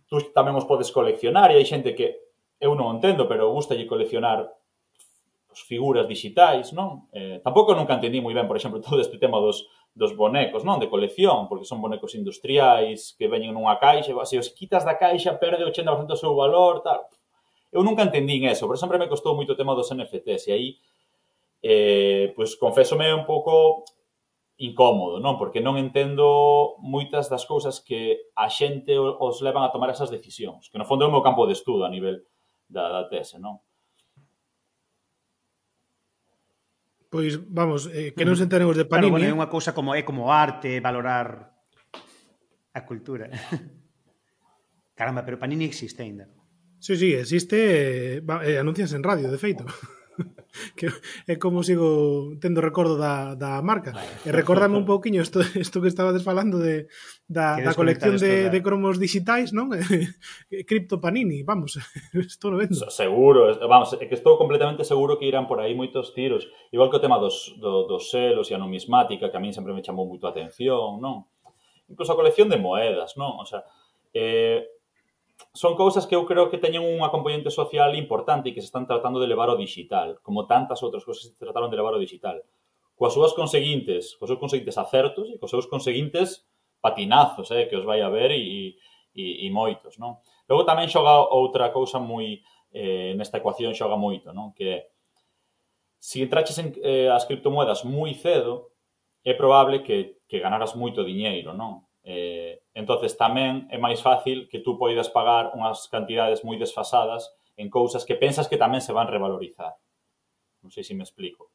tú 0.08 0.20
tamén 0.36 0.56
os 0.56 0.68
podes 0.68 0.92
coleccionar 0.92 1.52
e 1.52 1.60
hai 1.60 1.66
xente 1.68 1.96
que 1.96 2.32
eu 2.60 2.72
non 2.76 2.96
entendo, 2.96 3.28
pero 3.28 3.52
gusta 3.52 3.76
lle 3.76 3.88
coleccionar 3.88 4.48
pues, 5.52 5.62
figuras 5.68 6.08
digitais, 6.08 6.72
non? 6.72 7.12
Eh, 7.12 7.44
tampouco 7.44 7.76
nunca 7.76 7.94
entendí 7.94 8.24
moi 8.24 8.32
ben, 8.32 8.48
por 8.48 8.56
exemplo, 8.56 8.80
todo 8.84 8.98
este 8.98 9.20
tema 9.20 9.36
dos, 9.36 9.68
dos 9.92 10.16
bonecos, 10.16 10.64
non? 10.64 10.80
De 10.80 10.88
colección, 10.88 11.46
porque 11.46 11.68
son 11.68 11.84
bonecos 11.84 12.16
industriais 12.16 13.12
que 13.20 13.28
veñen 13.28 13.52
nunha 13.52 13.76
caixa, 13.76 14.16
se 14.24 14.40
os 14.40 14.48
quitas 14.56 14.88
da 14.88 14.96
caixa 14.96 15.36
perde 15.36 15.62
o 15.62 15.70
80% 15.70 16.08
do 16.08 16.16
seu 16.16 16.32
valor, 16.32 16.80
tal. 16.80 17.04
Eu 17.68 17.84
nunca 17.84 18.02
entendín 18.04 18.48
eso, 18.48 18.64
pero 18.64 18.80
sempre 18.80 18.96
me 18.96 19.08
costou 19.08 19.36
moito 19.36 19.52
o 19.52 19.58
tema 19.60 19.76
dos 19.76 19.92
NFTs, 19.92 20.48
e 20.48 20.52
aí, 20.52 20.68
eh, 21.60 22.32
pois, 22.32 22.56
confésome 22.56 23.12
un 23.12 23.28
pouco 23.28 23.84
incómodo, 24.56 25.20
non? 25.20 25.36
Porque 25.36 25.60
non 25.60 25.76
entendo 25.76 26.78
moitas 26.80 27.28
das 27.28 27.44
cousas 27.44 27.80
que 27.80 28.32
a 28.36 28.48
xente 28.48 28.94
os 28.96 29.44
levan 29.44 29.64
a 29.66 29.72
tomar 29.74 29.90
esas 29.90 30.08
decisións, 30.08 30.70
que 30.70 30.78
no 30.80 30.88
fondo 30.88 31.04
é 31.04 31.08
o 31.08 31.14
meu 31.14 31.24
campo 31.24 31.44
de 31.44 31.56
estudo 31.56 31.84
a 31.84 31.92
nivel 31.92 32.22
da, 32.68 32.88
da 32.88 33.02
tese, 33.10 33.36
non? 33.42 33.60
Pois 37.12 37.36
vamos, 37.44 37.92
eh, 37.92 38.16
que 38.16 38.24
non 38.24 38.40
se 38.40 38.48
enteremos 38.48 38.72
de 38.72 38.88
Panini. 38.88 39.12
Claro, 39.12 39.20
bueno, 39.20 39.28
é 39.28 39.32
eh. 39.32 39.36
unha 39.36 39.52
cousa 39.52 39.76
como 39.76 39.92
é 39.92 40.00
como 40.00 40.32
arte, 40.32 40.80
valorar 40.80 41.52
a 42.72 42.80
cultura. 42.88 43.28
Caramba, 44.98 45.20
pero 45.20 45.36
Panini 45.36 45.68
existe 45.68 46.00
aínda. 46.00 46.32
Sí, 46.80 46.96
sí, 46.96 47.12
existe, 47.12 48.16
eh, 48.16 48.24
eh 48.24 48.56
anuncias 48.56 48.96
en 48.96 49.04
radio, 49.04 49.28
de 49.28 49.36
feito. 49.36 49.68
que 50.76 50.88
é 51.26 51.36
como 51.36 51.62
sigo 51.62 52.36
tendo 52.40 52.60
recordo 52.60 52.96
da, 52.96 53.34
da 53.34 53.60
marca. 53.62 53.92
Vale, 53.92 54.08
e 54.26 54.30
recórdame 54.32 54.76
un 54.76 54.84
pouquiño 54.84 55.22
isto, 55.22 55.40
isto 55.56 55.80
que 55.80 55.88
estabades 55.88 56.22
falando 56.22 56.60
de, 56.60 56.88
da, 57.26 57.56
da 57.58 57.72
colección 57.72 58.16
de, 58.20 58.52
de 58.52 58.60
cromos 58.60 59.00
digitais, 59.00 59.52
non? 59.56 59.72
Cripto 60.68 61.00
Panini, 61.00 61.42
vamos, 61.42 61.80
estou 62.16 62.52
no 62.52 62.60
vendo. 62.60 62.76
Seguro, 62.92 63.48
vamos, 63.64 63.96
é 63.96 64.04
que 64.04 64.16
estou 64.16 64.36
completamente 64.36 64.84
seguro 64.84 65.16
que 65.16 65.28
irán 65.28 65.48
por 65.48 65.60
aí 65.60 65.72
moitos 65.72 66.12
tiros. 66.12 66.44
Igual 66.70 66.92
que 66.92 67.00
o 67.00 67.04
tema 67.04 67.16
dos, 67.16 67.56
do, 67.56 67.88
dos 67.88 68.12
selos 68.12 68.52
e 68.52 68.54
a 68.54 68.60
numismática, 68.60 69.32
que 69.32 69.36
a 69.36 69.42
min 69.42 69.56
sempre 69.56 69.72
me 69.72 69.84
chamou 69.84 70.04
moito 70.04 70.28
a 70.28 70.32
atención, 70.32 71.00
non? 71.00 71.24
Incluso 71.88 72.12
a 72.12 72.18
colección 72.18 72.52
de 72.52 72.60
moedas, 72.60 73.16
non? 73.16 73.40
O 73.40 73.46
sea, 73.48 73.64
eh, 74.12 74.81
son 75.52 75.74
cousas 75.74 76.06
que 76.06 76.14
eu 76.14 76.24
creo 76.24 76.48
que 76.48 76.62
teñen 76.62 76.86
unha 76.86 77.10
componente 77.10 77.50
social 77.50 77.92
importante 77.98 78.50
e 78.50 78.54
que 78.54 78.62
se 78.62 78.70
están 78.70 78.86
tratando 78.86 79.18
de 79.18 79.26
levar 79.26 79.50
ao 79.50 79.58
digital, 79.58 80.22
como 80.22 80.46
tantas 80.46 80.80
outras 80.86 81.02
cousas 81.02 81.26
que 81.26 81.34
se 81.34 81.42
trataron 81.42 81.68
de 81.68 81.78
levar 81.78 81.92
ao 81.94 82.02
digital. 82.02 82.40
Coas 82.94 83.12
súas 83.12 83.34
conseguintes, 83.34 84.14
coas 84.16 84.30
seus 84.30 84.40
conseguintes 84.40 84.78
acertos 84.78 85.26
e 85.28 85.36
cos 85.36 85.50
seus 85.50 85.66
conseguintes 85.66 86.46
patinazos, 86.78 87.50
eh, 87.50 87.66
que 87.66 87.76
os 87.76 87.86
vai 87.86 88.00
a 88.00 88.10
ver 88.10 88.32
e, 88.32 88.76
e, 89.14 89.46
e 89.46 89.48
moitos, 89.50 89.98
non? 89.98 90.22
Logo 90.48 90.66
tamén 90.66 90.90
xoga 90.90 91.30
outra 91.30 91.70
cousa 91.70 92.00
moi 92.00 92.40
eh, 92.72 93.12
nesta 93.14 93.38
ecuación 93.38 93.76
xoga 93.76 94.00
moito, 94.00 94.32
non? 94.32 94.56
Que 94.56 94.90
se 96.02 96.24
entraches 96.24 96.58
en 96.58 96.74
eh, 96.82 97.08
as 97.12 97.28
criptomoedas 97.28 97.86
moi 97.86 98.10
cedo, 98.18 98.72
é 99.22 99.32
probable 99.34 99.86
que, 99.86 100.18
que 100.26 100.42
ganaras 100.42 100.74
moito 100.74 101.06
diñeiro, 101.06 101.54
non? 101.54 101.86
Eh, 102.02 102.58
entonces 102.74 103.14
tamén 103.14 103.70
é 103.70 103.78
máis 103.78 104.02
fácil 104.02 104.50
que 104.50 104.58
tú 104.58 104.74
poidas 104.74 105.06
pagar 105.06 105.54
unhas 105.54 105.86
cantidades 105.86 106.42
moi 106.42 106.58
desfasadas 106.58 107.30
en 107.54 107.70
cousas 107.70 108.02
que 108.02 108.18
pensas 108.18 108.50
que 108.50 108.58
tamén 108.58 108.82
se 108.82 108.90
van 108.90 109.06
revalorizar. 109.06 109.78
Non 110.66 110.74
sei 110.74 110.82
se 110.82 110.98
me 110.98 111.06
explico. 111.06 111.54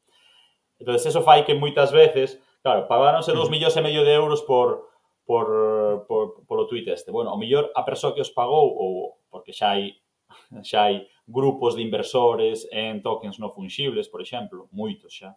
Entonces 0.80 1.12
eso 1.12 1.20
fai 1.20 1.44
que 1.44 1.52
moitas 1.52 1.92
veces, 1.92 2.40
claro, 2.64 2.88
pagaronse 2.88 3.36
2 3.36 3.44
mm. 3.44 3.52
millóns 3.52 3.76
e 3.76 3.84
medio 3.84 4.02
de 4.08 4.14
euros 4.16 4.40
por 4.40 4.88
por, 5.28 6.06
por 6.08 6.40
polo 6.48 6.64
tweet 6.64 6.88
este. 6.88 7.12
Bueno, 7.12 7.36
o 7.36 7.36
mellor 7.36 7.68
a 7.76 7.84
persoa 7.84 8.16
que 8.16 8.24
os 8.24 8.32
pagou 8.32 8.72
ou 8.72 9.20
porque 9.28 9.52
xa 9.52 9.76
hai 9.76 10.00
xa 10.64 10.88
hai 10.88 11.04
grupos 11.28 11.76
de 11.76 11.84
inversores 11.84 12.64
en 12.72 13.04
tokens 13.04 13.36
non 13.36 13.52
fungibles, 13.52 14.08
por 14.08 14.24
exemplo, 14.24 14.72
moitos 14.72 15.12
xa, 15.12 15.36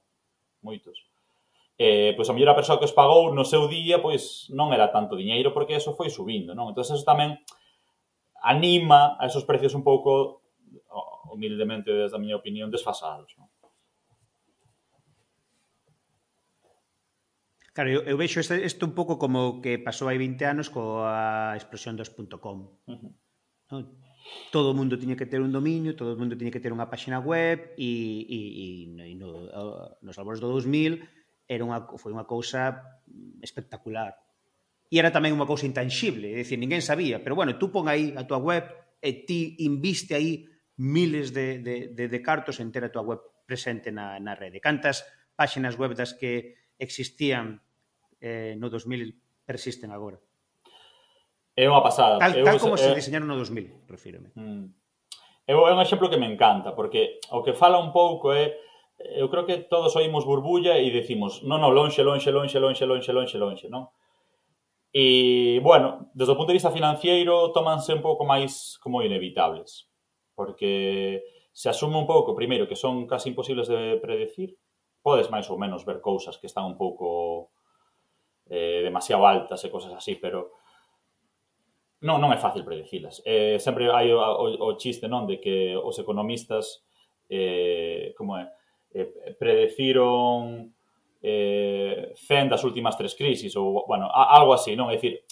moitos 0.64 1.11
eh, 1.82 2.14
pois 2.14 2.30
a 2.30 2.34
mellor 2.38 2.54
a 2.54 2.60
persoa 2.60 2.78
que 2.78 2.86
os 2.86 2.94
pagou 2.94 3.34
no 3.34 3.42
seu 3.42 3.66
día 3.66 3.98
pois 3.98 4.46
non 4.54 4.70
era 4.70 4.94
tanto 4.94 5.18
diñeiro 5.18 5.50
porque 5.50 5.74
eso 5.74 5.98
foi 5.98 6.14
subindo, 6.14 6.54
non? 6.54 6.70
Entón 6.70 6.86
eso 6.86 7.02
tamén 7.02 7.42
anima 8.46 9.18
a 9.18 9.26
esos 9.26 9.50
precios 9.50 9.74
un 9.74 9.82
pouco 9.82 10.46
humildemente 11.34 11.90
desde 11.90 12.14
a 12.14 12.22
miña 12.22 12.38
opinión 12.38 12.70
desfasados, 12.70 13.34
non? 13.34 13.50
Claro, 17.74 17.90
eu, 17.90 18.02
eu 18.04 18.20
vexo 18.20 18.44
isto, 18.44 18.54
isto 18.54 18.84
un 18.86 18.94
pouco 18.94 19.16
como 19.16 19.64
que 19.64 19.80
pasou 19.80 20.12
hai 20.12 20.20
20 20.22 20.44
anos 20.44 20.68
coa 20.70 21.56
explosión 21.58 21.98
dos 21.98 22.12
.com. 22.14 22.78
Uh 22.86 22.94
-huh. 22.94 23.12
non? 23.74 23.82
Todo 24.54 24.70
o 24.70 24.78
mundo 24.78 25.02
tiña 25.02 25.18
que 25.18 25.26
ter 25.26 25.42
un 25.42 25.50
dominio, 25.50 25.98
todo 25.98 26.14
o 26.14 26.20
mundo 26.20 26.38
tiña 26.38 26.54
que 26.54 26.62
ter 26.62 26.76
unha 26.76 26.92
páxina 26.94 27.18
web 27.18 27.74
e, 27.74 27.90
e, 28.28 28.40
e, 28.54 28.68
e 28.86 29.14
no, 29.18 29.50
nos 30.06 30.20
albores 30.22 30.38
do 30.44 30.52
2000 30.52 31.21
era 31.48 31.64
unha, 31.64 31.86
foi 31.98 32.12
unha 32.12 32.28
cousa 32.28 33.02
espectacular. 33.42 34.18
E 34.92 35.00
era 35.00 35.14
tamén 35.14 35.36
unha 35.36 35.48
cousa 35.48 35.64
intangible, 35.64 36.32
é 36.32 36.44
dicir, 36.44 36.60
ninguén 36.60 36.84
sabía, 36.84 37.24
pero 37.24 37.38
bueno, 37.38 37.56
tú 37.56 37.72
pon 37.72 37.88
aí 37.88 38.12
a 38.18 38.28
tua 38.28 38.42
web 38.44 38.68
e 39.00 39.24
ti 39.24 39.56
inviste 39.64 40.14
aí 40.14 40.46
miles 40.78 41.32
de, 41.32 41.60
de, 41.60 41.76
de, 41.96 42.06
de 42.12 42.20
cartos 42.20 42.60
en 42.60 42.72
ter 42.72 42.84
a 42.84 42.92
tua 42.92 43.06
web 43.06 43.22
presente 43.48 43.92
na, 43.92 44.20
na 44.20 44.36
rede. 44.36 44.60
Cantas 44.60 45.08
páxinas 45.36 45.80
web 45.80 45.96
das 45.96 46.14
que 46.14 46.60
existían 46.76 47.62
eh, 48.20 48.56
no 48.58 48.70
2000 48.70 49.16
persisten 49.46 49.92
agora? 49.92 50.20
É 51.56 51.68
unha 51.68 51.84
pasada. 51.84 52.16
Tal, 52.18 52.32
tal 52.48 52.58
como 52.60 52.76
eu, 52.76 52.82
se 52.82 52.90
eh, 52.92 52.98
diseñaron 52.98 53.28
no 53.28 53.36
2000, 53.36 53.92
refírome. 53.92 54.32
Mm. 54.34 54.72
Eu, 55.46 55.68
é 55.68 55.72
un 55.76 55.82
exemplo 55.84 56.08
que 56.08 56.16
me 56.16 56.30
encanta, 56.30 56.72
porque 56.72 57.20
o 57.34 57.44
que 57.44 57.52
fala 57.52 57.82
un 57.82 57.92
pouco 57.92 58.32
é 58.32 58.56
eu 59.16 59.30
creo 59.30 59.46
que 59.46 59.58
todos 59.66 59.96
oímos 59.96 60.26
burbulla 60.26 60.78
e 60.78 60.92
dicimos, 60.92 61.44
non, 61.44 61.62
non, 61.62 61.74
lonxe, 61.74 62.04
lonxe, 62.04 62.32
lonxe, 62.32 62.60
lonxe, 62.60 62.86
lonxe, 62.86 63.12
lonxe, 63.12 63.38
lonxe, 63.38 63.68
non? 63.70 63.90
E, 64.92 65.60
bueno, 65.64 66.12
desde 66.14 66.34
o 66.34 66.38
punto 66.38 66.52
de 66.52 66.60
vista 66.60 66.76
financiero, 66.76 67.56
tómanse 67.56 67.96
un 67.96 68.04
pouco 68.04 68.28
máis 68.28 68.76
como 68.84 69.00
inevitables, 69.02 69.88
porque 70.36 71.24
se 71.52 71.70
asume 71.70 71.96
un 71.96 72.08
pouco, 72.08 72.36
primeiro, 72.36 72.68
que 72.68 72.76
son 72.76 73.08
casi 73.08 73.32
imposibles 73.32 73.68
de 73.72 74.00
predecir, 74.04 74.60
podes 75.02 75.32
máis 75.32 75.48
ou 75.50 75.58
menos 75.58 75.88
ver 75.88 76.04
cousas 76.04 76.38
que 76.38 76.48
están 76.48 76.68
un 76.68 76.78
pouco 76.78 77.52
eh, 78.52 78.84
demasiado 78.84 79.26
altas 79.26 79.64
e 79.64 79.72
cousas 79.72 79.96
así, 79.96 80.20
pero 80.20 80.60
non, 82.04 82.20
non 82.20 82.34
é 82.34 82.40
fácil 82.42 82.66
predecilas. 82.66 83.24
Eh, 83.24 83.62
sempre 83.64 83.88
hai 83.90 84.12
o, 84.12 84.20
o, 84.20 84.74
o 84.74 84.78
chiste 84.78 85.08
non 85.08 85.24
de 85.24 85.40
que 85.40 85.78
os 85.78 85.96
economistas 86.02 86.84
eh, 87.32 88.12
como 88.18 88.36
é, 88.36 88.52
eh, 88.94 89.36
predeciron 89.38 90.74
eh, 91.22 92.14
100 92.16 92.50
das 92.50 92.64
últimas 92.64 92.98
tres 92.98 93.16
crisis 93.16 93.56
ou, 93.56 93.86
bueno, 93.88 94.10
a, 94.10 94.36
algo 94.36 94.54
así, 94.54 94.76
non? 94.76 94.90
É 94.90 94.98
dicir, 94.98 95.24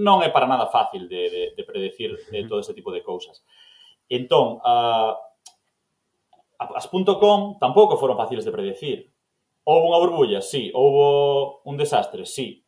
non 0.00 0.22
é 0.22 0.30
para 0.30 0.48
nada 0.48 0.70
fácil 0.70 1.10
de, 1.10 1.28
de, 1.30 1.42
de 1.54 1.62
predecir 1.66 2.14
eh, 2.32 2.42
de 2.42 2.48
todo 2.48 2.62
este 2.62 2.74
tipo 2.74 2.94
de 2.94 3.02
cousas. 3.02 3.42
Entón, 4.08 4.60
a, 4.64 5.16
as 6.58 6.86
.com 6.88 7.58
tampouco 7.58 7.96
foron 7.96 8.16
fáciles 8.16 8.44
de 8.44 8.54
predecir. 8.54 9.10
Houve 9.64 9.88
unha 9.88 10.00
burbulla, 10.00 10.40
sí. 10.44 10.68
Houve 10.76 11.64
un 11.64 11.76
desastre, 11.76 12.28
sí. 12.28 12.64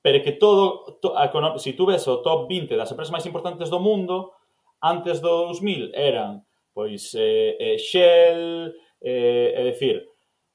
Pero 0.00 0.24
que 0.24 0.32
todo, 0.32 0.96
to, 1.02 1.12
a, 1.12 1.28
se 1.58 1.70
si 1.70 1.72
tú 1.76 1.84
ves 1.86 2.08
o 2.08 2.24
top 2.24 2.48
20 2.48 2.76
das 2.76 2.88
empresas 2.88 3.12
máis 3.12 3.28
importantes 3.28 3.68
do 3.68 3.80
mundo, 3.80 4.32
antes 4.80 5.20
do 5.20 5.52
2000 5.52 5.92
eran 5.92 6.47
pois 6.78 7.12
eh, 7.16 7.56
eh, 7.58 7.76
Shell, 7.76 8.72
eh, 9.02 9.52
é 9.56 9.64
dicir, 9.64 10.06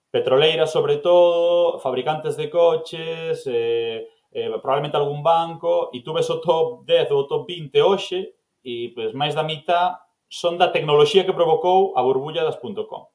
petroleiras 0.10 0.72
sobre 0.72 1.04
todo, 1.04 1.80
fabricantes 1.80 2.38
de 2.38 2.50
coches, 2.50 3.44
eh, 3.46 4.08
eh, 4.32 4.50
probablemente 4.62 4.96
algún 4.96 5.22
banco, 5.22 5.92
e 5.92 6.00
tú 6.00 6.16
ves 6.16 6.30
o 6.32 6.40
top 6.40 6.88
10 6.88 7.12
ou 7.12 7.20
o 7.20 7.28
top 7.28 7.44
20 7.52 7.76
hoxe, 7.84 8.40
e 8.64 8.96
pois, 8.96 9.12
máis 9.12 9.36
da 9.36 9.44
mitad 9.44 10.00
son 10.32 10.56
da 10.56 10.72
tecnoloxía 10.72 11.28
que 11.28 11.36
provocou 11.36 11.92
a 11.92 12.00
burbulla 12.00 12.48
das 12.48 12.56
.com. 12.56 13.12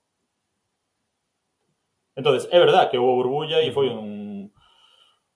Entonces, 2.12 2.44
é 2.52 2.60
verdad 2.60 2.92
que 2.92 3.00
houve 3.00 3.24
burbulla 3.24 3.64
e 3.64 3.72
foi 3.72 3.88
un, 3.88 4.52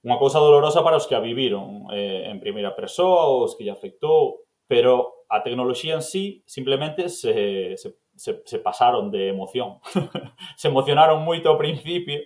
unha 0.05 0.21
cousa 0.21 0.45
dolorosa 0.45 0.85
para 0.85 1.01
os 1.01 1.09
que 1.09 1.17
a 1.17 1.25
viviron 1.25 1.89
eh, 1.89 2.29
en 2.29 2.37
primeira 2.37 2.77
persoa, 2.77 3.33
os 3.33 3.57
que 3.57 3.65
lle 3.65 3.73
afectou, 3.73 4.45
pero 4.69 5.22
a 5.33 5.43
tecnoloxía 5.43 5.95
en 5.97 6.03
sí 6.05 6.45
simplemente 6.45 7.09
se, 7.09 7.75
se, 7.77 7.97
se, 8.15 8.43
se 8.45 8.59
pasaron 8.59 9.11
de 9.11 9.29
emoción. 9.29 9.81
se 10.61 10.69
emocionaron 10.69 11.25
moito 11.25 11.49
ao 11.49 11.57
principio. 11.57 12.21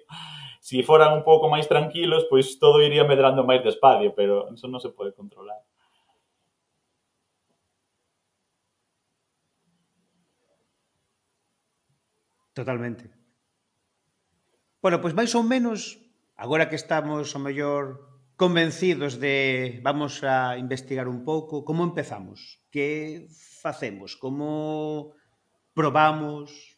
Se 0.59 0.83
si 0.83 0.83
foran 0.83 1.15
un 1.15 1.23
pouco 1.23 1.47
máis 1.47 1.71
tranquilos, 1.71 2.27
pois 2.27 2.59
todo 2.59 2.83
iría 2.83 3.07
medrando 3.07 3.47
máis 3.47 3.63
despacio, 3.63 4.11
pero 4.19 4.51
eso 4.51 4.67
non 4.67 4.83
se 4.83 4.91
pode 4.91 5.15
controlar. 5.15 5.63
Totalmente. 12.51 13.15
Bueno, 14.83 14.99
pois 14.99 15.15
máis 15.15 15.31
ou 15.39 15.47
menos, 15.47 16.03
agora 16.35 16.67
que 16.67 16.75
estamos 16.75 17.31
o 17.31 17.39
mellor 17.39 18.16
convencidos 18.37 19.18
de 19.18 19.80
vamos 19.82 20.22
a 20.22 20.59
investigar 20.59 21.09
un 21.09 21.24
pouco 21.24 21.64
como 21.64 21.84
empezamos, 21.84 22.61
que 22.70 23.26
facemos, 23.32 24.16
como 24.16 25.16
probamos 25.72 26.76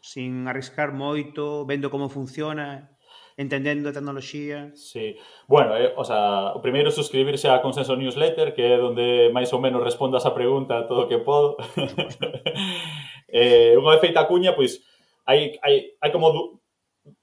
sin 0.00 0.48
arriscar 0.48 0.96
moito, 0.96 1.68
vendo 1.68 1.92
como 1.92 2.08
funciona, 2.08 2.96
entendendo 3.36 3.92
a 3.92 3.96
tecnoloxía. 3.96 4.72
Sí. 4.72 5.16
Bueno, 5.44 5.76
eh, 5.76 5.92
o 5.92 6.04
sea, 6.04 6.56
o 6.56 6.64
primeiro 6.64 6.88
suscribirse 6.88 7.52
a 7.52 7.60
Consenso 7.60 7.96
Newsletter, 7.96 8.56
que 8.56 8.64
é 8.64 8.80
onde 8.80 9.28
máis 9.36 9.52
ou 9.52 9.60
menos 9.60 9.84
respondo 9.84 10.16
a 10.16 10.22
esa 10.22 10.32
pregunta 10.32 10.88
todo 10.88 11.04
o 11.04 11.08
que 11.10 11.20
podo. 11.20 11.60
eh, 13.28 13.76
unha 13.76 13.92
vez 13.92 14.00
feita 14.00 14.24
a 14.24 14.28
cuña, 14.30 14.56
pois 14.56 14.80
hai, 15.28 15.60
hai, 15.60 15.98
hai 16.00 16.10
como 16.14 16.62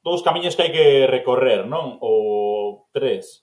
dous 0.05 0.21
camiños 0.21 0.53
que 0.53 0.63
hai 0.69 0.71
que 0.71 0.87
recorrer, 1.09 1.65
non? 1.65 1.97
Ou 2.03 2.85
tres 2.93 3.42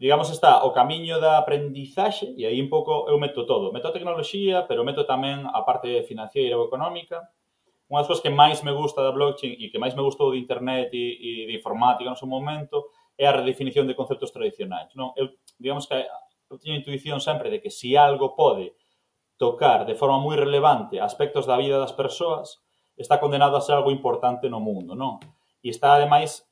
digamos, 0.00 0.32
está 0.32 0.64
o 0.64 0.72
camiño 0.72 1.20
da 1.20 1.36
aprendizaxe, 1.36 2.32
e 2.32 2.48
aí 2.48 2.56
un 2.56 2.72
pouco 2.72 3.04
eu 3.04 3.20
meto 3.20 3.44
todo. 3.44 3.68
Meto 3.68 3.92
a 3.92 3.92
tecnoloxía, 3.92 4.64
pero 4.64 4.80
meto 4.80 5.04
tamén 5.04 5.44
a 5.44 5.60
parte 5.60 6.00
financiera 6.08 6.56
ou 6.56 6.64
económica. 6.64 7.20
Unha 7.92 8.00
das 8.00 8.08
cousas 8.08 8.24
que 8.24 8.32
máis 8.32 8.64
me 8.64 8.72
gusta 8.72 9.04
da 9.04 9.12
blockchain 9.12 9.60
e 9.60 9.68
que 9.68 9.76
máis 9.76 9.92
me 9.92 10.00
gustou 10.00 10.32
de 10.32 10.40
internet 10.40 10.88
e, 10.96 11.20
e 11.20 11.30
de 11.44 11.52
informática 11.52 12.08
no 12.08 12.16
seu 12.16 12.24
momento 12.24 12.88
é 13.20 13.28
a 13.28 13.36
redefinición 13.36 13.84
de 13.84 13.92
conceptos 13.92 14.32
tradicionais. 14.32 14.88
Non? 14.96 15.12
Eu, 15.20 15.36
digamos 15.60 15.84
que 15.84 15.92
eu 16.00 16.56
teño 16.56 16.80
intuición 16.80 17.20
sempre 17.20 17.52
de 17.52 17.60
que 17.60 17.68
se 17.68 17.92
si 17.92 18.00
algo 18.00 18.32
pode 18.32 18.72
tocar 19.36 19.84
de 19.84 19.92
forma 20.00 20.16
moi 20.16 20.32
relevante 20.32 20.96
aspectos 20.96 21.44
da 21.44 21.60
vida 21.60 21.76
das 21.76 21.92
persoas, 21.92 22.64
está 22.96 23.20
condenado 23.20 23.52
a 23.52 23.60
ser 23.60 23.76
algo 23.76 23.92
importante 23.92 24.48
no 24.48 24.64
mundo, 24.64 24.96
non? 24.96 25.20
E 25.60 25.68
está, 25.68 25.92
ademais, 25.92 26.48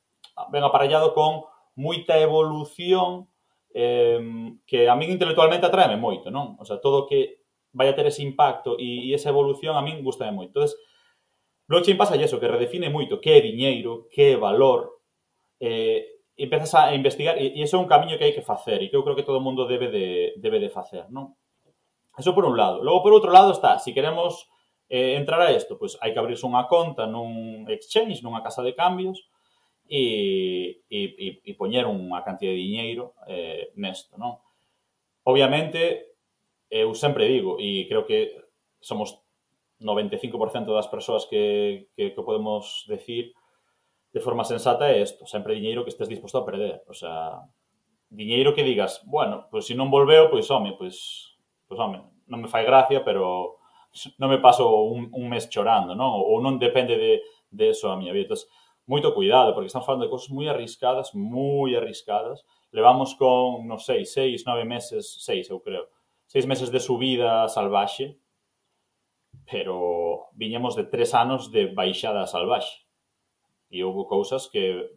ben 0.53 0.61
aparellado 0.61 1.17
con 1.17 1.49
moita 1.73 2.13
evolución 2.21 3.28
eh, 3.73 4.19
que 4.65 4.89
a 4.89 4.95
min 4.95 5.13
intelectualmente 5.13 5.65
atraeme 5.65 5.97
moito, 5.97 6.29
non? 6.33 6.57
O 6.57 6.65
sea, 6.65 6.81
todo 6.81 7.05
que 7.05 7.45
vai 7.73 7.89
a 7.89 7.95
ter 7.95 8.05
ese 8.09 8.25
impacto 8.25 8.75
e, 8.79 9.09
e 9.09 9.13
esa 9.13 9.29
evolución 9.29 9.77
a 9.77 9.85
min 9.85 10.01
gusta 10.01 10.29
moito. 10.31 10.57
Entonces, 10.57 10.77
blockchain 11.69 11.97
pasa 11.97 12.17
eso, 12.17 12.39
que 12.41 12.49
redefine 12.49 12.89
moito 12.89 13.21
que 13.21 13.37
é 13.37 13.41
diñeiro, 13.41 14.09
que 14.09 14.33
é 14.33 14.37
valor, 14.37 15.01
eh, 15.61 16.19
e 16.39 16.43
empezas 16.47 16.73
a 16.73 16.95
investigar, 16.95 17.37
e, 17.37 17.53
e 17.53 17.61
iso 17.61 17.77
é 17.77 17.83
un 17.83 17.91
camiño 17.91 18.17
que 18.17 18.25
hai 18.25 18.33
que 18.33 18.41
facer, 18.41 18.81
e 18.81 18.89
que 18.89 18.97
eu 18.97 19.03
creo 19.05 19.13
que 19.13 19.27
todo 19.27 19.37
o 19.37 19.45
mundo 19.45 19.69
debe 19.69 19.91
de, 19.91 20.33
debe 20.41 20.57
de 20.57 20.71
facer, 20.73 21.05
non? 21.13 21.37
Eso 22.17 22.33
por 22.33 22.43
un 22.43 22.57
lado. 22.57 22.81
Logo, 22.83 23.03
por 23.05 23.13
outro 23.13 23.31
lado, 23.31 23.53
está, 23.53 23.77
se 23.77 23.91
si 23.91 23.95
queremos 23.95 24.49
eh, 24.89 25.15
entrar 25.15 25.39
a 25.39 25.53
isto, 25.53 25.77
pois 25.77 25.93
pues, 25.93 26.01
hai 26.01 26.11
que 26.11 26.19
abrirse 26.19 26.47
unha 26.47 26.65
conta 26.65 27.05
nun 27.05 27.69
exchange, 27.69 28.25
nunha 28.25 28.41
casa 28.41 28.65
de 28.65 28.73
cambios, 28.73 29.29
e, 29.89 30.85
e, 30.85 31.41
e 31.41 31.51
poñer 31.57 31.89
unha 31.89 32.21
cantidad 32.21 32.53
de 32.53 32.61
diñeiro 32.61 33.17
eh, 33.25 33.73
nesto, 33.73 34.15
non? 34.21 34.37
Obviamente, 35.25 36.13
eu 36.69 36.93
sempre 36.93 37.25
digo, 37.25 37.57
e 37.57 37.89
creo 37.89 38.05
que 38.05 38.37
somos 38.77 39.17
95% 39.81 40.69
das 40.69 40.87
persoas 40.87 41.25
que, 41.25 41.89
que, 41.97 42.13
que 42.13 42.21
podemos 42.21 42.85
decir 42.85 43.33
de 44.13 44.21
forma 44.21 44.45
sensata 44.45 44.89
é 44.89 45.01
isto, 45.01 45.25
sempre 45.25 45.57
diñeiro 45.57 45.81
que 45.81 45.93
estés 45.93 46.09
disposto 46.09 46.37
a 46.37 46.45
perder, 46.45 46.85
o 46.85 46.93
sea, 46.93 47.41
diñeiro 48.09 48.53
que 48.53 48.63
digas, 48.63 49.01
bueno, 49.05 49.49
pois 49.49 49.65
pues, 49.65 49.65
se 49.65 49.73
si 49.73 49.77
non 49.77 49.93
volveo, 49.93 50.29
pois 50.29 50.45
pues, 50.45 50.53
home, 50.53 50.73
pois, 50.77 50.97
pues, 51.65 51.77
pois 51.77 51.79
home, 51.81 51.97
non 52.29 52.41
me 52.41 52.49
fai 52.49 52.65
gracia, 52.65 53.01
pero 53.01 53.57
non 54.21 54.29
me 54.29 54.37
paso 54.37 54.69
un, 54.85 55.09
un 55.13 55.25
mes 55.29 55.49
chorando, 55.49 55.97
non? 55.97 56.13
Ou 56.13 56.41
non 56.41 56.61
depende 56.61 56.97
de, 56.97 57.21
de 57.49 57.65
eso 57.73 57.89
a 57.89 57.97
miña 57.97 58.13
vida. 58.13 58.29
Entonces, 58.29 58.49
moito 58.89 59.13
cuidado, 59.13 59.53
porque 59.53 59.69
estamos 59.69 59.85
falando 59.85 60.09
de 60.09 60.09
cousas 60.09 60.33
moi 60.33 60.49
arriscadas, 60.49 61.13
moi 61.13 61.77
arriscadas. 61.77 62.41
Levamos 62.73 63.13
con, 63.13 63.69
non 63.69 63.77
sei, 63.77 64.01
seis, 64.01 64.49
nove 64.49 64.65
meses, 64.65 65.21
seis, 65.21 65.45
eu 65.53 65.61
creo, 65.61 65.85
seis 66.25 66.49
meses 66.49 66.73
de 66.73 66.81
subida 66.81 67.45
salvaxe, 67.53 68.17
pero 69.45 70.33
viñemos 70.33 70.73
de 70.73 70.89
tres 70.89 71.13
anos 71.13 71.53
de 71.53 71.69
baixada 71.69 72.25
salvaxe. 72.25 72.89
E 73.69 73.85
houve 73.85 74.09
cousas 74.09 74.49
que 74.49 74.89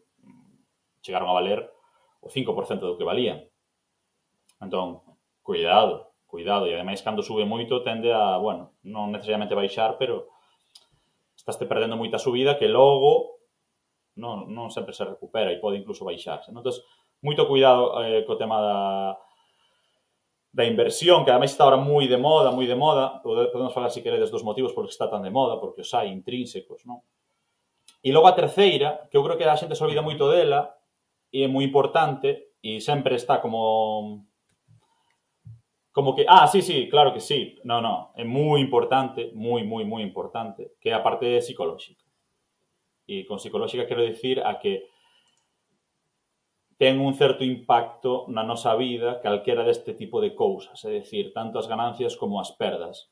chegaron 1.04 1.28
a 1.28 1.36
valer 1.36 1.68
o 2.24 2.32
5% 2.32 2.80
do 2.80 2.96
que 2.96 3.04
valían. 3.04 3.44
Entón, 4.56 5.04
cuidado, 5.44 6.16
cuidado. 6.24 6.64
E 6.64 6.72
ademais, 6.72 7.04
cando 7.04 7.20
sube 7.20 7.44
moito, 7.44 7.84
tende 7.84 8.08
a, 8.08 8.40
bueno, 8.40 8.72
non 8.80 9.12
necesariamente 9.12 9.52
baixar, 9.52 10.00
pero 10.00 10.32
estás 11.36 11.60
te 11.60 11.68
perdendo 11.68 12.00
moita 12.00 12.16
subida 12.16 12.56
que 12.56 12.72
logo 12.72 13.31
non, 14.18 14.52
non 14.52 14.68
sempre 14.68 14.92
se 14.92 15.04
recupera 15.04 15.52
e 15.52 15.60
pode 15.62 15.80
incluso 15.80 16.04
baixarse. 16.04 16.52
Non? 16.52 16.60
Entón, 16.60 16.82
moito 17.22 17.46
cuidado 17.46 18.02
eh, 18.02 18.26
co 18.26 18.36
tema 18.36 18.58
da, 18.60 18.78
da 20.52 20.64
inversión, 20.68 21.24
que 21.24 21.30
ademais 21.32 21.52
está 21.52 21.64
ahora 21.64 21.80
moi 21.80 22.04
de 22.04 22.18
moda, 22.20 22.52
moi 22.52 22.68
de 22.68 22.76
moda, 22.76 23.24
podemos 23.24 23.72
falar, 23.72 23.88
se 23.88 24.00
si 24.00 24.04
queredes, 24.04 24.28
dos 24.28 24.44
motivos 24.44 24.76
por 24.76 24.84
que 24.84 24.92
está 24.92 25.08
tan 25.08 25.24
de 25.24 25.32
moda, 25.32 25.56
porque 25.56 25.80
os 25.80 25.92
hai 25.96 26.12
intrínsecos, 26.12 26.84
non? 26.84 27.00
E 28.02 28.12
logo 28.12 28.28
a 28.28 28.36
terceira, 28.36 29.08
que 29.08 29.16
eu 29.16 29.24
creo 29.24 29.38
que 29.38 29.48
a 29.48 29.56
xente 29.56 29.78
se 29.78 29.84
olvida 29.86 30.04
moito 30.04 30.28
dela, 30.28 30.76
e 31.32 31.40
é 31.40 31.48
moi 31.48 31.64
importante, 31.64 32.52
e 32.60 32.84
sempre 32.84 33.16
está 33.16 33.40
como 33.40 34.26
como 35.92 36.16
que, 36.16 36.24
ah, 36.26 36.48
sí, 36.48 36.62
sí, 36.62 36.88
claro 36.88 37.12
que 37.12 37.20
sí, 37.20 37.60
no, 37.64 37.80
no, 37.80 38.12
é 38.16 38.24
moi 38.24 38.60
importante, 38.60 39.30
moi, 39.36 39.62
moi, 39.62 39.84
moi 39.84 40.02
importante, 40.02 40.76
que 40.80 40.88
é 40.88 40.94
a 40.96 41.04
parte 41.04 41.40
psicolóxica. 41.40 42.01
E 43.06 43.26
con 43.26 43.42
psicolóxica 43.42 43.86
quero 43.86 44.06
dicir 44.06 44.40
a 44.42 44.58
que 44.62 44.86
ten 46.82 46.98
un 46.98 47.14
certo 47.14 47.46
impacto 47.46 48.26
na 48.34 48.42
nosa 48.42 48.74
vida 48.74 49.22
calquera 49.22 49.62
deste 49.62 49.94
tipo 49.94 50.18
de 50.18 50.34
cousas, 50.34 50.82
é 50.82 50.90
dicir, 50.90 51.30
tanto 51.30 51.62
as 51.62 51.70
ganancias 51.70 52.18
como 52.18 52.42
as 52.42 52.50
perdas. 52.58 53.06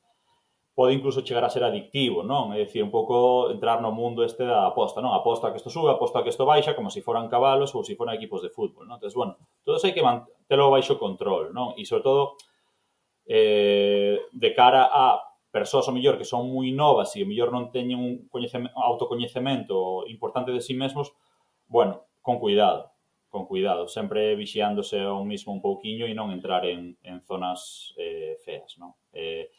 Pode 0.75 0.91
incluso 0.91 1.23
chegar 1.23 1.47
a 1.47 1.53
ser 1.53 1.63
adictivo, 1.63 2.19
non? 2.19 2.51
É 2.51 2.67
dicir, 2.67 2.83
un 2.83 2.91
pouco 2.91 3.47
entrar 3.47 3.79
no 3.79 3.95
mundo 3.95 4.27
este 4.27 4.43
da 4.43 4.67
aposta, 4.67 4.99
non? 4.99 5.15
Aposta 5.15 5.47
a 5.47 5.51
que 5.55 5.59
isto 5.63 5.71
sube, 5.71 5.87
aposta 5.87 6.19
a 6.19 6.23
que 6.27 6.35
isto 6.35 6.43
baixa, 6.43 6.75
como 6.75 6.91
se 6.91 6.99
si 6.99 7.07
foran 7.07 7.31
cabalos 7.31 7.71
ou 7.71 7.79
se 7.79 7.95
si 7.95 7.99
foran 7.99 8.19
equipos 8.19 8.43
de 8.43 8.51
fútbol, 8.51 8.83
non? 8.91 8.99
Entón, 8.99 9.15
bueno, 9.15 9.33
todo 9.63 9.79
hai 9.79 9.95
que 9.95 10.03
mantelo 10.03 10.67
baixo 10.67 10.99
control, 10.99 11.55
non? 11.55 11.71
E, 11.79 11.87
sobre 11.87 12.03
todo, 12.03 12.35
eh, 13.23 14.19
de 14.35 14.49
cara 14.51 14.91
a 14.91 15.30
persoas 15.51 15.87
o 15.87 15.91
mellor 15.91 16.17
que 16.17 16.25
son 16.25 16.47
moi 16.47 16.71
novas 16.71 17.13
e 17.13 17.21
ao 17.21 17.29
mellor 17.29 17.51
non 17.51 17.69
teñen 17.75 17.99
un 17.99 18.31
autocoñecemento 18.31 20.07
importante 20.07 20.55
de 20.55 20.63
si 20.63 20.73
sí 20.73 20.79
mesmos, 20.79 21.11
bueno, 21.67 22.07
con 22.23 22.39
cuidado, 22.39 22.95
con 23.27 23.45
cuidado, 23.45 23.87
sempre 23.87 24.35
vixiándose 24.35 25.03
a 25.03 25.11
un 25.11 25.27
mismo 25.27 25.51
un 25.51 25.61
pouquiño 25.61 26.07
e 26.07 26.15
non 26.15 26.31
entrar 26.31 26.63
en, 26.63 26.95
en 27.03 27.19
zonas 27.27 27.91
eh, 27.99 28.39
feas, 28.39 28.79
non? 28.79 28.95
Eh, 29.11 29.51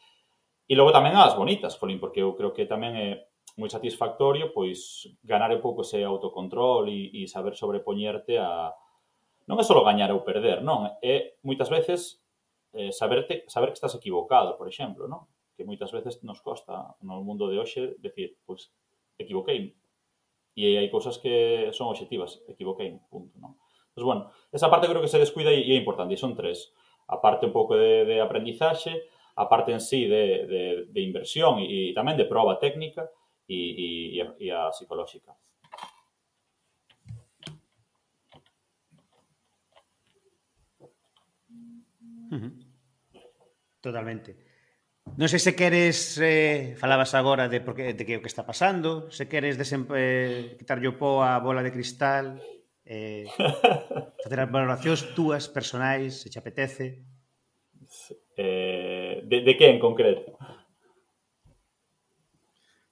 e 0.65 0.73
logo 0.73 0.89
tamén 0.89 1.13
as 1.13 1.37
bonitas, 1.37 1.77
Folín, 1.77 2.01
porque 2.01 2.25
eu 2.25 2.33
creo 2.33 2.53
que 2.57 2.65
tamén 2.65 2.97
é 2.97 3.09
moi 3.53 3.69
satisfactorio 3.69 4.49
pois 4.49 5.05
ganar 5.21 5.53
un 5.53 5.61
pouco 5.61 5.85
ese 5.85 6.01
autocontrol 6.01 6.89
e, 6.89 7.13
e 7.13 7.29
saber 7.29 7.53
sobrepoñerte 7.53 8.41
a 8.41 8.73
non 9.45 9.59
é 9.59 9.63
só 9.65 9.77
gañar 9.83 10.09
ou 10.09 10.25
perder, 10.25 10.65
non, 10.65 10.89
é 11.03 11.37
moitas 11.45 11.69
veces 11.69 12.23
eh, 12.73 12.89
saberte 12.89 13.45
saber 13.45 13.69
que 13.69 13.77
estás 13.77 13.93
equivocado, 13.93 14.57
por 14.57 14.65
exemplo, 14.65 15.05
non? 15.05 15.29
Que 15.55 15.65
moitas 15.65 15.93
veces 15.93 16.21
nos 16.25 16.41
costa 16.41 16.97
no 17.05 17.21
mundo 17.21 17.49
de 17.49 17.57
hoxe 17.61 17.95
decir, 18.01 18.37
pois, 18.45 18.73
equivoquei. 19.17 19.77
E 20.53 20.77
hai 20.77 20.87
cousas 20.89 21.17
que 21.17 21.69
son 21.73 21.89
objetivas, 21.89 22.41
equivoquei, 22.45 22.93
punto, 23.09 23.33
non? 23.41 23.57
Bueno, 23.97 24.33
esa 24.49 24.69
parte 24.69 24.89
creo 24.89 25.01
que 25.01 25.09
se 25.09 25.21
descuida 25.21 25.53
e, 25.53 25.69
é 25.69 25.77
importante, 25.77 26.13
e 26.13 26.21
son 26.21 26.33
tres. 26.33 26.73
A 27.09 27.21
parte 27.21 27.45
un 27.45 27.53
pouco 27.53 27.77
de, 27.77 28.05
de 28.05 28.21
aprendizaxe, 28.21 29.09
a 29.35 29.49
parte 29.49 29.73
en 29.73 29.81
sí 29.81 30.05
de, 30.05 30.89
inversión 31.01 31.61
e, 31.61 31.89
e 31.89 31.95
tamén 31.97 32.17
de 32.17 32.29
proba 32.29 32.57
técnica 32.61 33.09
e, 33.49 33.57
e, 33.57 33.87
e, 34.17 34.49
e. 34.49 34.49
Totalmente. 43.81 44.52
Non 45.13 45.29
sei 45.29 45.37
se 45.37 45.53
queres 45.53 46.17
eh, 46.17 46.73
falabas 46.73 47.13
agora 47.13 47.45
de 47.45 47.61
porque 47.61 47.93
de 47.93 48.01
que 48.01 48.17
o 48.17 48.23
que 48.25 48.31
está 48.31 48.49
pasando, 48.49 49.13
se 49.13 49.29
queres 49.29 49.61
desem, 49.61 49.85
eh, 49.93 50.57
quitarlle 50.57 50.89
o 50.89 50.97
pó 50.97 51.21
a 51.21 51.37
bola 51.37 51.61
de 51.61 51.69
cristal, 51.69 52.41
eh, 52.81 53.29
facer 54.25 54.39
as 54.41 54.49
valoracións 54.49 55.13
túas 55.13 55.45
personais, 55.53 56.25
se 56.25 56.33
te 56.33 56.41
apetece. 56.41 57.05
Eh, 58.33 59.21
de, 59.29 59.37
de 59.45 59.53
que 59.53 59.69
en 59.69 59.77
concreto? 59.77 60.33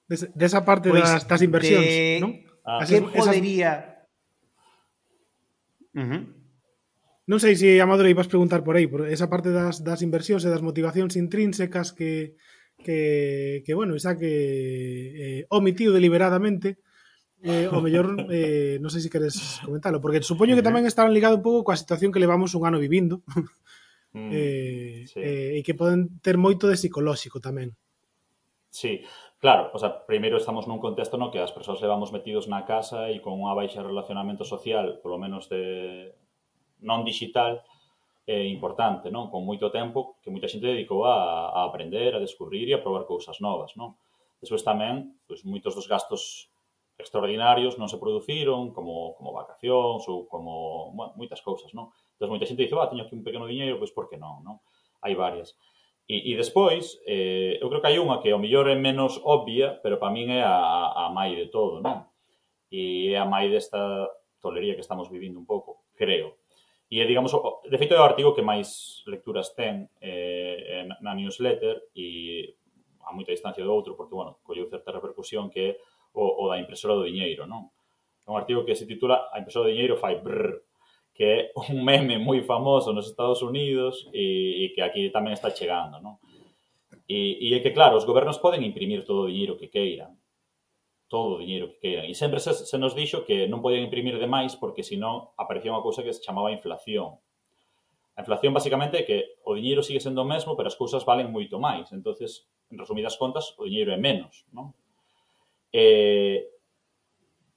Des, 0.06 0.30
desa 0.30 0.62
parte 0.62 0.94
pues, 0.94 1.02
das, 1.02 1.26
das 1.26 1.42
inversións, 1.42 1.90
de... 1.90 2.22
non? 2.22 2.32
Ah. 2.62 2.86
Que 2.86 3.02
podería... 3.02 3.98
Esas... 5.90 5.98
Uh 5.98 6.06
-huh. 6.06 6.41
Non 7.32 7.40
sei 7.40 7.56
se 7.56 7.80
Amador 7.80 8.04
ibas 8.12 8.28
preguntar 8.28 8.60
por 8.60 8.76
aí, 8.76 8.84
por 8.84 9.08
esa 9.08 9.32
parte 9.32 9.48
das, 9.56 9.80
das 9.80 10.04
inversións 10.04 10.44
e 10.44 10.52
das 10.52 10.60
motivacións 10.60 11.16
intrínsecas 11.16 11.96
que, 11.96 12.36
que, 12.76 13.64
que 13.64 13.72
bueno, 13.72 13.96
esa 13.96 14.20
que 14.20 14.28
eh, 15.16 15.40
omitiu 15.48 15.96
deliberadamente, 15.96 16.76
eh, 17.40 17.72
o 17.72 17.80
mellor, 17.80 18.20
eh, 18.28 18.76
non 18.84 18.92
sei 18.92 19.00
se 19.00 19.08
queres 19.08 19.64
comentalo, 19.64 19.96
porque 20.04 20.20
supoño 20.20 20.52
que 20.52 20.66
tamén 20.66 20.84
estarán 20.84 21.16
ligado 21.16 21.40
un 21.40 21.44
pouco 21.46 21.72
coa 21.72 21.80
situación 21.80 22.12
que 22.12 22.20
levamos 22.20 22.52
un 22.52 22.68
ano 22.68 22.76
vivindo 22.76 23.24
mm, 24.12 24.28
eh, 24.28 25.08
sí. 25.08 25.16
eh, 25.16 25.56
e 25.56 25.60
que 25.64 25.72
poden 25.72 26.20
ter 26.20 26.36
moito 26.36 26.68
de 26.68 26.76
psicolóxico 26.76 27.40
tamén. 27.40 27.72
Sí, 28.68 29.08
claro, 29.40 29.72
o 29.72 29.80
sea, 29.80 30.04
primeiro 30.04 30.36
estamos 30.36 30.68
nun 30.68 30.84
contexto 30.84 31.16
no 31.16 31.32
que 31.32 31.40
as 31.40 31.56
persoas 31.56 31.80
levamos 31.80 32.12
metidos 32.12 32.44
na 32.44 32.68
casa 32.68 33.08
e 33.08 33.24
con 33.24 33.40
unha 33.40 33.56
baixa 33.56 33.80
relacionamento 33.80 34.44
social, 34.44 35.00
polo 35.00 35.16
menos 35.16 35.48
de 35.48 36.12
non 36.82 37.06
digital 37.06 37.62
eh, 38.26 38.46
importante, 38.46 39.10
non? 39.10 39.30
Con 39.30 39.42
moito 39.42 39.70
tempo 39.70 40.18
que 40.22 40.30
moita 40.30 40.46
xente 40.46 40.70
dedicou 40.70 41.02
a, 41.06 41.50
a 41.50 41.60
aprender, 41.66 42.14
a 42.14 42.22
descubrir 42.22 42.70
e 42.70 42.74
a 42.74 42.82
probar 42.82 43.04
cousas 43.06 43.42
novas, 43.42 43.74
non? 43.74 43.98
Despois 44.38 44.62
tamén, 44.62 45.18
pois, 45.26 45.42
moitos 45.42 45.74
dos 45.74 45.90
gastos 45.90 46.50
extraordinarios 46.98 47.78
non 47.78 47.90
se 47.90 47.98
produciron, 47.98 48.70
como, 48.70 49.18
como 49.18 49.34
vacacións 49.34 50.06
ou 50.06 50.30
como 50.30 50.94
bueno, 50.94 51.12
moitas 51.18 51.42
cousas, 51.42 51.74
non? 51.74 51.90
Entón, 52.14 52.30
moita 52.30 52.46
xente 52.46 52.62
dice, 52.62 52.78
va, 52.78 52.86
teño 52.86 53.02
aquí 53.02 53.18
un 53.18 53.26
pequeno 53.26 53.50
diñeiro, 53.50 53.82
pois 53.82 53.90
por 53.90 54.06
que 54.06 54.18
non, 54.18 54.46
non? 54.46 54.62
Hai 55.02 55.18
varias. 55.18 55.58
E, 56.06 56.30
e 56.30 56.38
despois, 56.38 57.02
eh, 57.06 57.58
eu 57.58 57.66
creo 57.70 57.82
que 57.82 57.90
hai 57.90 57.98
unha 57.98 58.22
que 58.22 58.30
ao 58.30 58.38
mellor 58.38 58.70
é 58.70 58.78
menos 58.78 59.18
obvia, 59.26 59.82
pero 59.82 59.98
para 59.98 60.14
min 60.14 60.30
é 60.30 60.46
a, 60.46 60.94
a 60.94 61.04
mai 61.10 61.34
de 61.34 61.50
todo, 61.50 61.82
non? 61.82 62.06
E 62.70 63.10
é 63.10 63.18
a 63.18 63.26
mai 63.26 63.50
desta 63.50 64.06
tolería 64.38 64.78
que 64.78 64.84
estamos 64.86 65.10
vivindo 65.10 65.42
un 65.42 65.46
pouco, 65.46 65.90
creo 65.98 66.41
E 66.92 67.00
é, 67.00 67.06
digamos, 67.06 67.32
de 67.32 67.78
feito 67.78 67.94
é 67.94 68.00
o 68.00 68.04
artigo 68.04 68.36
que 68.36 68.44
máis 68.44 69.00
lecturas 69.08 69.56
ten 69.56 69.88
eh, 69.96 70.84
eh, 70.84 70.84
na 71.00 71.16
newsletter 71.16 71.88
e 71.96 72.52
a 73.08 73.16
moita 73.16 73.32
distancia 73.32 73.64
do 73.64 73.72
outro, 73.72 73.96
porque, 73.96 74.12
bueno, 74.12 74.44
colleu 74.44 74.68
certa 74.68 74.92
repercusión 74.92 75.48
que 75.48 75.60
é 75.64 75.70
o, 76.12 76.44
o 76.44 76.52
da 76.52 76.60
impresora 76.60 77.00
do 77.00 77.08
diñeiro, 77.08 77.48
non? 77.48 77.72
É 78.20 78.28
un 78.28 78.36
artigo 78.36 78.68
que 78.68 78.76
se 78.76 78.84
titula 78.84 79.32
A 79.32 79.40
impresora 79.40 79.66
do 79.66 79.72
diñeiro 79.72 79.96
fai 79.96 80.20
brrr, 80.20 80.60
que 81.16 81.24
é 81.24 81.38
un 81.56 81.80
meme 81.80 82.20
moi 82.20 82.44
famoso 82.44 82.92
nos 82.92 83.08
Estados 83.08 83.40
Unidos 83.40 84.12
e, 84.12 84.68
e 84.68 84.76
que 84.76 84.84
aquí 84.84 85.08
tamén 85.08 85.32
está 85.32 85.48
chegando, 85.48 85.96
non? 85.96 86.20
E, 87.08 87.40
e 87.40 87.56
é 87.56 87.64
que, 87.64 87.72
claro, 87.72 87.96
os 87.96 88.04
gobernos 88.04 88.36
poden 88.36 88.68
imprimir 88.68 89.08
todo 89.08 89.24
o 89.24 89.30
diñeiro 89.32 89.56
que 89.56 89.72
queiran, 89.72 90.12
todo 91.12 91.36
o 91.36 91.40
diñeiro 91.44 91.68
que 91.68 91.78
queiran. 91.84 92.08
E 92.08 92.16
sempre 92.16 92.40
se, 92.40 92.56
se 92.56 92.76
nos 92.80 92.96
dixo 92.96 93.28
que 93.28 93.44
non 93.44 93.60
podían 93.60 93.84
imprimir 93.84 94.16
demais 94.16 94.56
porque 94.56 94.80
senón 94.80 95.28
aparecía 95.36 95.76
unha 95.76 95.84
cousa 95.84 96.00
que 96.00 96.16
se 96.16 96.24
chamaba 96.24 96.48
inflación. 96.48 97.20
A 98.16 98.24
inflación 98.24 98.56
basicamente 98.56 99.04
é 99.04 99.04
que 99.04 99.36
o 99.44 99.52
diñeiro 99.52 99.84
sigue 99.84 100.00
sendo 100.00 100.24
o 100.24 100.28
mesmo, 100.28 100.56
pero 100.56 100.72
as 100.72 100.76
cousas 100.80 101.04
valen 101.04 101.28
moito 101.28 101.60
máis. 101.60 101.92
entonces 101.92 102.48
en 102.72 102.80
resumidas 102.80 103.20
contas, 103.20 103.52
o 103.60 103.68
diñeiro 103.68 103.92
é 103.92 104.00
menos. 104.00 104.48
Non? 104.56 104.72
E, 105.72 106.48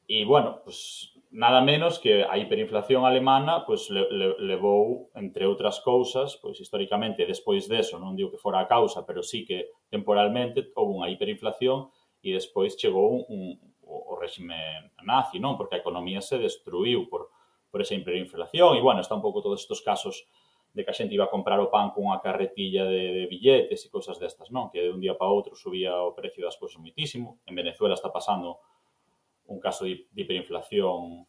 e 0.08 0.18
bueno, 0.28 0.60
pues, 0.64 1.12
nada 1.32 1.60
menos 1.64 2.00
que 2.00 2.24
a 2.24 2.38
hiperinflación 2.38 3.04
alemana 3.06 3.66
pues, 3.66 3.90
le, 3.90 4.08
le, 4.12 4.36
levou, 4.40 5.12
entre 5.16 5.48
outras 5.48 5.80
cousas, 5.80 6.36
pois 6.40 6.60
pues, 6.60 6.68
históricamente, 6.68 7.28
despois 7.28 7.68
deso, 7.72 8.00
non 8.00 8.16
digo 8.16 8.32
que 8.32 8.40
fora 8.40 8.64
a 8.64 8.68
causa, 8.68 9.08
pero 9.08 9.24
sí 9.24 9.48
que 9.48 9.72
temporalmente 9.88 10.72
houve 10.76 11.00
unha 11.00 11.12
hiperinflación 11.12 11.92
e 12.26 12.34
despois 12.34 12.74
chegou 12.74 13.22
un, 13.30 13.62
o, 13.86 14.14
o 14.14 14.14
réxime 14.18 14.58
nazi, 15.06 15.38
non? 15.38 15.54
Porque 15.54 15.78
a 15.78 15.84
economía 15.86 16.20
se 16.26 16.42
destruiu 16.42 17.06
por, 17.06 17.30
por 17.70 17.86
esa 17.86 17.94
hiperinflación 17.94 18.74
e, 18.76 18.82
bueno, 18.82 19.06
está 19.06 19.14
un 19.14 19.22
pouco 19.22 19.46
todos 19.46 19.62
estos 19.62 19.86
casos 19.86 20.26
de 20.74 20.84
que 20.84 20.92
a 20.92 20.98
xente 20.98 21.16
iba 21.16 21.30
a 21.30 21.32
comprar 21.32 21.62
o 21.62 21.72
pan 21.72 21.94
con 21.94 22.12
a 22.12 22.20
carretilla 22.20 22.84
de, 22.84 23.14
de 23.16 23.24
billetes 23.32 23.86
e 23.86 23.94
cousas 23.94 24.20
destas, 24.20 24.52
non? 24.52 24.74
Que 24.74 24.84
de 24.84 24.92
un 24.92 25.00
día 25.00 25.16
para 25.16 25.32
outro 25.32 25.56
subía 25.56 25.96
o 26.02 26.12
precio 26.12 26.44
das 26.44 26.60
cousas 26.60 26.82
muitísimo. 26.82 27.40
En 27.48 27.56
Venezuela 27.56 27.96
está 27.96 28.12
pasando 28.12 28.60
un 29.48 29.62
caso 29.62 29.86
de, 29.86 30.10
de 30.12 30.22
hiperinflación 30.26 31.24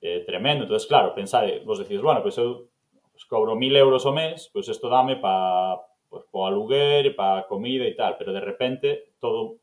eh, 0.00 0.24
tremendo. 0.26 0.64
entonces 0.64 0.88
claro, 0.88 1.14
pensar, 1.14 1.46
eh, 1.46 1.62
vos 1.62 1.78
decís, 1.78 2.00
bueno, 2.00 2.24
pois 2.24 2.34
pues 2.34 2.42
eu 2.42 2.66
pues 3.12 3.24
cobro 3.28 3.54
mil 3.54 3.76
euros 3.76 4.08
o 4.08 4.12
mes, 4.16 4.48
pois 4.48 4.66
pues 4.66 4.74
isto 4.74 4.88
dame 4.88 5.20
para 5.20 5.76
pues, 6.08 6.24
po 6.26 6.46
aluguer, 6.48 7.14
para 7.14 7.46
comida 7.46 7.86
e 7.86 7.94
tal, 7.94 8.16
pero 8.18 8.32
de 8.32 8.40
repente 8.40 9.14
todo 9.20 9.59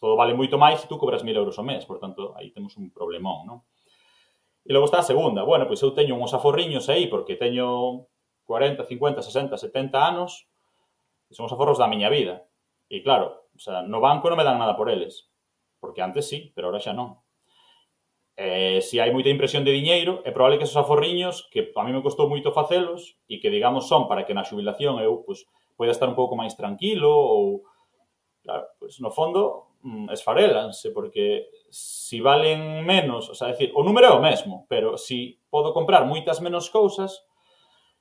todo 0.00 0.16
vale 0.16 0.32
moito 0.32 0.56
máis 0.56 0.80
se 0.80 0.88
tú 0.88 0.96
cobras 0.98 1.22
1.000 1.22 1.36
euros 1.36 1.56
ao 1.58 1.66
mes, 1.66 1.84
por 1.84 1.98
tanto, 1.98 2.34
aí 2.38 2.50
temos 2.50 2.76
un 2.76 2.90
problemón, 2.90 3.46
non? 3.46 3.58
E 4.66 4.74
logo 4.74 4.90
está 4.90 4.98
a 4.98 5.06
segunda, 5.06 5.46
bueno, 5.46 5.66
pois 5.70 5.78
eu 5.82 5.94
teño 5.94 6.18
uns 6.18 6.34
aforriños 6.34 6.90
aí, 6.90 7.06
porque 7.06 7.38
teño 7.38 8.10
40, 8.46 8.82
50, 8.82 9.22
60, 9.22 9.58
70 9.58 9.94
anos, 9.98 10.50
e 11.30 11.32
son 11.34 11.46
os 11.46 11.54
aforros 11.54 11.78
da 11.78 11.90
miña 11.90 12.10
vida. 12.10 12.46
E 12.90 13.02
claro, 13.02 13.50
o 13.54 13.60
sea, 13.62 13.82
no 13.82 14.02
banco 14.02 14.30
non 14.30 14.38
me 14.38 14.46
dan 14.46 14.58
nada 14.58 14.74
por 14.78 14.90
eles, 14.90 15.30
porque 15.78 16.02
antes 16.02 16.26
sí, 16.26 16.50
pero 16.54 16.70
ahora 16.70 16.82
xa 16.82 16.94
non. 16.94 17.22
Eh, 18.36 18.84
se 18.84 18.96
si 18.96 18.96
hai 19.00 19.10
moita 19.14 19.32
impresión 19.32 19.64
de 19.64 19.72
diñeiro, 19.74 20.20
é 20.26 20.30
probable 20.30 20.58
que 20.58 20.68
esos 20.68 20.78
aforriños, 20.78 21.48
que 21.50 21.72
a 21.72 21.82
mí 21.86 21.90
me 21.90 22.04
costou 22.04 22.28
moito 22.28 22.54
facelos, 22.54 23.16
e 23.26 23.38
que, 23.42 23.50
digamos, 23.50 23.88
son 23.90 24.06
para 24.10 24.28
que 24.28 24.36
na 24.36 24.46
xubilación 24.46 25.00
eu, 25.02 25.24
pois, 25.24 25.46
pues, 25.46 25.74
poida 25.76 25.92
estar 25.94 26.08
un 26.08 26.18
pouco 26.18 26.34
máis 26.34 26.54
tranquilo 26.58 27.10
ou 27.10 27.66
Claro, 28.46 28.78
pois 28.78 29.02
no 29.02 29.10
fondo 29.10 29.74
mm, 29.82 30.14
esfarelanse, 30.14 30.94
porque 30.94 31.50
si 31.66 32.22
valen 32.22 32.86
menos, 32.86 33.26
o 33.26 33.34
sea, 33.34 33.50
decir, 33.50 33.74
o 33.74 33.82
número 33.82 34.06
é 34.06 34.14
o 34.14 34.22
mesmo, 34.22 34.70
pero 34.70 34.94
si 34.94 35.42
podo 35.50 35.74
comprar 35.74 36.06
moitas 36.06 36.38
menos 36.38 36.70
cousas, 36.70 37.26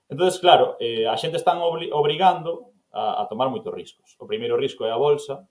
entonces 0.06 0.38
claro, 0.38 0.78
eh, 0.78 1.10
a 1.10 1.18
xente 1.18 1.42
están 1.42 1.58
obli 1.66 1.90
obrigando 1.90 2.78
a, 2.94 3.26
a 3.26 3.28
tomar 3.28 3.50
moitos 3.50 3.74
riscos. 3.74 4.14
O 4.22 4.30
primeiro 4.30 4.54
risco 4.54 4.86
é 4.86 4.94
a 4.94 5.02
bolsa, 5.02 5.50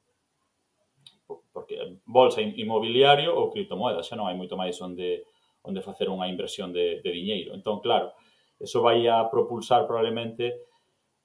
porque 1.51 1.99
bolsa 2.07 2.39
inmobiliario 2.39 3.35
ou 3.35 3.51
criptomoedas, 3.51 4.07
xa 4.07 4.15
non 4.15 4.31
hai 4.31 4.39
moito 4.39 4.55
máis 4.55 4.79
onde 4.79 5.27
onde 5.67 5.83
facer 5.83 6.07
unha 6.07 6.31
inversión 6.31 6.71
de, 6.71 7.03
de 7.03 7.11
diñeiro. 7.11 7.51
Entón, 7.51 7.83
claro, 7.83 8.15
eso 8.63 8.79
vai 8.79 9.03
a 9.11 9.27
propulsar 9.27 9.91
probablemente, 9.91 10.55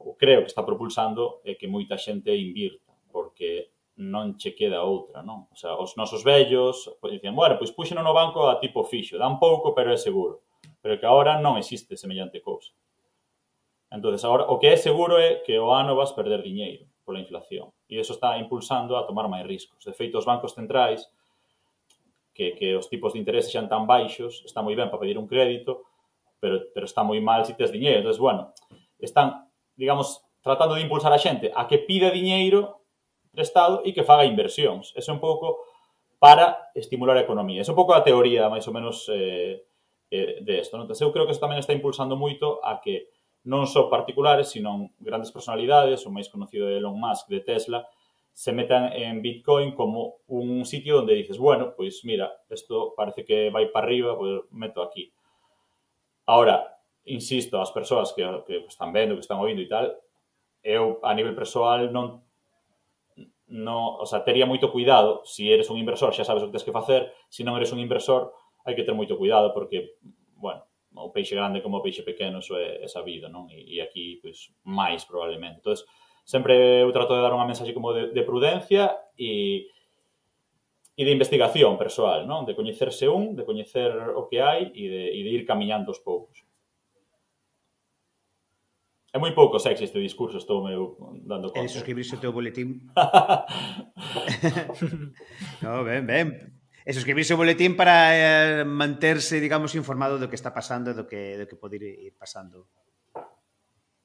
ou 0.02 0.18
creo 0.18 0.42
que 0.42 0.50
está 0.50 0.66
propulsando, 0.66 1.46
é 1.46 1.54
que 1.54 1.70
moita 1.70 2.02
xente 2.02 2.34
invirta 2.34 2.89
porque 3.20 3.76
non 4.00 4.40
che 4.40 4.56
queda 4.56 4.88
outra, 4.88 5.20
non? 5.20 5.52
O 5.52 5.58
sea, 5.60 5.76
os 5.76 6.00
nosos 6.00 6.24
vellos 6.24 6.88
dicían, 7.04 7.36
bueno, 7.36 7.60
pois 7.60 7.76
puxeno 7.76 8.00
no 8.00 8.16
banco 8.16 8.48
a 8.48 8.56
tipo 8.64 8.88
fixo, 8.88 9.20
dan 9.20 9.36
pouco, 9.44 9.76
pero 9.76 9.92
é 9.92 10.00
seguro. 10.00 10.48
Pero 10.80 10.96
que 10.96 11.04
agora 11.04 11.36
non 11.36 11.60
existe 11.60 12.00
semellante 12.00 12.40
cousa. 12.40 12.72
Entonces, 13.92 14.24
agora, 14.24 14.48
o 14.48 14.56
que 14.56 14.72
é 14.72 14.78
seguro 14.80 15.20
é 15.20 15.44
que 15.44 15.60
o 15.60 15.76
ano 15.76 16.00
vas 16.00 16.16
perder 16.16 16.40
diñeiro 16.40 16.88
pola 17.04 17.20
inflación. 17.20 17.74
E 17.92 18.00
eso 18.00 18.16
está 18.16 18.40
impulsando 18.40 18.96
a 18.96 19.04
tomar 19.04 19.28
máis 19.28 19.44
riscos. 19.44 19.84
De 19.84 19.92
feito, 19.92 20.16
os 20.16 20.30
bancos 20.30 20.56
centrais, 20.56 21.04
que, 22.32 22.56
que 22.56 22.78
os 22.80 22.88
tipos 22.88 23.12
de 23.12 23.20
interés 23.20 23.52
xan 23.52 23.68
tan 23.68 23.84
baixos, 23.84 24.48
está 24.48 24.64
moi 24.64 24.80
ben 24.80 24.88
para 24.88 25.04
pedir 25.04 25.20
un 25.20 25.28
crédito, 25.28 25.84
pero, 26.40 26.72
pero 26.72 26.88
está 26.88 27.04
moi 27.04 27.20
mal 27.20 27.44
se 27.44 27.52
tes 27.52 27.74
diñeiro. 27.74 28.00
Entonces, 28.00 28.22
bueno, 28.22 28.56
están, 28.96 29.52
digamos, 29.76 30.24
tratando 30.40 30.80
de 30.80 30.88
impulsar 30.88 31.12
a 31.12 31.20
xente 31.20 31.52
a 31.52 31.68
que 31.68 31.84
pida 31.84 32.14
diñeiro 32.16 32.79
prestado 33.40 33.80
Estado 33.80 33.88
e 33.88 33.96
que 33.96 34.04
faga 34.04 34.28
inversións. 34.28 34.92
Eso 35.00 35.12
é 35.12 35.16
un 35.16 35.24
pouco 35.24 35.64
para 36.20 36.72
estimular 36.76 37.16
a 37.16 37.24
economía. 37.24 37.64
Eso 37.64 37.72
é 37.72 37.76
un 37.76 37.80
pouco 37.80 37.96
a 37.96 38.04
teoría, 38.04 38.52
máis 38.52 38.68
ou 38.68 38.76
menos, 38.76 39.08
eh, 39.08 39.64
eh, 40.12 40.44
de 40.44 40.54
isto. 40.60 40.76
Non? 40.76 40.84
Entón, 40.84 41.00
eu 41.00 41.16
creo 41.16 41.24
que 41.24 41.32
isto 41.32 41.48
tamén 41.48 41.64
está 41.64 41.72
impulsando 41.72 42.20
moito 42.20 42.60
a 42.60 42.84
que 42.84 43.08
non 43.48 43.64
só 43.64 43.88
particulares, 43.88 44.52
sino 44.52 44.92
grandes 45.00 45.32
personalidades, 45.32 46.04
o 46.04 46.12
máis 46.12 46.28
conocido 46.28 46.68
de 46.68 46.84
Elon 46.84 47.00
Musk, 47.00 47.32
de 47.32 47.40
Tesla, 47.40 47.88
se 48.36 48.52
metan 48.52 48.92
en 48.92 49.24
Bitcoin 49.24 49.72
como 49.72 50.24
un 50.28 50.68
sitio 50.68 51.00
onde 51.00 51.16
dices, 51.16 51.40
bueno, 51.40 51.72
pois 51.76 52.04
mira, 52.04 52.28
isto 52.52 52.92
parece 52.96 53.24
que 53.24 53.48
vai 53.48 53.72
para 53.72 53.88
arriba, 53.88 54.20
pois 54.20 54.44
meto 54.52 54.84
aquí. 54.84 55.12
Ahora, 56.28 56.68
insisto, 57.08 57.58
as 57.64 57.72
persoas 57.72 58.12
que, 58.12 58.24
que 58.46 58.68
están 58.68 58.92
vendo, 58.92 59.16
que 59.16 59.24
están 59.24 59.40
ouvindo 59.40 59.64
e 59.64 59.72
tal, 59.72 59.88
eu 60.64 61.00
a 61.04 61.16
nivel 61.16 61.36
persoal 61.36 61.88
non 61.96 62.29
no, 63.50 63.98
o 63.98 64.06
sea, 64.06 64.24
tería 64.24 64.46
moito 64.46 64.70
cuidado, 64.70 65.26
se 65.26 65.42
si 65.42 65.52
eres 65.52 65.70
un 65.74 65.82
inversor 65.82 66.14
xa 66.14 66.24
sabes 66.24 66.46
o 66.46 66.48
que 66.48 66.56
tens 66.56 66.68
que 66.68 66.76
facer, 66.76 67.10
se 67.34 67.42
non 67.42 67.58
eres 67.58 67.74
un 67.74 67.82
inversor 67.82 68.30
hai 68.66 68.78
que 68.78 68.86
ter 68.86 68.94
moito 68.94 69.18
cuidado 69.18 69.50
porque, 69.54 69.98
bueno, 70.38 70.62
o 70.94 71.10
peixe 71.10 71.34
grande 71.34 71.62
como 71.62 71.82
o 71.82 71.84
peixe 71.86 72.06
pequeno 72.06 72.40
iso 72.40 72.58
é, 72.58 72.86
é 72.86 72.88
sabido, 72.88 73.30
non? 73.30 73.50
E, 73.50 73.66
e 73.66 73.82
aquí, 73.82 74.22
pois, 74.22 74.54
pues, 74.54 74.66
máis 74.66 75.02
probablemente. 75.06 75.62
Entón, 75.62 75.78
sempre 76.26 76.86
eu 76.86 76.94
trato 76.94 77.18
de 77.18 77.26
dar 77.26 77.34
unha 77.34 77.50
mensaxe 77.50 77.74
como 77.74 77.94
de, 77.94 78.14
de 78.14 78.24
prudencia 78.26 78.94
e, 79.18 79.66
e 80.94 81.02
de 81.02 81.16
investigación 81.16 81.74
persoal, 81.78 82.30
non? 82.30 82.46
De 82.46 82.54
coñecerse 82.54 83.10
un, 83.10 83.34
de 83.34 83.46
coñecer 83.46 84.14
o 84.14 84.30
que 84.30 84.42
hai 84.46 84.70
e 84.74 84.86
de, 84.90 85.04
e 85.14 85.20
de 85.26 85.32
ir 85.34 85.44
camiñando 85.50 85.90
os 85.90 86.02
poucos. 86.02 86.46
É 89.10 89.18
moi 89.18 89.34
pouco 89.34 89.58
sexy 89.58 89.90
este 89.90 89.98
discurso, 89.98 90.38
estou 90.38 90.62
meio 90.62 90.94
dando 91.26 91.50
conta. 91.50 91.66
E 91.66 91.66
suscribirse 91.66 92.14
ao 92.14 92.22
teu 92.22 92.30
boletín. 92.30 92.94
no, 95.66 95.82
ben, 95.82 96.06
ben. 96.06 96.54
E 96.86 96.94
suscribirse 96.94 97.34
ao 97.34 97.42
boletín 97.42 97.74
para 97.74 98.14
eh, 98.14 98.62
manterse, 98.70 99.42
digamos, 99.42 99.74
informado 99.74 100.22
do 100.22 100.30
que 100.30 100.38
está 100.38 100.54
pasando, 100.54 100.94
e 100.94 100.96
do 100.98 101.10
que, 101.10 101.42
do 101.42 101.50
que 101.50 101.58
pode 101.58 101.82
ir 101.82 102.14
pasando. 102.22 102.70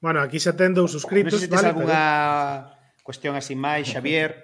Bueno, 0.01 0.25
aquí 0.25 0.41
xa 0.41 0.57
ten 0.57 0.73
dous 0.73 0.89
suscritos. 0.89 1.37
Non 1.37 1.41
sei 1.41 1.49
se 1.49 1.53
vale, 1.53 1.69
alguna 1.69 2.01
pero... 2.73 3.05
cuestión 3.05 3.37
así 3.37 3.53
máis, 3.53 3.85
Xavier. 3.85 4.33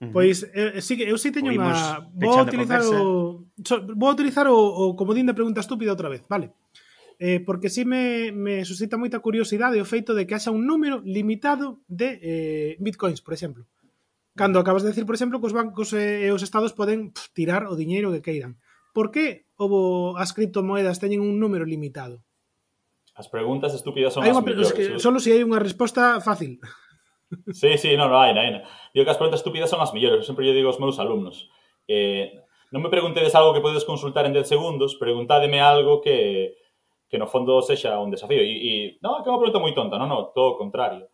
Pois 0.00 0.48
eu, 0.56 0.80
sí, 0.80 0.96
eu 0.96 1.20
sí 1.20 1.28
teño 1.28 1.52
unha... 1.52 2.00
Vou 2.16 2.40
utilizar, 2.40 2.80
o... 2.80 3.44
vou 4.00 4.08
utilizar 4.08 4.48
o, 4.48 4.56
o 4.56 4.84
comodín 4.96 5.28
de 5.28 5.36
pregunta 5.36 5.60
estúpida 5.60 5.92
outra 5.92 6.08
vez, 6.08 6.24
vale? 6.24 6.56
eh, 7.20 7.38
porque 7.38 7.68
sí 7.68 7.84
me, 7.84 8.32
me 8.32 8.64
suscita 8.64 8.96
moita 8.96 9.20
curiosidade 9.20 9.76
o 9.76 9.84
feito 9.84 10.16
de 10.16 10.24
que 10.24 10.32
haxa 10.32 10.48
un 10.48 10.64
número 10.64 11.04
limitado 11.04 11.84
de 11.84 12.16
eh, 12.24 12.70
bitcoins, 12.80 13.20
por 13.20 13.36
exemplo. 13.36 13.68
Cando 14.32 14.56
acabas 14.56 14.80
de 14.80 14.88
decir, 14.88 15.04
por 15.04 15.12
exemplo, 15.12 15.36
que 15.36 15.52
os 15.52 15.52
bancos 15.52 15.92
eh, 15.92 16.24
e 16.24 16.26
eh, 16.26 16.34
os 16.34 16.40
estados 16.40 16.72
poden 16.72 17.12
pff, 17.12 17.28
tirar 17.36 17.68
o 17.68 17.76
diñeiro 17.76 18.08
que 18.08 18.24
queiran. 18.24 18.56
Por 18.96 19.12
que 19.12 19.44
houve 19.60 20.16
as 20.16 20.32
criptomoedas 20.32 20.96
teñen 20.96 21.20
un 21.20 21.36
número 21.36 21.68
limitado? 21.68 22.24
As 23.12 23.28
preguntas 23.28 23.76
estúpidas 23.76 24.16
son 24.16 24.24
hai 24.24 24.32
as 24.32 24.40
mellores. 24.40 24.72
Que, 24.72 24.96
¿sí? 24.96 25.04
solo 25.04 25.20
se 25.20 25.28
si 25.28 25.36
hai 25.36 25.44
unha 25.44 25.60
resposta 25.60 26.24
fácil. 26.24 26.56
Sí, 27.54 27.78
sí, 27.78 27.94
no, 28.00 28.10
no, 28.10 28.16
hai, 28.16 28.32
hai. 28.32 28.64
Digo 28.96 29.04
que 29.04 29.12
as 29.12 29.20
preguntas 29.20 29.44
estúpidas 29.44 29.68
son 29.68 29.84
as 29.84 29.92
mellores. 29.92 30.24
Sempre 30.24 30.48
yo 30.48 30.56
digo 30.56 30.72
aos 30.72 30.80
meus 30.80 30.96
alumnos. 30.96 31.52
Eh, 31.84 32.32
non 32.72 32.80
me 32.80 32.88
preguntedes 32.88 33.36
algo 33.36 33.52
que 33.52 33.60
podedes 33.60 33.84
consultar 33.84 34.24
en 34.24 34.32
10 34.32 34.56
segundos, 34.56 34.96
preguntádeme 34.96 35.60
algo 35.60 36.00
que, 36.00 36.58
que 37.10 37.18
no 37.18 37.26
fondo 37.26 37.58
sexa 37.60 37.98
un 37.98 38.14
desafío. 38.14 38.38
E, 38.38 38.54
e 38.54 38.72
non, 39.02 39.20
que 39.20 39.28
é 39.28 39.34
unha 39.34 39.42
pregunta 39.42 39.58
moi 39.58 39.74
tonta, 39.74 39.98
non, 39.98 40.06
non, 40.06 40.30
todo 40.30 40.54
o 40.54 40.58
contrario. 40.62 41.10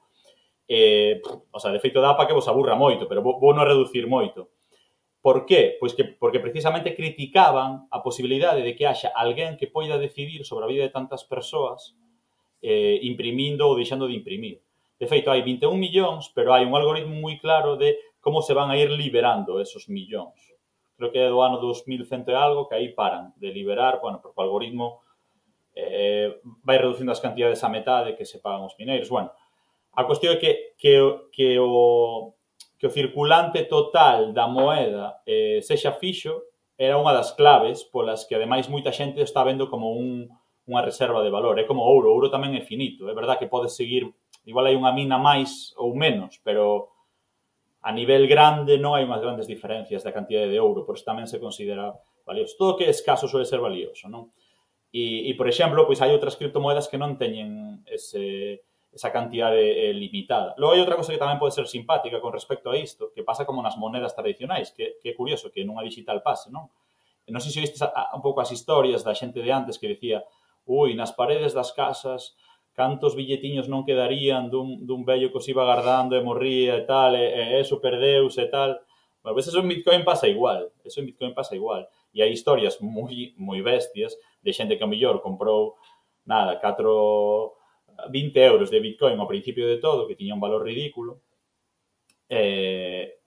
Eh, 0.69 1.25
o 1.25 1.59
sea, 1.59 1.73
de 1.73 1.81
feito 1.81 2.05
dá 2.05 2.13
para 2.13 2.29
que 2.29 2.37
vos 2.37 2.45
aburra 2.53 2.77
moito, 2.77 3.09
pero 3.09 3.25
vou, 3.25 3.41
vou 3.41 3.57
non 3.57 3.65
reducir 3.65 4.05
moito. 4.05 4.53
Por 5.25 5.49
qué? 5.49 5.81
Pois 5.81 5.97
que 5.97 6.05
porque 6.05 6.39
precisamente 6.39 6.95
criticaban 6.95 7.89
a 7.91 8.05
posibilidade 8.05 8.61
de 8.61 8.77
que 8.77 8.87
haxa 8.87 9.11
alguén 9.11 9.57
que 9.57 9.73
poida 9.73 9.97
decidir 9.97 10.45
sobre 10.45 10.69
a 10.69 10.71
vida 10.71 10.85
de 10.85 10.93
tantas 10.93 11.25
persoas 11.25 11.97
eh, 12.61 13.01
imprimindo 13.03 13.65
ou 13.67 13.75
deixando 13.75 14.05
de 14.05 14.15
imprimir. 14.15 14.61
De 15.01 15.09
feito, 15.09 15.33
hai 15.33 15.41
21 15.41 15.73
millóns, 15.81 16.29
pero 16.37 16.53
hai 16.53 16.69
un 16.69 16.77
algoritmo 16.77 17.17
moi 17.17 17.41
claro 17.41 17.81
de 17.81 17.97
como 18.21 18.45
se 18.45 18.53
van 18.53 18.69
a 18.69 18.77
ir 18.77 18.93
liberando 18.93 19.59
esos 19.65 19.89
millóns. 19.89 20.37
Creo 20.97 21.13
que 21.13 21.21
é 21.21 21.29
do 21.29 21.41
ano 21.41 21.57
2100 21.59 22.27
e 22.27 22.35
algo 22.37 22.69
que 22.69 22.77
aí 22.77 22.93
paran 22.93 23.33
de 23.37 23.53
liberar, 23.53 24.01
bueno, 24.01 24.21
porque 24.21 24.37
o 24.41 24.45
algoritmo 24.45 25.06
eh, 25.77 26.41
vai 26.64 26.81
reducindo 26.81 27.12
as 27.12 27.20
cantidades 27.20 27.61
a 27.62 27.68
metade 27.68 28.16
que 28.16 28.24
se 28.24 28.41
pagan 28.41 28.64
os 28.64 28.74
mineiros. 28.81 29.12
Bueno, 29.12 29.31
a 29.93 30.03
cuestión 30.09 30.33
é 30.35 30.41
que, 30.41 30.72
que, 30.81 30.97
que, 31.31 31.59
o, 31.61 32.33
que 32.81 32.87
o 32.89 32.91
circulante 32.91 33.68
total 33.68 34.33
da 34.33 34.49
moeda 34.49 35.20
eh, 35.29 35.61
sexa 35.61 35.93
fixo 35.93 36.41
era 36.77 36.97
unha 36.97 37.12
das 37.12 37.37
claves 37.37 37.85
polas 37.85 38.24
que 38.24 38.37
ademais 38.37 38.72
moita 38.72 38.93
xente 38.93 39.20
está 39.20 39.45
vendo 39.45 39.68
como 39.68 39.93
un, 39.93 40.29
unha 40.64 40.83
reserva 40.85 41.20
de 41.20 41.33
valor. 41.33 41.61
É 41.61 41.68
como 41.68 41.85
o 41.85 41.89
ouro, 41.89 42.12
o 42.12 42.16
ouro 42.16 42.33
tamén 42.33 42.57
é 42.57 42.64
finito. 42.64 43.09
É 43.09 43.14
verdad 43.14 43.37
que 43.37 43.49
pode 43.49 43.68
seguir, 43.68 44.09
igual 44.49 44.68
hai 44.68 44.77
unha 44.77 44.93
mina 44.97 45.20
máis 45.20 45.77
ou 45.77 45.93
menos, 45.93 46.41
pero 46.41 46.97
a 47.87 47.93
nivel 47.93 48.27
grande 48.27 48.77
non 48.77 48.97
hai 48.97 49.05
unhas 49.05 49.22
grandes 49.22 49.47
diferencias 49.47 50.03
da 50.03 50.12
cantidade 50.12 50.51
de 50.51 50.59
ouro, 50.59 50.85
por 50.85 50.97
iso 50.97 51.07
tamén 51.07 51.29
se 51.29 51.41
considera 51.41 51.95
valioso. 52.27 52.59
Todo 52.59 52.77
que 52.77 52.85
é 52.85 52.93
escaso 52.93 53.31
suele 53.31 53.49
ser 53.49 53.62
valioso, 53.62 54.11
non? 54.11 54.33
E, 54.97 55.29
e 55.29 55.33
por 55.37 55.45
exemplo, 55.45 55.85
pois 55.85 56.01
hai 56.01 56.09
outras 56.17 56.41
criptomoedas 56.41 56.89
que 56.89 56.97
non 56.97 57.21
teñen 57.21 57.85
ese, 57.85 58.65
esa 58.97 59.13
cantidade 59.13 59.61
eh, 59.61 59.93
limitada. 59.93 60.57
Logo 60.57 60.73
hai 60.73 60.81
outra 60.81 60.97
cosa 60.97 61.13
que 61.13 61.21
tamén 61.21 61.37
pode 61.37 61.53
ser 61.53 61.69
simpática 61.69 62.17
con 62.25 62.33
respecto 62.33 62.73
a 62.73 62.81
isto, 62.81 63.13
que 63.13 63.21
pasa 63.21 63.45
como 63.45 63.61
nas 63.61 63.77
monedas 63.77 64.17
tradicionais, 64.17 64.73
que, 64.73 64.97
que 65.05 65.13
é 65.13 65.19
curioso 65.21 65.53
que 65.53 65.69
nunha 65.69 65.85
digital 65.85 66.25
pase, 66.25 66.49
non? 66.49 66.73
Non 67.29 67.45
sei 67.45 67.53
se 67.53 67.61
oístes 67.61 67.83
a, 67.85 67.93
a, 67.93 68.03
un 68.17 68.25
pouco 68.25 68.41
as 68.41 68.49
historias 68.49 69.05
da 69.05 69.13
xente 69.13 69.45
de 69.45 69.53
antes 69.53 69.77
que 69.77 69.93
decía 69.93 70.25
ui, 70.65 70.97
nas 70.97 71.13
paredes 71.13 71.53
das 71.53 71.77
casas 71.77 72.35
cantos 72.73 73.17
billetiños 73.17 73.69
non 73.69 73.85
quedarían 73.85 74.49
dun, 74.49 74.85
dun 74.89 75.05
vello 75.05 75.29
que 75.29 75.41
os 75.41 75.49
iba 75.49 75.65
guardando 75.65 76.17
e 76.17 76.25
morría 76.25 76.81
e 76.81 76.85
tal, 76.89 77.17
eh, 77.17 77.21
eh, 77.21 77.33
eh, 77.37 77.49
e, 77.53 77.61
e 77.61 77.65
eso 77.65 77.85
perdeuse 77.85 78.47
e 78.47 78.53
tal. 78.53 78.81
Bueno, 79.21 79.35
pues 79.37 79.49
eso 79.49 79.61
en 79.61 79.69
Bitcoin 79.69 80.09
pasa 80.09 80.25
igual, 80.29 80.73
eso 80.85 81.01
en 81.01 81.07
Bitcoin 81.13 81.33
pasa 81.37 81.53
igual. 81.53 81.89
E 82.17 82.25
hai 82.25 82.33
historias 82.33 82.81
moi, 82.81 83.37
moi 83.37 83.61
bestias 83.61 84.17
de 84.41 84.57
xente 84.57 84.81
que 84.81 84.85
a 84.85 84.89
mellor 84.89 85.21
comprou 85.21 85.77
nada, 86.25 86.57
4 86.57 87.53
20 88.09 88.41
euros 88.41 88.69
de 88.73 88.81
Bitcoin 88.81 89.21
ao 89.21 89.29
principio 89.29 89.69
de 89.69 89.77
todo, 89.77 90.09
que 90.09 90.17
tiña 90.17 90.33
un 90.33 90.41
valor 90.41 90.64
ridículo, 90.64 91.21
e, 92.29 93.21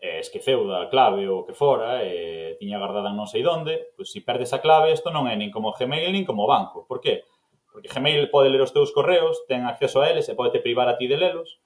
e 0.00 0.08
esqueceu 0.20 0.68
da 0.68 0.88
clave 0.92 1.28
ou 1.28 1.44
que 1.44 1.56
fora, 1.56 2.04
e 2.04 2.56
tiña 2.60 2.80
guardada 2.80 3.16
non 3.16 3.28
sei 3.28 3.44
onde, 3.48 3.96
pois 3.96 4.12
se 4.12 4.20
perdes 4.20 4.52
a 4.52 4.60
clave, 4.60 4.92
isto 4.92 5.08
non 5.08 5.24
é 5.24 5.34
nin 5.36 5.48
como 5.48 5.72
Gmail 5.72 6.12
nin 6.12 6.28
como 6.28 6.44
banco. 6.44 6.84
Por 6.84 7.00
que? 7.00 7.24
Porque 7.72 7.88
Gmail 7.88 8.28
pode 8.28 8.52
ler 8.52 8.62
os 8.62 8.76
teus 8.76 8.92
correos, 8.92 9.40
ten 9.48 9.64
acceso 9.64 10.00
a 10.00 10.08
eles 10.12 10.28
e 10.28 10.36
pode 10.38 10.52
te 10.52 10.60
privar 10.60 10.86
a 10.88 11.00
ti 11.00 11.08
de 11.08 11.16
lelos, 11.16 11.60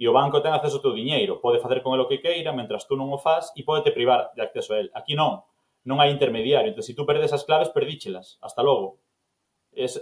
e 0.00 0.08
o 0.08 0.14
banco 0.14 0.40
ten 0.40 0.54
acceso 0.54 0.78
ao 0.78 0.84
teu 0.86 0.94
diñeiro, 0.94 1.42
pode 1.42 1.58
facer 1.58 1.82
con 1.82 1.98
el 1.98 2.02
o 2.02 2.08
que 2.08 2.22
queira, 2.22 2.56
mentras 2.56 2.86
tú 2.88 2.96
non 2.96 3.10
o 3.10 3.18
faz, 3.18 3.52
e 3.58 3.66
pode 3.66 3.84
te 3.84 3.92
privar 3.92 4.32
de 4.32 4.42
acceso 4.46 4.72
a 4.74 4.80
el. 4.80 4.88
Aquí 4.94 5.18
non 5.18 5.44
non 5.84 6.00
hai 6.00 6.12
intermediario. 6.12 6.72
Entón, 6.72 6.84
se 6.84 6.92
si 6.92 6.98
tú 6.98 7.06
perdes 7.08 7.32
as 7.32 7.44
claves, 7.44 7.72
perdíchelas. 7.72 8.40
Hasta 8.40 8.60
logo. 8.64 9.00
Es... 9.72 10.00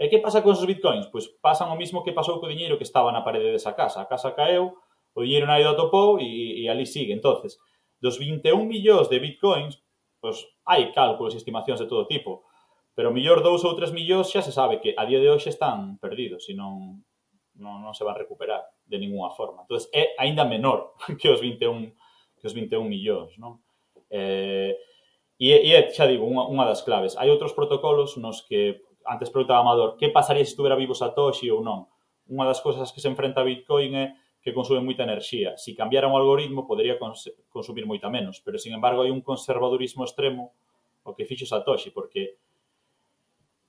E 0.00 0.08
que 0.08 0.16
pasa 0.16 0.40
con 0.40 0.56
esos 0.56 0.64
bitcoins? 0.64 1.12
Pois 1.12 1.28
pasan 1.44 1.68
o 1.68 1.76
mismo 1.76 2.00
que 2.00 2.16
pasou 2.16 2.40
co 2.40 2.48
diñeiro 2.48 2.80
que 2.80 2.88
estaba 2.88 3.12
na 3.12 3.20
parede 3.20 3.52
desa 3.52 3.76
casa. 3.76 4.00
A 4.00 4.08
casa 4.08 4.32
caeu, 4.32 4.80
o 5.12 5.20
diñeiro 5.20 5.44
nadie 5.44 5.68
o 5.68 5.76
atopou 5.76 6.16
e, 6.16 6.64
e 6.64 6.72
ali 6.72 6.88
sigue. 6.88 7.12
entonces 7.12 7.60
dos 8.00 8.16
21 8.18 8.64
millóns 8.64 9.12
de 9.12 9.20
bitcoins, 9.20 9.84
pois 10.24 10.40
hai 10.64 10.88
cálculos 10.96 11.36
e 11.36 11.40
estimacións 11.40 11.80
de 11.80 11.86
todo 11.86 12.08
tipo, 12.08 12.48
pero 12.96 13.12
mellor 13.12 13.44
dous 13.44 13.60
ou 13.64 13.76
tres 13.76 13.92
millóns 13.92 14.32
xa 14.32 14.40
se 14.40 14.56
sabe 14.56 14.80
que 14.80 14.96
a 14.96 15.04
día 15.04 15.20
de 15.20 15.28
hoxe 15.28 15.52
están 15.52 16.00
perdidos 16.00 16.48
e 16.48 16.56
non, 16.56 17.04
non, 17.60 17.84
non 17.84 17.92
se 17.92 18.04
van 18.08 18.16
recuperar 18.16 18.64
de 18.88 18.96
ninguna 18.96 19.30
forma. 19.36 19.62
entonces 19.68 19.92
é 19.92 20.16
aínda 20.16 20.48
menor 20.48 20.96
que 21.20 21.28
os 21.28 21.44
21 21.44 21.92
que 22.40 22.46
os 22.48 22.56
21 22.56 22.88
millóns, 22.88 23.36
non? 23.36 23.60
Eh, 24.08 24.72
E, 25.40 25.56
e 25.56 25.72
é, 25.72 25.88
xa 25.88 26.04
digo, 26.04 26.28
unha, 26.28 26.44
unha 26.52 26.68
das 26.68 26.84
claves. 26.84 27.16
Hai 27.16 27.32
outros 27.32 27.56
protocolos 27.56 28.20
nos 28.20 28.44
que, 28.44 28.84
antes 29.08 29.32
preguntaba 29.32 29.64
Amador, 29.64 29.96
que 29.96 30.12
pasaría 30.12 30.44
se 30.44 30.52
estuvera 30.52 30.76
vivo 30.76 30.92
Satoshi 30.92 31.48
ou 31.48 31.64
non? 31.64 31.88
Unha 32.28 32.44
das 32.44 32.60
cousas 32.60 32.92
que 32.92 33.00
se 33.00 33.08
enfrenta 33.08 33.40
a 33.40 33.48
Bitcoin 33.48 33.96
é 33.96 34.06
que 34.44 34.52
consume 34.52 34.84
moita 34.84 35.08
enerxía. 35.08 35.56
Se 35.56 35.72
cambiara 35.72 36.12
un 36.12 36.16
algoritmo, 36.20 36.68
podería 36.68 37.00
cons 37.00 37.32
consumir 37.48 37.88
moita 37.88 38.12
menos. 38.12 38.44
Pero, 38.44 38.60
sin 38.60 38.76
embargo, 38.76 39.00
hai 39.00 39.08
un 39.08 39.24
conservadurismo 39.24 40.04
extremo 40.04 40.52
o 41.08 41.16
que 41.16 41.24
fixo 41.24 41.48
Satoshi, 41.48 41.88
porque 41.88 42.36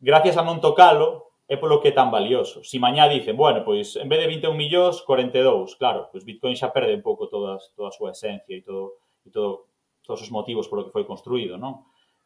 gracias 0.03 0.35
a 0.35 0.43
non 0.43 0.59
tocalo, 0.59 1.31
é 1.47 1.55
polo 1.55 1.79
que 1.79 1.91
é 1.91 1.95
tan 1.95 2.11
valioso. 2.11 2.67
Se 2.67 2.83
mañá 2.83 3.07
dicen, 3.07 3.39
bueno, 3.39 3.63
pois 3.63 3.95
en 3.95 4.11
vez 4.11 4.19
de 4.19 4.27
21 4.27 4.59
millóns, 4.59 4.99
42, 5.07 5.79
claro, 5.79 6.11
pois 6.11 6.27
Bitcoin 6.27 6.59
xa 6.59 6.75
perde 6.75 6.99
un 6.99 7.03
pouco 7.03 7.31
todas, 7.31 7.71
toda 7.79 7.91
a 7.91 7.95
súa 7.95 8.11
esencia 8.11 8.55
e 8.55 8.63
todo, 8.63 8.99
e 9.23 9.31
todo 9.31 9.70
todos 10.03 10.21
os 10.21 10.31
motivos 10.33 10.67
polo 10.67 10.85
que 10.85 10.93
foi 10.93 11.05
construído, 11.05 11.57
non? 11.57 11.85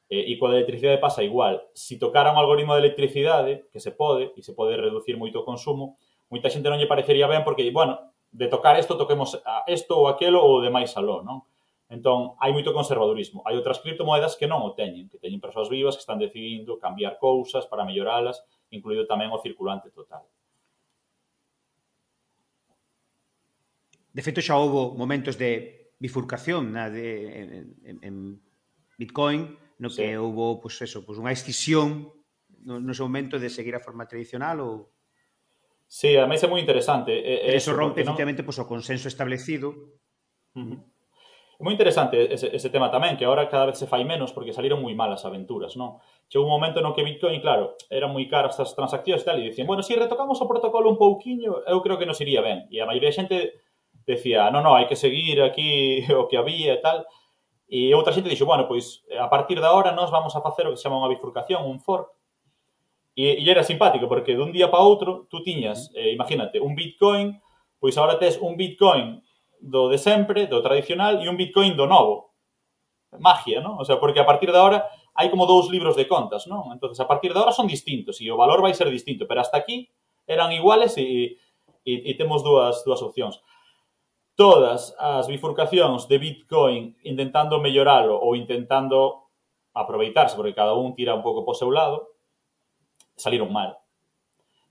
E, 0.09 0.31
e 0.31 0.37
coa 0.37 0.53
electricidade 0.53 1.01
pasa 1.01 1.25
igual. 1.25 1.65
Si 1.73 1.97
tocara 1.97 2.31
un 2.31 2.37
algoritmo 2.37 2.73
de 2.77 2.81
electricidade, 2.85 3.65
que 3.73 3.81
se 3.81 3.91
pode, 3.91 4.31
e 4.37 4.41
se 4.45 4.53
pode 4.53 4.77
reducir 4.77 5.17
moito 5.17 5.41
o 5.41 5.47
consumo, 5.47 5.97
moita 6.29 6.49
xente 6.49 6.69
non 6.69 6.77
lle 6.77 6.89
parecería 6.89 7.25
ben 7.25 7.41
porque, 7.41 7.65
bueno, 7.73 8.13
de 8.29 8.47
tocar 8.47 8.77
isto, 8.77 8.99
toquemos 8.99 9.41
a 9.45 9.63
isto 9.71 9.95
ou 9.95 10.05
aquelo 10.11 10.43
ou 10.43 10.61
de 10.61 10.69
máis 10.69 10.93
aló, 10.99 11.23
non? 11.25 11.47
Entón, 11.85 12.33
hai 12.41 12.49
moito 12.49 12.73
conservadurismo. 12.73 13.45
Hai 13.45 13.55
outras 13.57 13.77
criptomoedas 13.77 14.33
que 14.33 14.49
non 14.49 14.65
o 14.65 14.73
teñen, 14.73 15.05
que 15.05 15.21
teñen 15.21 15.37
persoas 15.37 15.69
vivas 15.69 15.93
que 15.93 16.01
están 16.01 16.17
decidindo 16.17 16.81
cambiar 16.81 17.21
cousas 17.21 17.69
para 17.69 17.85
melloralas, 17.85 18.41
incluído 18.73 19.05
tamén 19.05 19.29
o 19.29 19.37
circulante 19.37 19.93
total. 19.93 20.25
De 24.15 24.21
feito, 24.25 24.41
xa 24.41 24.57
houve 24.57 24.97
momentos 24.97 25.37
de 25.37 25.84
bifurcación 25.99 26.75
na 26.75 26.89
de, 26.89 27.75
en, 27.83 27.97
en 28.03 28.15
Bitcoin, 28.97 29.57
no 29.79 29.89
sí. 29.89 30.03
que 30.03 30.17
houve 30.17 30.61
pois 30.61 30.79
pues, 30.79 30.89
eso, 30.89 31.03
pois 31.03 31.17
pues, 31.17 31.23
unha 31.23 31.33
escisión 31.35 32.11
no, 32.63 32.79
no 32.81 32.91
seu 32.95 33.07
momento 33.07 33.37
de 33.37 33.51
seguir 33.51 33.75
a 33.75 33.83
forma 33.83 34.07
tradicional 34.07 34.59
ou 34.63 34.95
Sí, 35.85 36.17
ademais 36.17 36.41
é 36.41 36.49
moi 36.49 36.57
interesante. 36.57 37.13
Eh, 37.13 37.53
e, 37.53 37.53
eso, 37.53 37.69
eso 37.69 37.77
rompe 37.77 38.01
efectivamente 38.01 38.41
non... 38.41 38.47
pois, 38.49 38.57
o 38.57 38.65
consenso 38.65 39.05
establecido. 39.05 39.69
Uh 40.57 40.65
-huh. 40.65 40.79
É 41.55 41.63
moi 41.63 41.71
interesante 41.71 42.19
ese, 42.35 42.51
ese 42.51 42.67
tema 42.67 42.91
tamén, 42.91 43.15
que 43.15 43.23
agora 43.23 43.47
cada 43.47 43.71
vez 43.71 43.79
se 43.79 43.87
fai 43.87 44.03
menos 44.03 44.35
porque 44.35 44.51
saliron 44.51 44.83
moi 44.83 44.91
malas 44.91 45.23
aventuras, 45.23 45.79
non? 45.79 46.03
Chegou 46.27 46.49
un 46.49 46.55
momento 46.57 46.83
no 46.83 46.91
que 46.91 47.05
Bitcoin, 47.05 47.39
claro, 47.39 47.79
eran 47.87 48.11
moi 48.11 48.27
caras 48.27 48.57
estas 48.57 48.75
transaccións 48.75 49.23
e 49.23 49.25
tal, 49.29 49.37
e 49.39 49.47
dicían, 49.47 49.69
bueno, 49.69 49.85
se 49.85 49.93
si 49.93 49.99
retocamos 50.01 50.41
o 50.43 50.49
protocolo 50.49 50.91
un 50.91 50.99
pouquiño, 50.99 51.63
eu 51.63 51.79
creo 51.79 51.95
que 51.95 52.09
nos 52.09 52.19
iría 52.19 52.43
ben. 52.43 52.67
E 52.67 52.83
a 52.83 52.89
maioría 52.89 53.13
de 53.13 53.15
xente 53.15 53.37
decía, 54.05 54.49
non, 54.53 54.61
non, 54.61 54.77
hai 54.77 54.85
que 54.85 54.95
seguir 54.95 55.41
aquí 55.41 56.05
o 56.13 56.29
que 56.29 56.37
había 56.37 56.77
e 56.77 56.81
tal. 56.81 57.05
E 57.65 57.89
outra 57.97 58.13
xente 58.13 58.29
dixo, 58.29 58.45
bueno, 58.45 58.69
pois 58.69 59.01
a 59.09 59.25
partir 59.25 59.57
da 59.57 59.73
hora 59.73 59.89
nós 59.91 60.13
vamos 60.13 60.37
a 60.37 60.41
facer 60.45 60.69
o 60.69 60.71
que 60.73 60.77
se 60.77 60.85
chama 60.85 61.01
unha 61.01 61.09
bifurcación, 61.09 61.65
un 61.65 61.81
fork. 61.81 62.13
E, 63.17 63.41
e 63.41 63.45
era 63.49 63.65
simpático, 63.65 64.05
porque 64.05 64.37
dun 64.37 64.53
día 64.53 64.69
para 64.69 64.85
outro 64.85 65.25
tú 65.31 65.41
tiñas, 65.41 65.89
eh, 65.97 66.13
imagínate, 66.13 66.61
un 66.61 66.77
bitcoin, 66.77 67.41
pois 67.81 67.97
agora 67.97 68.21
tes 68.21 68.37
un 68.37 68.53
bitcoin 68.53 69.23
do 69.57 69.89
de 69.89 69.97
sempre, 69.97 70.45
do 70.45 70.61
tradicional, 70.61 71.17
e 71.23 71.25
un 71.25 71.39
bitcoin 71.39 71.73
do 71.73 71.89
novo. 71.89 72.37
Magia, 73.17 73.63
non? 73.63 73.79
O 73.81 73.85
sea, 73.87 73.97
porque 73.97 74.19
a 74.21 74.27
partir 74.27 74.51
da 74.51 74.61
hora 74.61 74.85
hai 75.15 75.31
como 75.31 75.47
dous 75.47 75.71
libros 75.71 75.95
de 75.95 76.05
contas, 76.05 76.45
non? 76.45 76.69
Entonces, 76.75 76.99
a 76.99 77.07
partir 77.07 77.31
de 77.31 77.39
hora 77.39 77.55
son 77.55 77.65
distintos 77.65 78.19
e 78.19 78.27
o 78.29 78.37
valor 78.37 78.59
vai 78.59 78.75
ser 78.75 78.91
distinto, 78.91 79.25
pero 79.25 79.39
hasta 79.39 79.57
aquí 79.57 79.87
eran 80.27 80.51
iguales 80.51 80.99
e, 80.99 81.39
e, 81.87 81.93
e 82.03 82.11
temos 82.19 82.43
dúas, 82.43 82.83
dúas 82.83 82.99
opcións 82.99 83.39
todas 84.35 84.93
as 84.99 85.27
bifurcacións 85.27 86.07
de 86.07 86.19
Bitcoin 86.19 86.95
intentando 87.07 87.59
melloralo 87.59 88.19
ou 88.19 88.35
intentando 88.35 89.31
aproveitarse, 89.75 90.35
porque 90.35 90.55
cada 90.55 90.75
un 90.75 90.95
tira 90.95 91.15
un 91.15 91.23
pouco 91.23 91.43
por 91.43 91.55
seu 91.55 91.71
lado, 91.71 92.15
saliron 93.15 93.51
mal. 93.51 93.79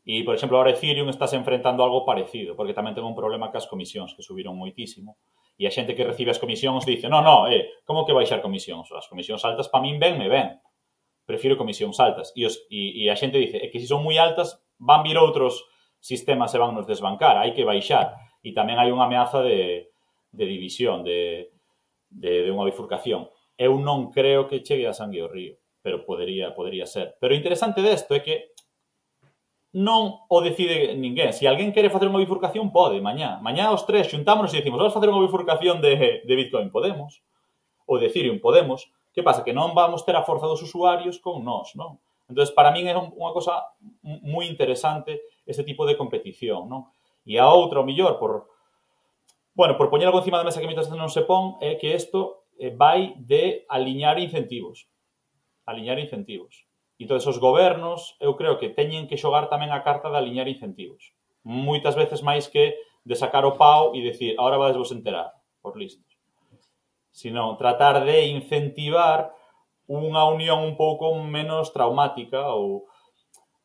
E, 0.04 0.20
por 0.20 0.36
exemplo, 0.36 0.56
agora 0.56 0.76
Ethereum 0.76 1.08
está 1.08 1.26
se 1.26 1.36
enfrentando 1.36 1.80
algo 1.80 2.04
parecido, 2.04 2.52
porque 2.52 2.76
tamén 2.76 2.92
ten 2.92 3.08
un 3.08 3.16
problema 3.16 3.48
cas 3.48 3.64
comisións, 3.64 4.12
que 4.12 4.20
subiron 4.20 4.52
moitísimo. 4.52 5.16
E 5.56 5.64
a 5.64 5.72
xente 5.72 5.96
que 5.96 6.04
recibe 6.04 6.28
as 6.28 6.40
comisións 6.40 6.84
dice, 6.84 7.08
no, 7.08 7.24
no, 7.24 7.48
eh, 7.48 7.80
como 7.88 8.04
que 8.04 8.12
baixar 8.12 8.44
comisións? 8.44 8.92
As 8.92 9.08
comisións 9.08 9.40
altas 9.48 9.72
para 9.72 9.80
min 9.80 9.96
ben 9.96 10.20
me 10.20 10.28
ben. 10.28 10.60
Prefiro 11.24 11.56
comisións 11.56 11.96
altas. 12.04 12.36
E, 12.36 12.44
os, 12.44 12.68
e, 12.68 13.00
e 13.00 13.08
a 13.08 13.16
xente 13.16 13.40
dice, 13.40 13.56
é 13.64 13.72
que 13.72 13.80
se 13.80 13.88
son 13.88 14.04
moi 14.04 14.20
altas, 14.20 14.60
van 14.76 15.00
vir 15.00 15.16
outros 15.16 15.64
sistemas 16.04 16.52
e 16.52 16.60
van 16.60 16.76
nos 16.76 16.84
desbancar, 16.84 17.40
hai 17.40 17.56
que 17.56 17.64
baixar 17.64 18.12
e 18.45 18.53
tamén 18.53 18.76
hai 18.76 18.92
unha 18.92 19.09
ameaza 19.09 19.40
de, 19.40 19.88
de 20.28 20.45
división, 20.45 21.01
de, 21.01 21.49
de, 22.12 22.45
de 22.45 22.51
unha 22.53 22.68
bifurcación. 22.68 23.32
Eu 23.57 23.80
non 23.80 24.12
creo 24.12 24.45
que 24.45 24.61
chegue 24.61 24.84
a 24.84 24.92
sangue 24.92 25.24
ao 25.24 25.32
río, 25.32 25.57
pero 25.80 26.05
podería, 26.05 26.53
podería 26.53 26.84
ser. 26.84 27.16
Pero 27.16 27.32
o 27.32 27.38
interesante 27.40 27.80
desto 27.80 28.12
é 28.12 28.20
que 28.20 28.53
non 29.74 30.22
o 30.30 30.38
decide 30.38 30.95
ninguén. 30.95 31.34
Se 31.34 31.49
alguén 31.51 31.74
quere 31.74 31.90
facer 31.90 32.07
unha 32.07 32.22
bifurcación, 32.22 32.70
pode, 32.70 33.03
mañá. 33.03 33.42
Mañá 33.42 33.74
os 33.74 33.82
tres 33.88 34.07
xuntámonos 34.07 34.55
e 34.55 34.61
decimos, 34.62 34.78
vamos 34.78 34.95
facer 34.95 35.11
unha 35.11 35.24
bifurcación 35.24 35.82
de, 35.82 36.22
de 36.22 36.34
Bitcoin, 36.36 36.70
podemos. 36.70 37.24
Ou 37.88 37.99
de 37.99 38.07
Ethereum, 38.12 38.38
podemos. 38.38 38.86
Que 39.11 39.26
pasa? 39.26 39.42
Que 39.42 39.57
non 39.57 39.74
vamos 39.74 40.07
ter 40.07 40.14
a 40.14 40.22
forza 40.22 40.47
dos 40.47 40.62
usuarios 40.62 41.18
con 41.18 41.42
nós, 41.42 41.74
non? 41.74 41.99
Entón, 42.30 42.47
para 42.55 42.72
min 42.72 42.86
é 42.86 42.95
unha 42.95 43.32
cosa 43.34 43.66
moi 44.05 44.47
interesante 44.47 45.26
este 45.45 45.66
tipo 45.66 45.84
de 45.84 45.99
competición, 45.99 46.70
non? 46.70 46.88
E 47.24 47.40
a 47.40 47.48
outra, 47.48 47.80
o 47.80 47.88
millor, 47.88 48.20
por, 48.20 48.48
bueno, 49.56 49.76
por 49.80 49.88
poñer 49.88 50.08
algo 50.08 50.20
encima 50.20 50.38
da 50.38 50.46
mesa 50.46 50.60
que 50.60 50.68
moitas 50.68 50.86
veces 50.86 51.00
non 51.00 51.08
se 51.08 51.24
pon, 51.24 51.56
é 51.64 51.80
que 51.80 51.96
isto 51.96 52.44
eh, 52.60 52.70
vai 52.70 53.16
de 53.16 53.64
aliñar 53.68 54.20
incentivos. 54.20 54.86
Aliñar 55.64 55.96
incentivos. 55.96 56.68
E 57.00 57.08
todos 57.08 57.26
os 57.26 57.40
gobernos, 57.40 58.14
eu 58.20 58.36
creo 58.38 58.60
que 58.60 58.70
teñen 58.70 59.08
que 59.08 59.18
xogar 59.18 59.48
tamén 59.48 59.72
a 59.72 59.82
carta 59.82 60.12
de 60.12 60.20
aliñar 60.20 60.46
incentivos. 60.46 61.16
Moitas 61.42 61.96
veces 61.98 62.20
máis 62.20 62.46
que 62.46 62.76
de 63.04 63.16
sacar 63.16 63.44
o 63.44 63.56
pau 63.56 63.96
e 63.96 64.00
decir, 64.00 64.36
ahora 64.38 64.60
vades 64.60 64.78
vos 64.78 64.92
enterar, 64.92 65.32
por 65.60 65.76
listos. 65.76 66.08
Sino 67.10 67.56
tratar 67.56 68.04
de 68.04 68.30
incentivar 68.30 69.32
unha 69.88 70.24
unión 70.28 70.64
un 70.64 70.74
pouco 70.76 71.12
menos 71.20 71.72
traumática 71.72 72.48
ou 72.52 72.88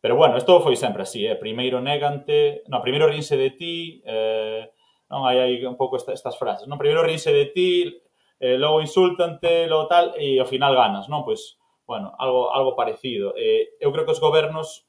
Pero 0.02 0.16
bueno, 0.16 0.38
isto 0.38 0.64
foi 0.64 0.80
sempre 0.80 1.04
así, 1.04 1.28
eh? 1.28 1.36
primeiro 1.36 1.84
negante, 1.84 2.64
no, 2.72 2.80
primeiro 2.80 3.08
rinse 3.08 3.36
de 3.36 3.52
ti, 3.52 4.00
eh, 4.08 4.72
non 5.12 5.28
hai 5.28 5.43
aí 5.43 5.60
un 5.68 5.76
pouco 5.76 6.00
esta, 6.00 6.16
estas 6.16 6.39
frases, 6.39 6.72
non, 6.72 6.80
primeiro 6.80 7.04
rinse 7.04 7.36
de 7.36 7.52
ti, 7.52 7.91
eh, 8.39 8.56
logo 8.56 8.80
insultante, 8.80 9.68
logo 9.68 9.91
tal, 9.91 10.16
e 10.16 10.39
ao 10.39 10.47
final 10.47 10.72
ganas, 10.72 11.12
non? 11.12 11.28
Pois, 11.28 11.60
bueno, 11.84 12.16
algo, 12.16 12.47
algo 12.56 12.80
parecido. 12.80 13.36
Eh, 13.36 13.76
eu 13.84 13.91
creo 13.91 14.08
que 14.08 14.16
os 14.16 14.24
gobernos 14.24 14.88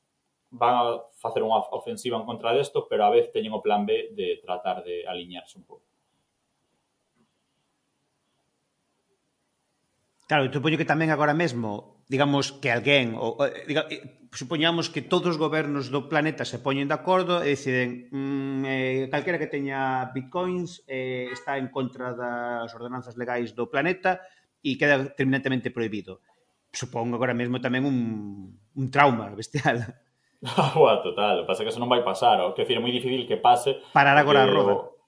van 0.55 0.75
a 0.79 0.85
facer 1.19 1.43
unha 1.43 1.59
ofensiva 1.75 2.15
en 2.15 2.23
contra 2.23 2.55
desto, 2.55 2.87
pero 2.87 3.03
a 3.03 3.11
vez 3.11 3.35
teñen 3.35 3.51
o 3.51 3.63
plan 3.63 3.83
B 3.83 4.15
de 4.15 4.39
tratar 4.39 4.87
de 4.87 5.03
aliñarse 5.11 5.59
un 5.59 5.67
pouco. 5.67 5.91
Claro, 10.31 10.47
eu 10.47 10.55
supoño 10.55 10.79
que 10.79 10.87
tamén 10.87 11.11
agora 11.11 11.35
mesmo 11.35 12.00
digamos 12.11 12.51
que 12.51 12.75
alguén 12.75 13.15
ou, 13.15 13.39
diga, 13.71 13.87
eh, 13.87 14.19
supoñamos 14.35 14.91
que 14.91 14.99
todos 14.99 15.39
os 15.39 15.39
gobernos 15.39 15.95
do 15.95 16.11
planeta 16.11 16.43
se 16.43 16.59
poñen 16.59 16.91
de 16.91 16.99
acordo 16.99 17.39
e 17.39 17.55
deciden 17.55 18.11
mm, 18.11 18.63
eh, 18.67 19.01
calquera 19.15 19.39
que 19.39 19.47
teña 19.47 20.11
bitcoins 20.11 20.83
eh, 20.91 21.31
está 21.31 21.55
en 21.55 21.71
contra 21.71 22.11
das 22.19 22.67
ordenanzas 22.75 23.15
legais 23.15 23.55
do 23.55 23.71
planeta 23.71 24.27
e 24.59 24.75
queda 24.75 25.07
terminantemente 25.15 25.71
prohibido. 25.71 26.19
Supongo 26.75 27.15
agora 27.15 27.31
mesmo 27.31 27.63
tamén 27.63 27.87
un, 27.87 28.59
un 28.59 28.87
trauma 28.91 29.31
bestial. 29.39 29.95
Ua, 30.83 30.99
total, 31.07 31.43
o 31.43 31.47
pasa 31.47 31.63
que 31.63 31.71
eso 31.71 31.79
non 31.79 31.91
vai 31.91 32.03
pasar, 32.03 32.43
o 32.43 32.59
que 32.59 32.67
decir, 32.67 32.75
é 32.75 32.83
moi 32.83 32.91
difícil 32.91 33.23
que 33.23 33.39
pase. 33.39 33.79
Parar 33.95 34.19
agora 34.19 34.43
a 34.43 34.51
roda. 34.51 34.75
O... 34.75 34.99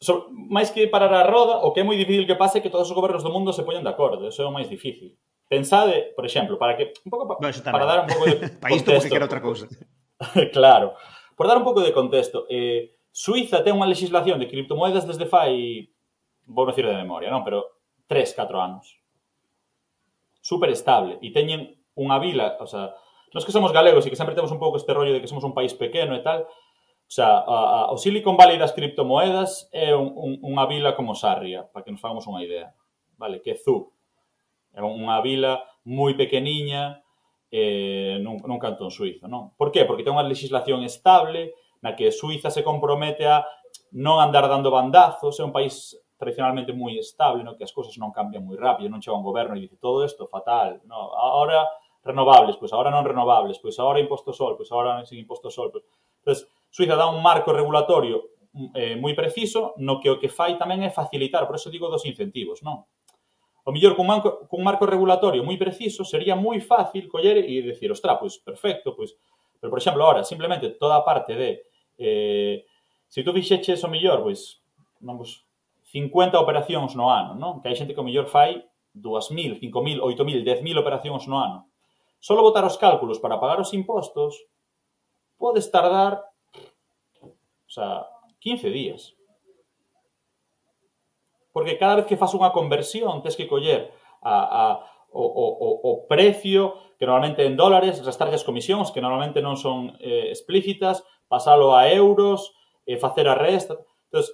So, 0.00 0.32
máis 0.32 0.72
que 0.72 0.88
parar 0.88 1.12
a 1.12 1.28
roda, 1.28 1.60
o 1.68 1.76
que 1.76 1.84
é 1.84 1.84
moi 1.84 2.00
difícil 2.00 2.24
que 2.24 2.40
pase 2.40 2.58
é 2.58 2.62
que 2.64 2.72
todos 2.72 2.88
os 2.88 2.96
gobernos 2.96 3.20
do 3.20 3.28
mundo 3.28 3.52
se 3.52 3.60
poñan 3.60 3.84
de 3.84 3.92
acordo, 3.92 4.24
eso 4.24 4.40
é 4.40 4.48
o 4.48 4.56
máis 4.56 4.64
difícil. 4.64 5.20
Pensade, 5.50 6.14
por 6.14 6.22
exemplo, 6.22 6.54
para 6.54 6.78
que 6.78 6.94
un 7.02 7.10
pouco 7.10 7.26
pa, 7.26 7.34
bueno, 7.42 7.58
para 7.74 7.82
dar 7.84 7.98
un 8.06 8.06
pouco 8.06 8.24
de 8.30 8.38
para 8.62 8.70
isto 8.70 8.94
que 8.94 9.18
era 9.18 9.26
outra 9.26 9.42
cousa. 9.42 9.66
claro. 10.54 10.94
Por 11.34 11.50
dar 11.50 11.58
un 11.58 11.66
pouco 11.66 11.82
de 11.82 11.90
contexto, 11.90 12.46
eh, 12.46 12.94
Suiza 13.10 13.66
ten 13.66 13.74
unha 13.74 13.90
legislación 13.90 14.38
de 14.38 14.46
criptomoedas 14.46 15.02
desde 15.02 15.26
fai 15.26 15.90
vou 16.46 16.70
non 16.70 16.78
de 16.78 17.02
memoria, 17.02 17.34
non, 17.34 17.42
pero 17.42 17.82
3, 18.06 18.30
4 18.38 18.62
anos. 18.62 18.94
Super 20.38 20.70
estable 20.70 21.18
e 21.18 21.34
teñen 21.34 21.82
unha 21.98 22.22
vila, 22.22 22.54
o 22.62 22.70
sea, 22.70 22.94
nós 23.34 23.42
que 23.42 23.50
somos 23.50 23.74
galegos 23.74 24.06
e 24.06 24.10
que 24.14 24.18
sempre 24.18 24.38
temos 24.38 24.54
un 24.54 24.62
pouco 24.62 24.78
este 24.78 24.94
rollo 24.94 25.10
de 25.10 25.18
que 25.18 25.26
somos 25.26 25.42
un 25.42 25.50
país 25.50 25.74
pequeno 25.74 26.14
e 26.14 26.22
tal, 26.22 26.46
O 27.10 27.12
sea, 27.12 27.26
a, 27.26 27.40
a, 27.42 27.90
o 27.90 27.98
Silicon 27.98 28.36
Valley 28.38 28.54
das 28.54 28.70
criptomoedas 28.70 29.66
é 29.74 29.90
un, 29.98 30.14
un, 30.14 30.38
unha 30.46 30.62
vila 30.70 30.94
como 30.94 31.18
Sarria, 31.18 31.66
para 31.66 31.82
que 31.82 31.90
nos 31.90 31.98
fagamos 31.98 32.22
unha 32.30 32.38
idea. 32.46 32.70
Vale, 33.18 33.42
que 33.42 33.50
é 33.50 33.58
É 34.74 34.82
unha 34.82 35.18
vila 35.24 35.62
moi 35.86 36.14
pequeniña 36.14 37.02
eh, 37.50 38.22
nun, 38.22 38.38
nun 38.46 38.60
cantón 38.62 38.94
suizo. 38.94 39.26
Non? 39.26 39.52
Por 39.58 39.74
qué? 39.74 39.82
Porque 39.84 40.06
ten 40.06 40.14
unha 40.14 40.26
legislación 40.26 40.86
estable 40.86 41.54
na 41.82 41.96
que 41.96 42.12
Suiza 42.12 42.52
se 42.52 42.62
compromete 42.62 43.26
a 43.26 43.42
non 43.96 44.20
andar 44.20 44.46
dando 44.46 44.70
bandazos, 44.70 45.40
é 45.40 45.44
un 45.44 45.54
país 45.54 45.96
tradicionalmente 46.20 46.76
moi 46.76 46.94
estable, 47.00 47.40
no 47.42 47.56
que 47.56 47.64
as 47.64 47.72
cousas 47.72 47.96
non 47.96 48.12
cambian 48.12 48.44
moi 48.44 48.54
rápido, 48.54 48.92
non 48.92 49.00
chega 49.00 49.16
un 49.16 49.24
goberno 49.24 49.56
e 49.56 49.64
dice 49.64 49.80
todo 49.80 50.04
isto 50.04 50.28
fatal, 50.28 50.84
no, 50.84 51.16
ahora 51.16 51.64
renovables, 52.04 52.60
pois 52.60 52.70
agora 52.76 52.92
non 52.92 53.08
renovables, 53.08 53.56
pois 53.58 53.74
agora 53.80 53.98
imposto 53.98 54.30
sol, 54.36 54.54
pois 54.54 54.68
agora 54.68 55.00
sen 55.08 55.18
imposto 55.18 55.48
sol. 55.48 55.72
Pois... 55.72 55.84
Entonces, 56.20 56.44
Suiza 56.68 56.94
dá 56.94 57.08
un 57.08 57.24
marco 57.24 57.50
regulatorio 57.56 58.36
eh, 58.74 58.94
moi 59.00 59.14
preciso 59.14 59.74
no 59.80 59.98
que 60.02 60.10
o 60.10 60.20
que 60.20 60.28
fai 60.28 60.60
tamén 60.60 60.84
é 60.84 60.90
facilitar, 60.92 61.48
por 61.48 61.56
eso 61.56 61.72
digo 61.72 61.88
dos 61.88 62.04
incentivos, 62.04 62.60
non? 62.60 62.84
O 63.64 63.70
mellor 63.72 63.92
cun 63.94 64.08
marco, 64.08 64.48
cun 64.48 64.64
marco 64.64 64.88
regulatorio 64.88 65.44
moi 65.44 65.60
preciso 65.60 66.02
sería 66.04 66.34
moi 66.34 66.60
fácil 66.64 67.06
coller 67.06 67.44
e 67.44 67.60
decir, 67.60 67.92
ostra, 67.92 68.16
pois 68.16 68.40
perfecto, 68.40 68.96
pois... 68.96 69.12
Pero, 69.60 69.68
por 69.68 69.78
exemplo, 69.78 70.00
ahora, 70.00 70.24
simplemente 70.24 70.72
toda 70.80 70.96
a 70.96 71.04
parte 71.04 71.36
de... 71.36 71.50
Eh, 72.00 72.64
se 73.12 73.20
tú 73.20 73.36
fixeches 73.36 73.84
o 73.84 73.92
mellor, 73.92 74.24
pois, 74.24 74.64
non, 75.04 75.20
pois, 75.20 75.44
50 75.92 76.38
operacións 76.38 76.96
no 76.96 77.10
ano, 77.10 77.34
non? 77.36 77.60
Que 77.60 77.68
hai 77.68 77.76
xente 77.76 77.92
que 77.92 78.00
o 78.00 78.06
mellor 78.06 78.30
fai 78.30 78.64
2.000, 78.96 79.60
5.000, 79.60 80.00
8.000, 80.00 80.46
10.000 80.46 80.80
operacións 80.80 81.26
no 81.26 81.36
ano. 81.42 81.58
Solo 82.22 82.46
botar 82.46 82.64
os 82.64 82.78
cálculos 82.78 83.18
para 83.18 83.40
pagar 83.42 83.60
os 83.60 83.74
impostos 83.74 84.38
podes 85.40 85.66
tardar, 85.72 86.22
o 87.24 87.70
sea, 87.70 88.06
15 88.40 88.70
días. 88.70 89.16
Porque 91.52 91.78
cada 91.78 92.02
vez 92.02 92.06
que 92.06 92.18
fas 92.20 92.34
unha 92.34 92.54
conversión, 92.54 93.22
tes 93.22 93.34
que 93.34 93.50
coller 93.50 93.90
a, 94.22 94.34
a, 94.34 94.64
o, 95.10 95.24
o, 95.24 95.68
o 95.82 95.92
precio, 96.06 96.78
que 96.98 97.06
normalmente 97.06 97.42
en 97.42 97.58
dólares, 97.58 98.02
restarlle 98.06 98.38
as 98.38 98.46
comisións, 98.46 98.94
que 98.94 99.02
normalmente 99.02 99.42
non 99.42 99.58
son 99.58 99.98
eh, 99.98 100.30
explícitas, 100.30 101.02
pasalo 101.26 101.74
a 101.74 101.90
euros, 101.90 102.54
eh, 102.86 102.98
facer 102.98 103.26
a 103.26 103.34
resta... 103.34 103.78
Entón, 104.10 104.26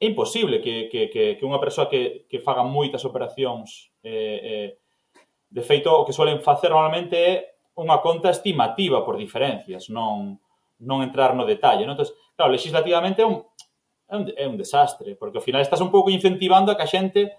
é 0.00 0.06
imposible 0.08 0.62
que, 0.62 0.88
que, 0.88 1.12
que, 1.12 1.36
que 1.36 1.44
unha 1.44 1.60
persoa 1.60 1.84
que, 1.84 2.24
que 2.24 2.40
faga 2.40 2.64
moitas 2.64 3.04
operacións 3.04 3.92
eh, 4.00 4.40
eh, 4.40 4.68
de 5.52 5.62
feito, 5.66 5.92
o 5.92 6.08
que 6.08 6.16
suelen 6.16 6.40
facer 6.40 6.72
normalmente 6.72 7.16
é 7.20 7.34
unha 7.76 8.00
conta 8.00 8.32
estimativa 8.32 9.04
por 9.04 9.20
diferencias, 9.20 9.92
non 9.92 10.40
non 10.80 11.04
entrar 11.04 11.36
no 11.36 11.44
detalle. 11.44 11.84
Non? 11.84 11.94
Entón, 11.94 12.08
claro, 12.34 12.56
legislativamente 12.56 13.20
é 13.20 13.28
un, 13.28 13.44
é 14.10 14.16
un, 14.16 14.24
é 14.36 14.44
un 14.48 14.58
desastre, 14.58 15.14
porque 15.14 15.38
ao 15.38 15.46
final 15.46 15.62
estás 15.62 15.80
un 15.80 15.94
pouco 15.94 16.10
incentivando 16.10 16.70
a 16.70 16.76
que 16.76 16.82
a 16.82 16.90
xente 16.90 17.30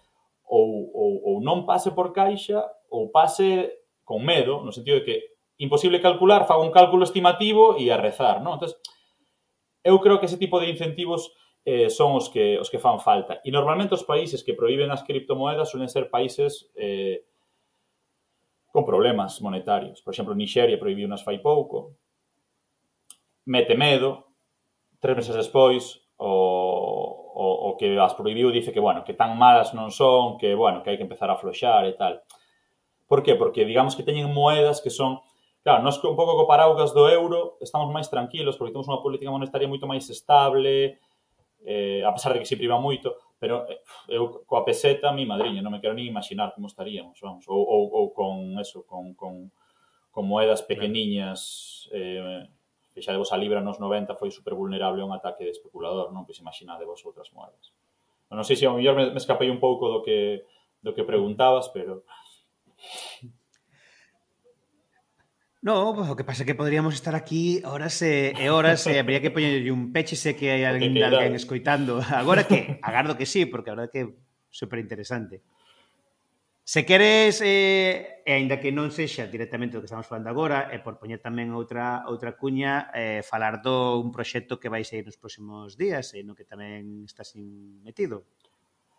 ou, 0.48 0.88
ou, 0.96 1.12
ou 1.28 1.36
non 1.44 1.68
pase 1.68 1.92
por 1.92 2.16
caixa 2.16 2.64
ou 2.88 3.12
pase 3.12 3.84
con 4.08 4.24
medo, 4.24 4.64
no 4.64 4.72
sentido 4.72 5.00
de 5.00 5.06
que 5.06 5.16
imposible 5.60 6.02
calcular, 6.02 6.48
fago 6.48 6.64
un 6.64 6.72
cálculo 6.72 7.04
estimativo 7.04 7.76
e 7.78 7.92
a 7.92 8.00
rezar, 8.00 8.40
non? 8.40 8.58
Entón, 8.58 8.72
eu 9.84 10.00
creo 10.00 10.18
que 10.18 10.26
ese 10.26 10.40
tipo 10.40 10.60
de 10.60 10.72
incentivos 10.72 11.36
eh, 11.66 11.90
son 11.90 12.18
os 12.18 12.30
que, 12.30 12.58
os 12.58 12.70
que 12.72 12.82
fan 12.82 12.98
falta. 12.98 13.44
E 13.46 13.52
normalmente 13.52 13.94
os 13.94 14.08
países 14.08 14.42
que 14.42 14.58
proíben 14.58 14.90
as 14.90 15.06
criptomoedas 15.06 15.70
suelen 15.70 15.92
ser 15.92 16.10
países 16.10 16.72
eh, 16.74 17.22
con 18.72 18.88
problemas 18.88 19.38
monetarios. 19.44 20.02
Por 20.02 20.16
exemplo, 20.16 20.34
Nixeria 20.34 20.80
proibiu 20.80 21.06
nas 21.06 21.22
fai 21.22 21.38
pouco, 21.44 21.94
mete 23.46 23.76
medo, 23.78 24.32
tres 24.98 25.16
meses 25.18 25.36
despois 25.36 26.02
o, 26.22 27.34
o, 27.34 27.74
o 27.74 27.78
que 27.78 27.98
as 27.98 28.14
prohibiu 28.14 28.54
dice 28.54 28.72
que, 28.72 28.80
bueno, 28.80 29.04
que 29.04 29.18
tan 29.18 29.34
malas 29.34 29.74
non 29.74 29.90
son, 29.90 30.38
que, 30.38 30.54
bueno, 30.54 30.86
que 30.86 30.94
hai 30.94 30.98
que 31.02 31.08
empezar 31.10 31.34
a 31.34 31.36
afloxar 31.36 31.90
e 31.90 31.98
tal. 31.98 32.22
Por 33.10 33.26
que? 33.26 33.34
Porque 33.34 33.66
digamos 33.66 33.98
que 33.98 34.06
teñen 34.06 34.30
moedas 34.30 34.86
que 34.86 34.94
son... 34.94 35.18
Claro, 35.66 35.82
nós 35.82 35.98
un 36.06 36.18
pouco 36.18 36.38
co 36.38 36.46
paraugas 36.46 36.94
do 36.94 37.10
euro 37.10 37.58
estamos 37.62 37.90
máis 37.90 38.10
tranquilos 38.10 38.58
porque 38.58 38.74
temos 38.74 38.86
unha 38.86 39.02
política 39.02 39.34
monetaria 39.34 39.70
moito 39.70 39.90
máis 39.90 40.06
estable, 40.14 41.02
eh, 41.66 42.02
a 42.06 42.14
pesar 42.14 42.34
de 42.34 42.42
que 42.42 42.50
se 42.50 42.58
priva 42.58 42.78
moito, 42.78 43.18
pero 43.42 43.66
eh, 43.70 43.82
eu 44.10 44.46
coa 44.46 44.62
peseta, 44.62 45.14
mi 45.14 45.26
madriña, 45.26 45.62
non 45.62 45.74
me 45.74 45.82
quero 45.82 45.98
nin 45.98 46.06
imaginar 46.06 46.54
como 46.54 46.70
estaríamos, 46.70 47.18
vamos, 47.22 47.46
ou, 47.50 47.62
ou, 47.62 47.84
ou 47.94 48.06
con 48.14 48.58
eso, 48.62 48.86
con, 48.90 49.14
con, 49.14 49.54
con 50.10 50.24
moedas 50.26 50.66
pequeniñas, 50.66 51.90
eh, 51.94 52.46
que 52.92 53.02
xa 53.02 53.16
debos 53.16 53.32
a 53.32 53.39
Libra 53.39 53.64
nos 53.64 53.80
90 53.80 54.20
foi 54.20 54.32
super 54.32 54.54
vulnerable 54.54 55.02
a 55.02 55.08
un 55.08 55.16
ataque 55.16 55.48
de 55.48 55.56
especulador, 55.56 56.12
non? 56.12 56.28
Pois 56.28 56.39
imaginadevos 56.39 57.04
outras 57.08 57.32
moedas. 57.32 57.72
Non 58.32 58.44
sei 58.48 58.56
se 58.56 58.68
ao 58.68 58.76
mellor 58.76 58.96
me, 58.96 59.12
me 59.12 59.20
escapei 59.20 59.48
un 59.52 59.60
pouco 59.60 59.88
do 59.88 60.00
que 60.04 60.48
do 60.82 60.92
que 60.96 61.08
preguntabas, 61.08 61.72
pero 61.72 62.04
No, 65.62 65.94
pues, 65.94 66.10
o 66.10 66.18
que 66.18 66.26
pasa 66.26 66.42
é 66.42 66.46
que 66.50 66.58
poderíamos 66.58 66.98
estar 66.98 67.14
aquí 67.14 67.62
horas 67.62 68.02
e, 68.02 68.34
e 68.34 68.50
horas 68.50 68.82
e 68.89 68.98
habría 68.98 69.22
que 69.22 69.30
poñerlle 69.30 69.70
un 69.70 69.94
peche 69.94 70.18
se 70.18 70.34
que 70.34 70.50
hai 70.50 70.66
alguén, 70.66 70.98
que 70.98 71.06
alguén 71.06 71.38
escoitando. 71.38 72.02
Agora 72.02 72.50
que, 72.50 72.82
agardo 72.82 73.14
que 73.14 73.30
sí, 73.30 73.46
porque 73.46 73.70
a 73.70 73.78
verdade 73.78 73.94
que 73.94 74.02
é 74.02 74.08
superinteresante. 74.50 75.38
interesante. 75.38 75.61
Se 76.64 76.86
queres, 76.86 77.41
eh, 77.41 78.22
e 78.22 78.32
aínda 78.38 78.62
que 78.62 78.70
non 78.70 78.93
sexa 78.93 79.26
directamente 79.26 79.76
o 79.76 79.82
que 79.82 79.89
estamos 79.89 80.05
falando 80.05 80.30
agora, 80.30 80.70
e 80.70 80.78
por 80.78 81.01
poñer 81.01 81.18
tamén 81.18 81.51
outra 81.57 82.05
outra 82.05 82.38
cuña, 82.38 82.93
eh, 82.93 83.26
falar 83.26 83.66
do 83.66 83.97
un 83.97 84.14
proxecto 84.14 84.62
que 84.62 84.70
vai 84.70 84.86
sair 84.86 85.01
nos 85.01 85.18
próximos 85.18 85.74
días, 85.74 86.14
e 86.14 86.22
no 86.22 86.38
que 86.38 86.45
tamén 86.45 87.03
estás 87.03 87.34
metido. 87.82 88.30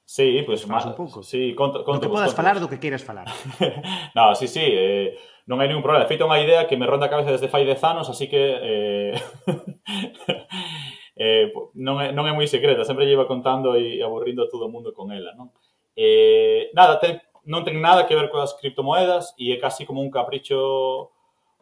Sí, 0.02 0.42
pues 0.42 0.66
máis 0.66 0.84
un 0.84 0.98
pouco. 0.98 1.22
Sí, 1.22 1.54
conto, 1.54 1.86
conto, 1.86 2.02
do 2.02 2.10
que 2.10 2.12
podas 2.12 2.34
conto. 2.34 2.40
falar 2.42 2.56
do 2.58 2.66
que 2.66 2.82
queiras 2.82 3.06
falar. 3.06 3.30
no, 4.18 4.34
sí, 4.34 4.50
sí, 4.50 4.66
eh, 4.66 5.14
non 5.46 5.62
hai 5.62 5.70
ningún 5.70 5.86
problema. 5.86 6.04
De 6.04 6.10
feito, 6.10 6.26
unha 6.26 6.42
idea 6.42 6.66
que 6.66 6.74
me 6.74 6.90
ronda 6.90 7.06
a 7.06 7.12
cabeza 7.14 7.30
desde 7.30 7.46
fai 7.46 7.62
10 7.62 7.78
anos, 7.86 8.10
así 8.10 8.26
que 8.26 8.42
eh, 8.58 9.14
eh, 11.16 11.54
non, 11.78 12.02
é, 12.02 12.10
non 12.10 12.26
é 12.26 12.34
moi 12.34 12.50
secreta, 12.50 12.82
sempre 12.82 13.06
lleva 13.06 13.30
contando 13.30 13.78
e 13.78 14.02
aburrindo 14.02 14.44
a 14.44 14.50
todo 14.50 14.66
o 14.66 14.72
mundo 14.74 14.90
con 14.90 15.14
ela, 15.14 15.32
non? 15.38 15.54
Eh, 15.94 16.74
nada, 16.74 16.98
ten, 16.98 17.22
non 17.46 17.66
ten 17.66 17.82
nada 17.82 18.06
que 18.06 18.14
ver 18.14 18.30
coas 18.30 18.54
criptomoedas 18.54 19.34
e 19.38 19.50
é 19.50 19.58
casi 19.58 19.82
como 19.82 20.02
un 20.02 20.10
capricho 20.10 20.58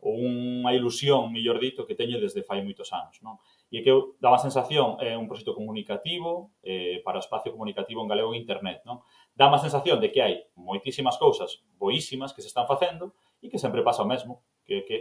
ou 0.00 0.16
unha 0.16 0.72
ilusión, 0.72 1.28
mellor 1.28 1.60
dito, 1.60 1.84
que 1.84 1.92
teño 1.92 2.16
desde 2.16 2.40
fai 2.40 2.64
moitos 2.64 2.88
anos. 2.96 3.20
Non? 3.20 3.36
E 3.68 3.84
que 3.84 3.92
eu 3.92 4.16
daba 4.16 4.40
a 4.40 4.42
sensación, 4.42 4.96
é 4.96 5.12
un 5.12 5.28
proxecto 5.28 5.52
comunicativo 5.52 6.56
eh, 6.64 7.04
para 7.04 7.20
o 7.20 7.24
espacio 7.24 7.52
comunicativo 7.52 8.00
en 8.00 8.08
galego 8.08 8.32
en 8.32 8.40
internet. 8.40 8.80
Non? 8.88 9.04
Dá 9.36 9.52
a 9.52 9.60
sensación 9.60 10.00
de 10.00 10.08
que 10.08 10.24
hai 10.24 10.48
moitísimas 10.56 11.20
cousas 11.20 11.60
boísimas 11.76 12.32
que 12.32 12.40
se 12.40 12.48
están 12.48 12.64
facendo 12.64 13.12
e 13.44 13.52
que 13.52 13.60
sempre 13.60 13.84
pasa 13.84 14.00
o 14.04 14.08
mesmo, 14.08 14.40
que, 14.64 14.88
que 14.88 14.96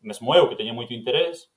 mesmo 0.00 0.32
eu 0.32 0.48
que 0.48 0.56
teño 0.56 0.72
moito 0.72 0.96
interés, 0.96 1.52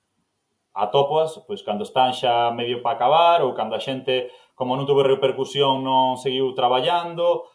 atopoas, 0.76 1.40
pois 1.48 1.64
cando 1.64 1.88
están 1.88 2.12
xa 2.12 2.52
medio 2.52 2.84
para 2.84 3.00
acabar 3.00 3.38
ou 3.40 3.56
cando 3.56 3.74
a 3.74 3.80
xente, 3.80 4.28
como 4.52 4.76
non 4.76 4.84
tuve 4.84 5.08
repercusión, 5.08 5.80
non 5.80 6.20
seguiu 6.20 6.52
traballando, 6.52 7.48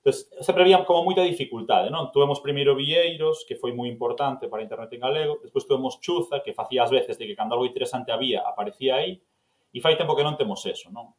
Entonces, 0.00 0.32
sempre 0.40 0.62
había 0.62 0.82
como 0.88 1.04
moita 1.04 1.20
dificultade, 1.20 1.92
non? 1.92 2.08
Tuvemos 2.08 2.40
primeiro 2.40 2.72
Vieiros, 2.72 3.44
que 3.44 3.60
foi 3.60 3.76
moi 3.76 3.84
importante 3.84 4.48
para 4.48 4.64
a 4.64 4.66
internet 4.66 4.88
en 4.96 5.04
galego, 5.04 5.36
despois 5.44 5.68
tuvemos 5.68 6.00
Chuza, 6.00 6.40
que 6.40 6.56
facía 6.56 6.88
as 6.88 6.88
veces 6.88 7.20
de 7.20 7.28
que 7.28 7.36
cando 7.36 7.52
algo 7.52 7.68
interesante 7.68 8.08
había, 8.08 8.40
aparecía 8.40 8.96
aí, 8.96 9.20
e 9.68 9.78
fai 9.84 10.00
tempo 10.00 10.16
que 10.16 10.24
non 10.24 10.40
temos 10.40 10.64
eso, 10.64 10.88
non? 10.88 11.12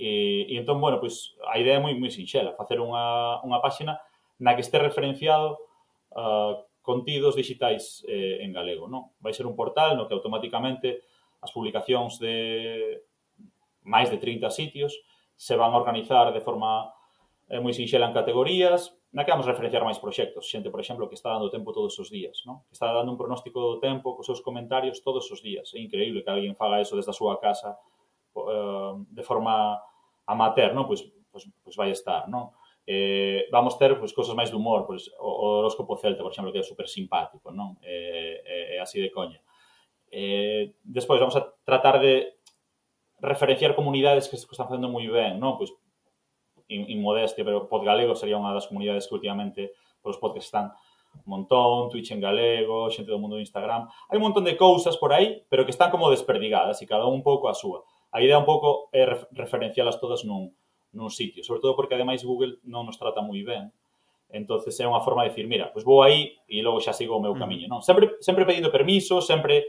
E, 0.00 0.48
e 0.48 0.56
entón, 0.56 0.80
bueno, 0.80 0.96
pois, 0.96 1.36
a 1.44 1.60
idea 1.60 1.76
é 1.76 1.82
moi, 1.84 1.92
moi 1.92 2.08
sinxela, 2.08 2.56
facer 2.56 2.80
unha, 2.80 3.44
unha 3.44 3.60
páxina 3.60 4.00
na 4.40 4.56
que 4.56 4.64
este 4.64 4.80
referenciado 4.80 5.60
uh, 6.16 6.56
contidos 6.80 7.36
digitais 7.36 8.00
eh, 8.08 8.40
en 8.40 8.56
galego, 8.56 8.88
non? 8.88 9.12
Vai 9.20 9.36
ser 9.36 9.44
un 9.44 9.52
portal 9.52 9.92
no 9.92 10.08
que 10.08 10.16
automáticamente 10.16 11.04
as 11.44 11.52
publicacións 11.52 12.16
de 12.16 13.04
máis 13.84 14.08
de 14.08 14.16
30 14.16 14.48
sitios 14.48 14.96
se 15.36 15.52
van 15.52 15.76
a 15.76 15.78
organizar 15.78 16.32
de 16.32 16.40
forma 16.40 16.88
é 17.52 17.60
moi 17.60 17.76
sinxela 17.76 18.08
en 18.08 18.16
categorías, 18.16 18.96
na 19.12 19.28
que 19.28 19.30
vamos 19.30 19.44
referenciar 19.44 19.84
máis 19.84 20.00
proxectos. 20.00 20.48
Xente, 20.48 20.72
por 20.72 20.80
exemplo, 20.80 21.04
que 21.04 21.20
está 21.20 21.36
dando 21.36 21.52
tempo 21.52 21.68
todos 21.76 21.92
os 22.00 22.08
días, 22.08 22.40
non? 22.48 22.64
que 22.64 22.72
está 22.72 22.88
dando 22.88 23.12
un 23.12 23.20
pronóstico 23.20 23.60
do 23.60 23.76
tempo 23.76 24.16
cos 24.16 24.24
seus 24.24 24.40
comentarios 24.40 25.04
todos 25.04 25.28
os 25.28 25.44
días. 25.44 25.68
É 25.76 25.78
increíble 25.84 26.24
que 26.24 26.32
alguén 26.32 26.56
faga 26.56 26.80
eso 26.80 26.96
desde 26.96 27.12
a 27.12 27.18
súa 27.20 27.36
casa 27.36 27.76
eh, 27.76 28.92
de 29.04 29.20
forma 29.20 29.76
amateur, 30.24 30.72
non? 30.72 30.88
Pois, 30.88 31.04
pois, 31.28 31.44
pois 31.60 31.76
vai 31.76 31.92
estar, 31.92 32.24
non? 32.24 32.56
Eh, 32.88 33.52
vamos 33.52 33.76
ter 33.76 34.00
pois, 34.00 34.16
cosas 34.16 34.32
máis 34.32 34.48
de 34.48 34.56
humor, 34.56 34.88
pois, 34.88 35.12
o, 35.20 35.28
o 35.28 35.46
horóscopo 35.60 36.00
celta, 36.00 36.24
por 36.24 36.32
exemplo, 36.32 36.56
que 36.56 36.64
é 36.64 36.64
super 36.64 36.88
simpático, 36.88 37.52
non? 37.52 37.76
É 37.84 38.40
eh, 38.48 38.76
eh, 38.76 38.80
así 38.80 38.96
de 38.96 39.12
coña. 39.12 39.44
Eh, 40.08 40.72
despois 40.80 41.20
vamos 41.20 41.36
a 41.36 41.44
tratar 41.68 42.00
de 42.00 42.32
referenciar 43.20 43.76
comunidades 43.76 44.24
que 44.24 44.40
están 44.40 44.72
facendo 44.72 44.88
moi 44.88 45.04
ben, 45.04 45.36
non? 45.36 45.60
Pois 45.60 45.68
inmodestia, 46.68 47.46
pero 47.46 47.66
Podgalego 47.66 48.14
sería 48.14 48.38
unha 48.38 48.54
das 48.54 48.68
comunidades 48.68 49.08
que 49.08 49.16
últimamente 49.16 49.74
os 50.02 50.18
podcasts 50.18 50.50
están 50.50 50.74
montón, 51.24 51.90
Twitch 51.90 52.10
en 52.12 52.20
galego, 52.20 52.90
xente 52.90 53.10
do 53.10 53.18
mundo 53.18 53.36
do 53.36 53.44
Instagram. 53.44 53.86
Hai 54.08 54.16
un 54.18 54.26
montón 54.26 54.44
de 54.44 54.56
cousas 54.56 54.96
por 54.98 55.12
aí, 55.12 55.44
pero 55.48 55.64
que 55.64 55.70
están 55.70 55.90
como 55.90 56.10
desperdigadas 56.10 56.82
e 56.82 56.88
cada 56.88 57.06
un 57.06 57.20
un 57.20 57.24
pouco 57.24 57.46
a 57.46 57.54
súa. 57.54 57.84
A 58.12 58.20
idea 58.20 58.40
un 58.40 58.48
pouco 58.48 58.90
é 58.92 59.06
referencialas 59.32 60.00
todas 60.02 60.24
nun, 60.26 60.52
nun 60.92 61.10
sitio, 61.12 61.44
sobre 61.46 61.62
todo 61.62 61.76
porque 61.78 61.94
ademais 61.94 62.26
Google 62.26 62.58
non 62.66 62.84
nos 62.88 62.98
trata 62.98 63.22
moi 63.22 63.40
ben. 63.46 63.70
Entonces 64.32 64.72
é 64.80 64.88
unha 64.88 65.04
forma 65.04 65.22
de 65.22 65.30
decir, 65.30 65.46
mira, 65.46 65.68
pois 65.70 65.84
vou 65.84 66.00
aí 66.02 66.40
e 66.48 66.64
logo 66.64 66.80
xa 66.80 66.96
sigo 66.96 67.16
o 67.16 67.22
meu 67.22 67.36
camiño, 67.36 67.68
non? 67.68 67.84
Sempre 67.84 68.16
sempre 68.24 68.48
pedindo 68.48 68.72
permiso, 68.72 69.20
sempre 69.20 69.68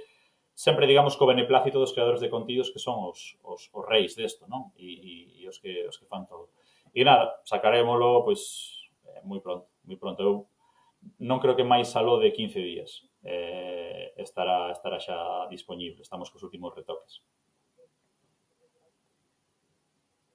sempre 0.56 0.88
digamos 0.88 1.20
co 1.20 1.28
beneplácito 1.30 1.78
dos 1.78 1.91
creadores 1.91 2.22
de 2.24 2.32
contidos 2.32 2.72
que 2.72 2.80
son 2.80 3.04
os 3.04 3.38
os, 3.44 3.70
os 3.70 3.84
reis 3.86 4.16
desto, 4.16 4.48
non? 4.48 4.72
E, 4.80 4.88
e, 4.88 5.14
e 5.44 5.48
os 5.48 5.60
que 5.60 5.86
os 5.86 6.00
que 6.00 6.08
fan 6.08 6.26
todo. 6.26 6.50
E 6.94 7.02
nada, 7.02 7.41
sacarémolo 7.44 8.22
pois 8.22 8.41
eh, 9.10 9.22
moi 9.26 9.41
pronto, 9.41 9.66
moi 9.84 9.98
pronto. 9.98 10.22
Eu 10.22 10.34
non 11.20 11.41
creo 11.41 11.58
que 11.58 11.66
máis 11.66 11.89
aló 11.98 12.22
de 12.22 12.32
15 12.32 12.62
días 12.62 13.04
eh, 13.26 14.14
estará, 14.18 14.72
estará 14.72 15.02
xa 15.02 15.50
disponible. 15.50 16.06
Estamos 16.06 16.30
cos 16.30 16.46
últimos 16.46 16.70
retoques. 16.76 17.26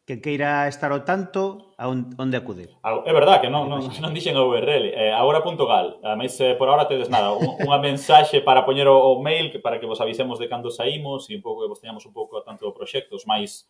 Que 0.09 0.25
queira 0.25 0.65
estar 0.73 0.89
ao 0.89 1.05
tanto, 1.05 1.77
a 1.77 1.85
onde 1.93 2.37
acudir? 2.41 2.73
Ah, 2.81 3.05
é 3.05 3.13
verdad 3.13 3.45
que 3.45 3.53
non, 3.53 3.69
non, 3.69 3.85
non 4.03 4.17
dixen 4.17 4.41
a 4.41 4.43
URL, 4.43 4.89
eh, 4.89 5.13
agora.gal, 5.13 6.01
ademais 6.01 6.33
eh, 6.41 6.57
por 6.57 6.65
agora 6.65 6.89
tedes 6.89 7.13
nada, 7.13 7.37
unha 7.37 7.77
mensaxe 7.77 8.41
para 8.41 8.65
poñer 8.65 8.89
o, 8.89 8.97
o 8.97 9.21
mail, 9.21 9.53
para 9.61 9.77
que 9.77 9.85
vos 9.85 10.01
avisemos 10.01 10.41
de 10.41 10.49
cando 10.49 10.73
saímos 10.73 11.29
e 11.29 11.37
un 11.37 11.45
pouco 11.45 11.61
que 11.61 11.69
vos 11.69 11.77
teñamos 11.85 12.09
un 12.09 12.17
pouco 12.17 12.41
a 12.41 12.43
tanto 12.43 12.65
do 12.65 12.73
proxecto, 12.73 13.21
os 13.21 13.29
máis 13.29 13.69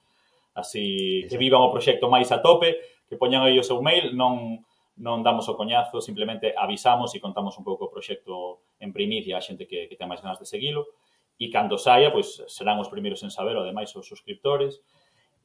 así 0.54 1.26
que 1.28 1.36
vivan 1.36 1.64
o 1.64 1.72
proxecto 1.72 2.08
máis 2.08 2.30
a 2.30 2.40
tope, 2.40 2.78
que 3.08 3.16
poñan 3.16 3.42
aí 3.44 3.56
o 3.58 3.66
seu 3.66 3.80
mail, 3.82 4.14
non 4.14 4.64
non 4.98 5.22
damos 5.22 5.46
o 5.46 5.54
coñazo, 5.54 6.02
simplemente 6.02 6.50
avisamos 6.58 7.14
e 7.14 7.22
contamos 7.22 7.54
un 7.54 7.62
pouco 7.62 7.86
o 7.86 7.92
proxecto 7.92 8.66
en 8.82 8.90
primicia 8.90 9.38
a 9.38 9.44
xente 9.44 9.70
que, 9.70 9.86
que 9.86 9.94
ten 9.94 10.10
máis 10.10 10.18
ganas 10.18 10.42
de 10.42 10.46
seguilo 10.46 10.90
e 11.38 11.46
cando 11.54 11.78
saia, 11.78 12.10
pois 12.10 12.42
serán 12.50 12.82
os 12.82 12.90
primeiros 12.90 13.22
en 13.22 13.30
saber, 13.30 13.54
ademais, 13.54 13.94
os 13.94 14.02
suscriptores. 14.02 14.82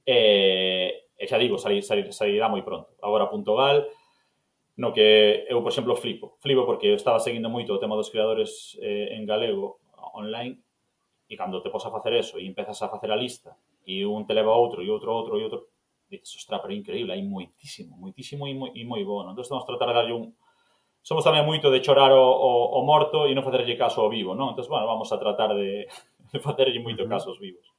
E, 0.01 1.05
e 1.13 1.23
xa 1.29 1.37
digo, 1.37 1.61
salir, 1.61 1.85
salir, 1.85 2.09
salirá 2.09 2.49
moi 2.49 2.65
pronto. 2.65 2.97
Agora, 2.97 3.29
punto 3.29 3.53
gal, 3.53 3.85
no 4.81 4.89
que 4.89 5.45
eu, 5.45 5.61
por 5.61 5.69
exemplo, 5.69 5.93
flipo. 5.93 6.33
Flipo 6.41 6.65
porque 6.65 6.89
eu 6.89 6.97
estaba 6.97 7.21
seguindo 7.21 7.45
moito 7.45 7.69
o 7.69 7.77
tema 7.77 7.93
dos 7.93 8.09
creadores 8.09 8.73
eh, 8.81 9.13
en 9.13 9.29
galego 9.29 9.77
online 10.17 10.57
e 11.29 11.37
cando 11.37 11.61
te 11.61 11.69
posa 11.69 11.93
a 11.93 11.95
facer 11.95 12.17
eso 12.17 12.41
e 12.41 12.49
empezas 12.49 12.81
a 12.81 12.89
facer 12.89 13.13
a 13.13 13.17
lista 13.17 13.53
e 13.85 14.05
un 14.05 14.25
te 14.25 14.33
leva 14.33 14.55
outro, 14.55 14.81
e 14.81 14.89
outro, 14.89 15.11
outro, 15.11 15.39
e 15.39 15.43
outro, 15.43 15.67
dices, 16.07 16.35
ostra, 16.35 16.59
pero 16.59 16.73
é 16.73 16.77
increíble, 16.77 17.11
hai 17.13 17.23
moitísimo, 17.23 17.97
moitísimo 17.97 18.47
e 18.47 18.53
moi, 18.53 18.71
e 18.75 18.83
moi 18.85 19.03
bueno. 19.03 19.31
Entón, 19.31 19.45
vamos 19.49 19.67
tratar 19.67 19.89
de 19.89 19.95
darlle 19.95 20.13
un... 20.13 20.35
Somos 21.03 21.25
tamén 21.25 21.43
moito 21.43 21.67
de 21.67 21.83
chorar 21.83 22.15
o, 22.15 22.23
o, 22.23 22.51
o 22.77 22.81
morto 22.87 23.27
e 23.27 23.35
non 23.35 23.43
facerlle 23.43 23.75
caso 23.75 23.99
ao 23.99 24.13
vivo, 24.13 24.31
non? 24.37 24.55
Entón, 24.55 24.69
bueno, 24.71 24.87
vamos 24.87 25.11
a 25.11 25.19
tratar 25.19 25.51
de, 25.57 25.89
de 26.31 26.39
facerlle 26.39 26.79
moito 26.79 27.03
caso 27.09 27.33
aos 27.33 27.41
vivos. 27.41 27.72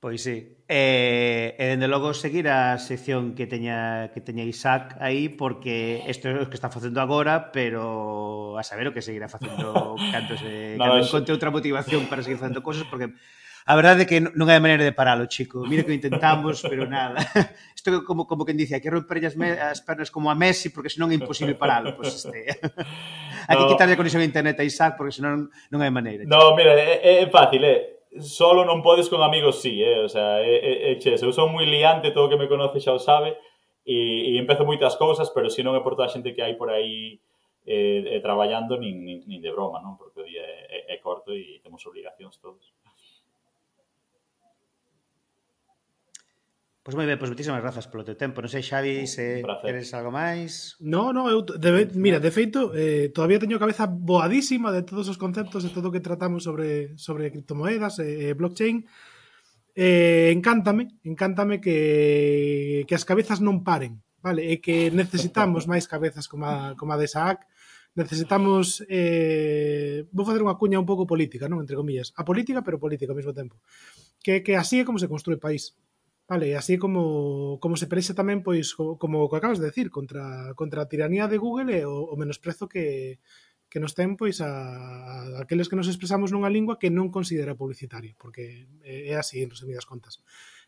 Pois 0.00 0.22
sí. 0.22 0.62
E, 0.70 1.58
e 1.58 1.64
dende 1.74 1.90
logo 1.90 2.14
seguir 2.14 2.46
a 2.46 2.78
sección 2.78 3.34
que 3.34 3.50
teña 3.50 4.14
que 4.14 4.22
teña 4.22 4.46
Isaac 4.46 4.94
aí 5.02 5.26
porque 5.26 6.06
isto 6.06 6.30
é 6.30 6.38
o 6.38 6.46
que 6.46 6.54
está 6.54 6.70
facendo 6.70 7.02
agora, 7.02 7.50
pero 7.50 8.54
a 8.54 8.62
saber 8.62 8.86
o 8.86 8.94
que 8.94 9.02
seguirá 9.02 9.26
facendo 9.26 9.98
cando 10.14 10.38
se 10.38 10.78
Nada, 10.78 10.94
cando 10.94 11.02
encontre 11.02 11.34
outra 11.34 11.50
motivación 11.50 12.06
para 12.06 12.22
seguir 12.22 12.38
facendo 12.38 12.62
cousas 12.62 12.86
porque 12.86 13.10
A 13.68 13.76
verdade 13.76 14.04
é 14.04 14.08
que 14.08 14.16
non 14.16 14.48
hai 14.48 14.62
maneira 14.64 14.80
de 14.80 14.96
paralo, 14.96 15.28
chico. 15.28 15.60
Mira 15.68 15.84
que 15.84 15.92
intentamos, 15.92 16.64
pero 16.64 16.88
nada. 16.88 17.20
Isto 17.76 18.00
é 18.00 18.00
como 18.00 18.24
como 18.24 18.48
quen 18.48 18.56
dice, 18.56 18.72
hai 18.72 18.80
que 18.80 18.88
romper 18.88 19.20
as, 19.28 19.36
as 19.36 19.84
pernas 19.84 20.08
como 20.08 20.32
a 20.32 20.38
Messi 20.38 20.72
porque 20.72 20.88
senón 20.88 21.12
é 21.12 21.20
imposible 21.20 21.52
paralo, 21.58 21.92
pois 21.92 22.16
pues 22.16 22.22
este. 22.22 22.54
Hai 23.50 23.60
que 23.60 23.68
quitarlle 23.68 23.92
a 23.92 24.00
conexión 24.00 24.24
a 24.24 24.30
internet 24.30 24.56
a 24.56 24.64
Isaac 24.64 24.96
porque 24.96 25.12
senón 25.12 25.52
non 25.68 25.84
hai 25.84 25.92
maneira. 25.92 26.24
Chico. 26.24 26.32
No, 26.32 26.56
mira, 26.56 26.72
é, 26.80 27.20
é 27.20 27.26
fácil, 27.28 27.60
é. 27.66 27.76
Eh 27.76 27.97
solo 28.20 28.64
non 28.64 28.82
podes 28.82 29.08
con 29.08 29.22
amigos 29.22 29.62
sí, 29.62 29.82
eh? 29.82 30.04
o 30.04 30.10
sea, 30.10 30.42
é, 30.42 30.92
é, 30.92 30.98
é 30.98 31.14
eu 31.22 31.32
son 31.32 31.50
moi 31.54 31.66
liante, 31.66 32.10
todo 32.10 32.28
que 32.28 32.40
me 32.40 32.50
conoce 32.50 32.82
xa 32.82 32.94
o 32.94 33.00
sabe, 33.00 33.38
e, 33.88 34.34
e 34.34 34.38
empezo 34.38 34.68
moitas 34.68 35.00
cousas, 35.00 35.32
pero 35.32 35.48
se 35.48 35.64
non 35.64 35.72
é 35.74 35.80
por 35.80 35.96
toda 35.96 36.06
a 36.06 36.12
xente 36.12 36.36
que 36.36 36.44
hai 36.44 36.54
por 36.54 36.68
aí 36.68 37.18
eh, 37.64 38.16
eh, 38.16 38.20
traballando 38.20 38.76
nin, 38.76 39.04
nin, 39.04 39.24
nin 39.24 39.40
de 39.40 39.52
broma, 39.52 39.80
non? 39.80 39.96
porque 39.96 40.20
o 40.20 40.28
día 40.28 40.44
é, 40.44 40.92
é, 40.92 40.94
é 40.94 40.96
corto 41.00 41.32
e 41.32 41.60
temos 41.64 41.84
obligacións 41.84 42.36
todos. 42.40 42.64
Pois 46.88 46.96
moi 46.96 47.04
ben, 47.04 47.20
pois 47.20 47.28
moitísimas 47.28 47.60
grazas 47.60 47.84
polo 47.84 48.00
teu 48.00 48.16
tempo. 48.16 48.40
Non 48.40 48.48
sei, 48.48 48.64
Xavi, 48.64 49.04
se 49.04 49.44
queres 49.60 49.92
algo 49.92 50.08
máis? 50.08 50.72
No, 50.80 51.12
no, 51.12 51.28
eu, 51.28 51.44
de, 51.44 51.84
mira, 51.92 52.16
de 52.16 52.32
feito, 52.32 52.72
eh, 52.72 53.12
todavía 53.12 53.36
teño 53.36 53.60
a 53.60 53.64
cabeza 53.68 53.84
boadísima 53.84 54.72
de 54.72 54.80
todos 54.88 55.04
os 55.12 55.20
conceptos 55.20 55.68
e 55.68 55.74
todo 55.76 55.92
o 55.92 55.92
que 55.92 56.00
tratamos 56.00 56.48
sobre, 56.48 56.96
sobre 56.96 57.28
criptomoedas 57.28 58.00
e 58.00 58.32
eh, 58.32 58.32
blockchain. 58.32 58.88
Eh, 59.76 60.32
encántame, 60.32 60.96
encántame 61.04 61.60
que, 61.60 62.88
que 62.88 62.94
as 62.96 63.04
cabezas 63.04 63.44
non 63.44 63.60
paren, 63.60 64.00
vale? 64.24 64.48
E 64.48 64.56
que 64.64 64.88
necesitamos 64.88 65.68
máis 65.68 65.84
cabezas 65.84 66.24
como 66.24 66.48
a, 66.48 66.72
como 66.72 66.96
a 66.96 66.98
de 66.98 67.04
Isaac, 67.04 67.44
necesitamos 68.00 68.80
eh, 68.88 70.08
vou 70.08 70.24
facer 70.24 70.40
unha 70.40 70.56
cuña 70.56 70.80
un 70.80 70.88
pouco 70.88 71.04
política, 71.04 71.52
non, 71.52 71.60
entre 71.60 71.76
comillas, 71.76 72.16
a 72.16 72.24
política 72.24 72.64
pero 72.64 72.80
política 72.80 73.12
ao 73.12 73.18
mesmo 73.20 73.36
tempo. 73.36 73.60
Que 74.24 74.40
que 74.40 74.56
así 74.56 74.80
é 74.80 74.88
como 74.88 74.96
se 74.96 75.04
construe 75.04 75.36
o 75.36 75.44
país. 75.44 75.76
Vale, 76.28 76.56
así 76.56 76.76
como, 76.76 77.56
como 77.58 77.80
se 77.80 77.88
prexa 77.88 78.12
tamén, 78.12 78.44
pois, 78.44 78.76
como 78.76 79.24
o 79.24 79.28
que 79.32 79.40
acabas 79.40 79.56
de 79.56 79.72
decir, 79.72 79.88
contra, 79.88 80.52
contra 80.52 80.84
a 80.84 80.90
tiranía 80.92 81.24
de 81.24 81.40
Google 81.40 81.72
e 81.72 81.88
o, 81.88 82.04
o 82.04 82.14
menosprezo 82.20 82.68
que, 82.68 83.16
que 83.72 83.80
nos 83.80 83.96
ten 83.96 84.16
pois 84.20 84.44
a, 84.44 84.52
a 84.52 85.40
aqueles 85.40 85.72
que 85.72 85.76
nos 85.80 85.88
expresamos 85.88 86.28
nunha 86.28 86.52
lingua 86.52 86.76
que 86.76 86.92
non 86.92 87.08
considera 87.08 87.56
publicitario, 87.56 88.12
porque 88.20 88.68
eh, 88.84 89.12
é 89.12 89.14
así, 89.16 89.40
en 89.40 89.48
resumidas 89.48 89.88
contas. 89.88 90.20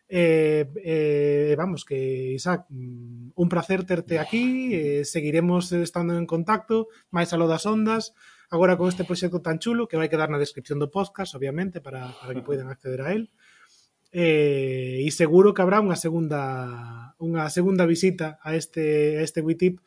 Eh, 0.08 0.64
eh, 0.80 1.54
vamos, 1.61 1.84
que 1.84 2.32
Isaac, 2.32 2.64
mm, 2.72 3.36
un 3.36 3.48
placer 3.52 3.84
terte 3.84 4.16
aquí, 4.16 4.72
eh, 4.72 5.04
seguiremos 5.04 5.76
estando 5.76 6.16
en 6.16 6.24
contacto, 6.24 6.88
máis 7.12 7.36
aló 7.36 7.44
das 7.48 7.68
ondas, 7.68 8.16
agora 8.48 8.80
con 8.80 8.88
este 8.88 9.04
proxecto 9.04 9.44
tan 9.44 9.61
chulo 9.62 9.92
que 9.92 10.00
vai 10.00 10.08
quedar 10.08 10.32
na 10.32 10.40
descripción 10.40 10.80
do 10.80 10.88
podcast, 10.88 11.36
obviamente, 11.36 11.84
para, 11.84 12.16
para 12.16 12.32
que 12.32 12.44
poidan 12.44 12.72
acceder 12.72 13.00
a 13.04 13.12
él. 13.12 13.28
E, 14.11 15.06
e 15.06 15.11
seguro 15.14 15.54
que 15.54 15.62
habrá 15.62 15.78
unha 15.78 15.94
segunda 15.94 17.14
unha 17.22 17.46
segunda 17.46 17.86
visita 17.86 18.42
a 18.42 18.58
este 18.58 19.18
a 19.18 19.22
este 19.22 19.38
WeTip 19.38 19.78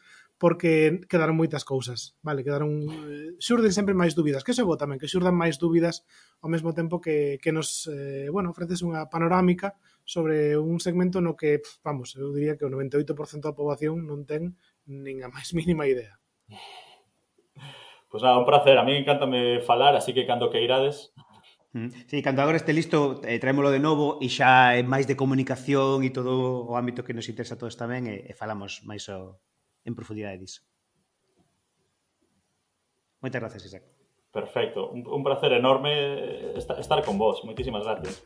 porque 0.43 0.99
quedaron 1.07 1.39
moitas 1.39 1.63
cousas, 1.63 2.19
vale, 2.19 2.43
quedaron 2.43 2.84
eh, 2.84 3.32
xurden 3.39 3.71
sempre 3.71 3.95
máis 3.95 4.11
dúbidas, 4.11 4.43
que 4.43 4.51
se 4.51 4.59
bo 4.67 4.76
tamén, 4.76 4.99
que 4.99 5.07
xurdan 5.07 5.32
máis 5.39 5.55
dúbidas 5.55 6.03
ao 6.43 6.51
mesmo 6.51 6.76
tempo 6.76 6.99
que, 6.99 7.39
que 7.39 7.55
nos, 7.55 7.88
eh, 7.88 8.28
bueno, 8.28 8.51
ofreces 8.51 8.84
unha 8.84 9.07
panorámica 9.07 9.80
sobre 10.03 10.59
un 10.59 10.84
segmento 10.84 11.24
no 11.24 11.39
que, 11.39 11.63
vamos, 11.80 12.19
eu 12.19 12.36
diría 12.36 12.59
que 12.59 12.67
o 12.67 12.71
98% 12.76 13.39
da 13.39 13.55
poboación 13.55 14.03
non 14.03 14.28
ten 14.28 14.59
nin 14.84 15.24
a 15.24 15.32
máis 15.32 15.55
mínima 15.57 15.88
idea. 15.88 16.19
Pois 18.11 18.19
pues 18.19 18.28
nada, 18.28 18.43
un 18.43 18.45
placer, 18.45 18.76
a 18.76 18.84
mí 18.84 18.99
encantame 18.99 19.63
falar, 19.63 19.95
así 19.95 20.11
que 20.11 20.28
cando 20.28 20.51
que 20.51 20.59
irades 20.59 21.15
Mm. 21.74 21.89
Sí, 22.07 22.21
cando 22.21 22.41
agora 22.41 22.57
este 22.57 22.71
listo 22.71 23.19
eh, 23.26 23.39
traémolo 23.39 23.74
de 23.74 23.82
novo 23.82 24.21
e 24.21 24.30
xa 24.30 24.78
é 24.78 24.86
máis 24.86 25.09
de 25.09 25.17
comunicación 25.17 26.05
e 26.05 26.13
todo 26.13 26.69
o 26.69 26.78
ámbito 26.78 27.01
que 27.01 27.17
nos 27.17 27.26
interesa 27.26 27.57
a 27.57 27.59
todos 27.59 27.74
tamén 27.74 28.05
e, 28.05 28.30
e 28.30 28.34
falamos 28.38 28.86
máis 28.86 29.09
o, 29.09 29.41
en 29.82 29.97
profundidade 29.97 30.38
disso. 30.38 30.61
Moitas 33.26 33.41
gracias, 33.41 33.65
Isaac. 33.65 33.84
Perfecto, 34.30 34.93
un, 34.93 35.01
un 35.05 35.21
placer 35.26 35.53
enorme 35.53 35.93
eh, 35.93 36.53
estar, 36.61 36.78
estar 36.78 37.01
con 37.01 37.17
vos. 37.17 37.41
Moitísimas 37.41 37.82
gracias. 37.82 38.21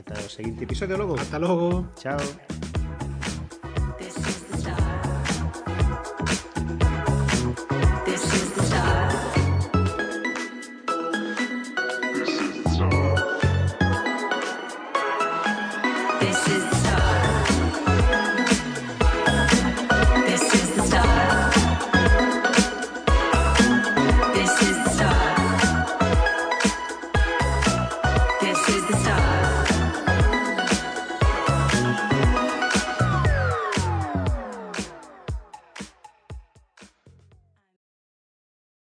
Ata 0.00 0.16
o 0.16 0.28
seguinte 0.28 0.64
episodio 0.64 0.96
logo. 0.96 1.16
Hasta 1.16 1.38
logo. 1.38 1.88
Chao. 1.96 2.20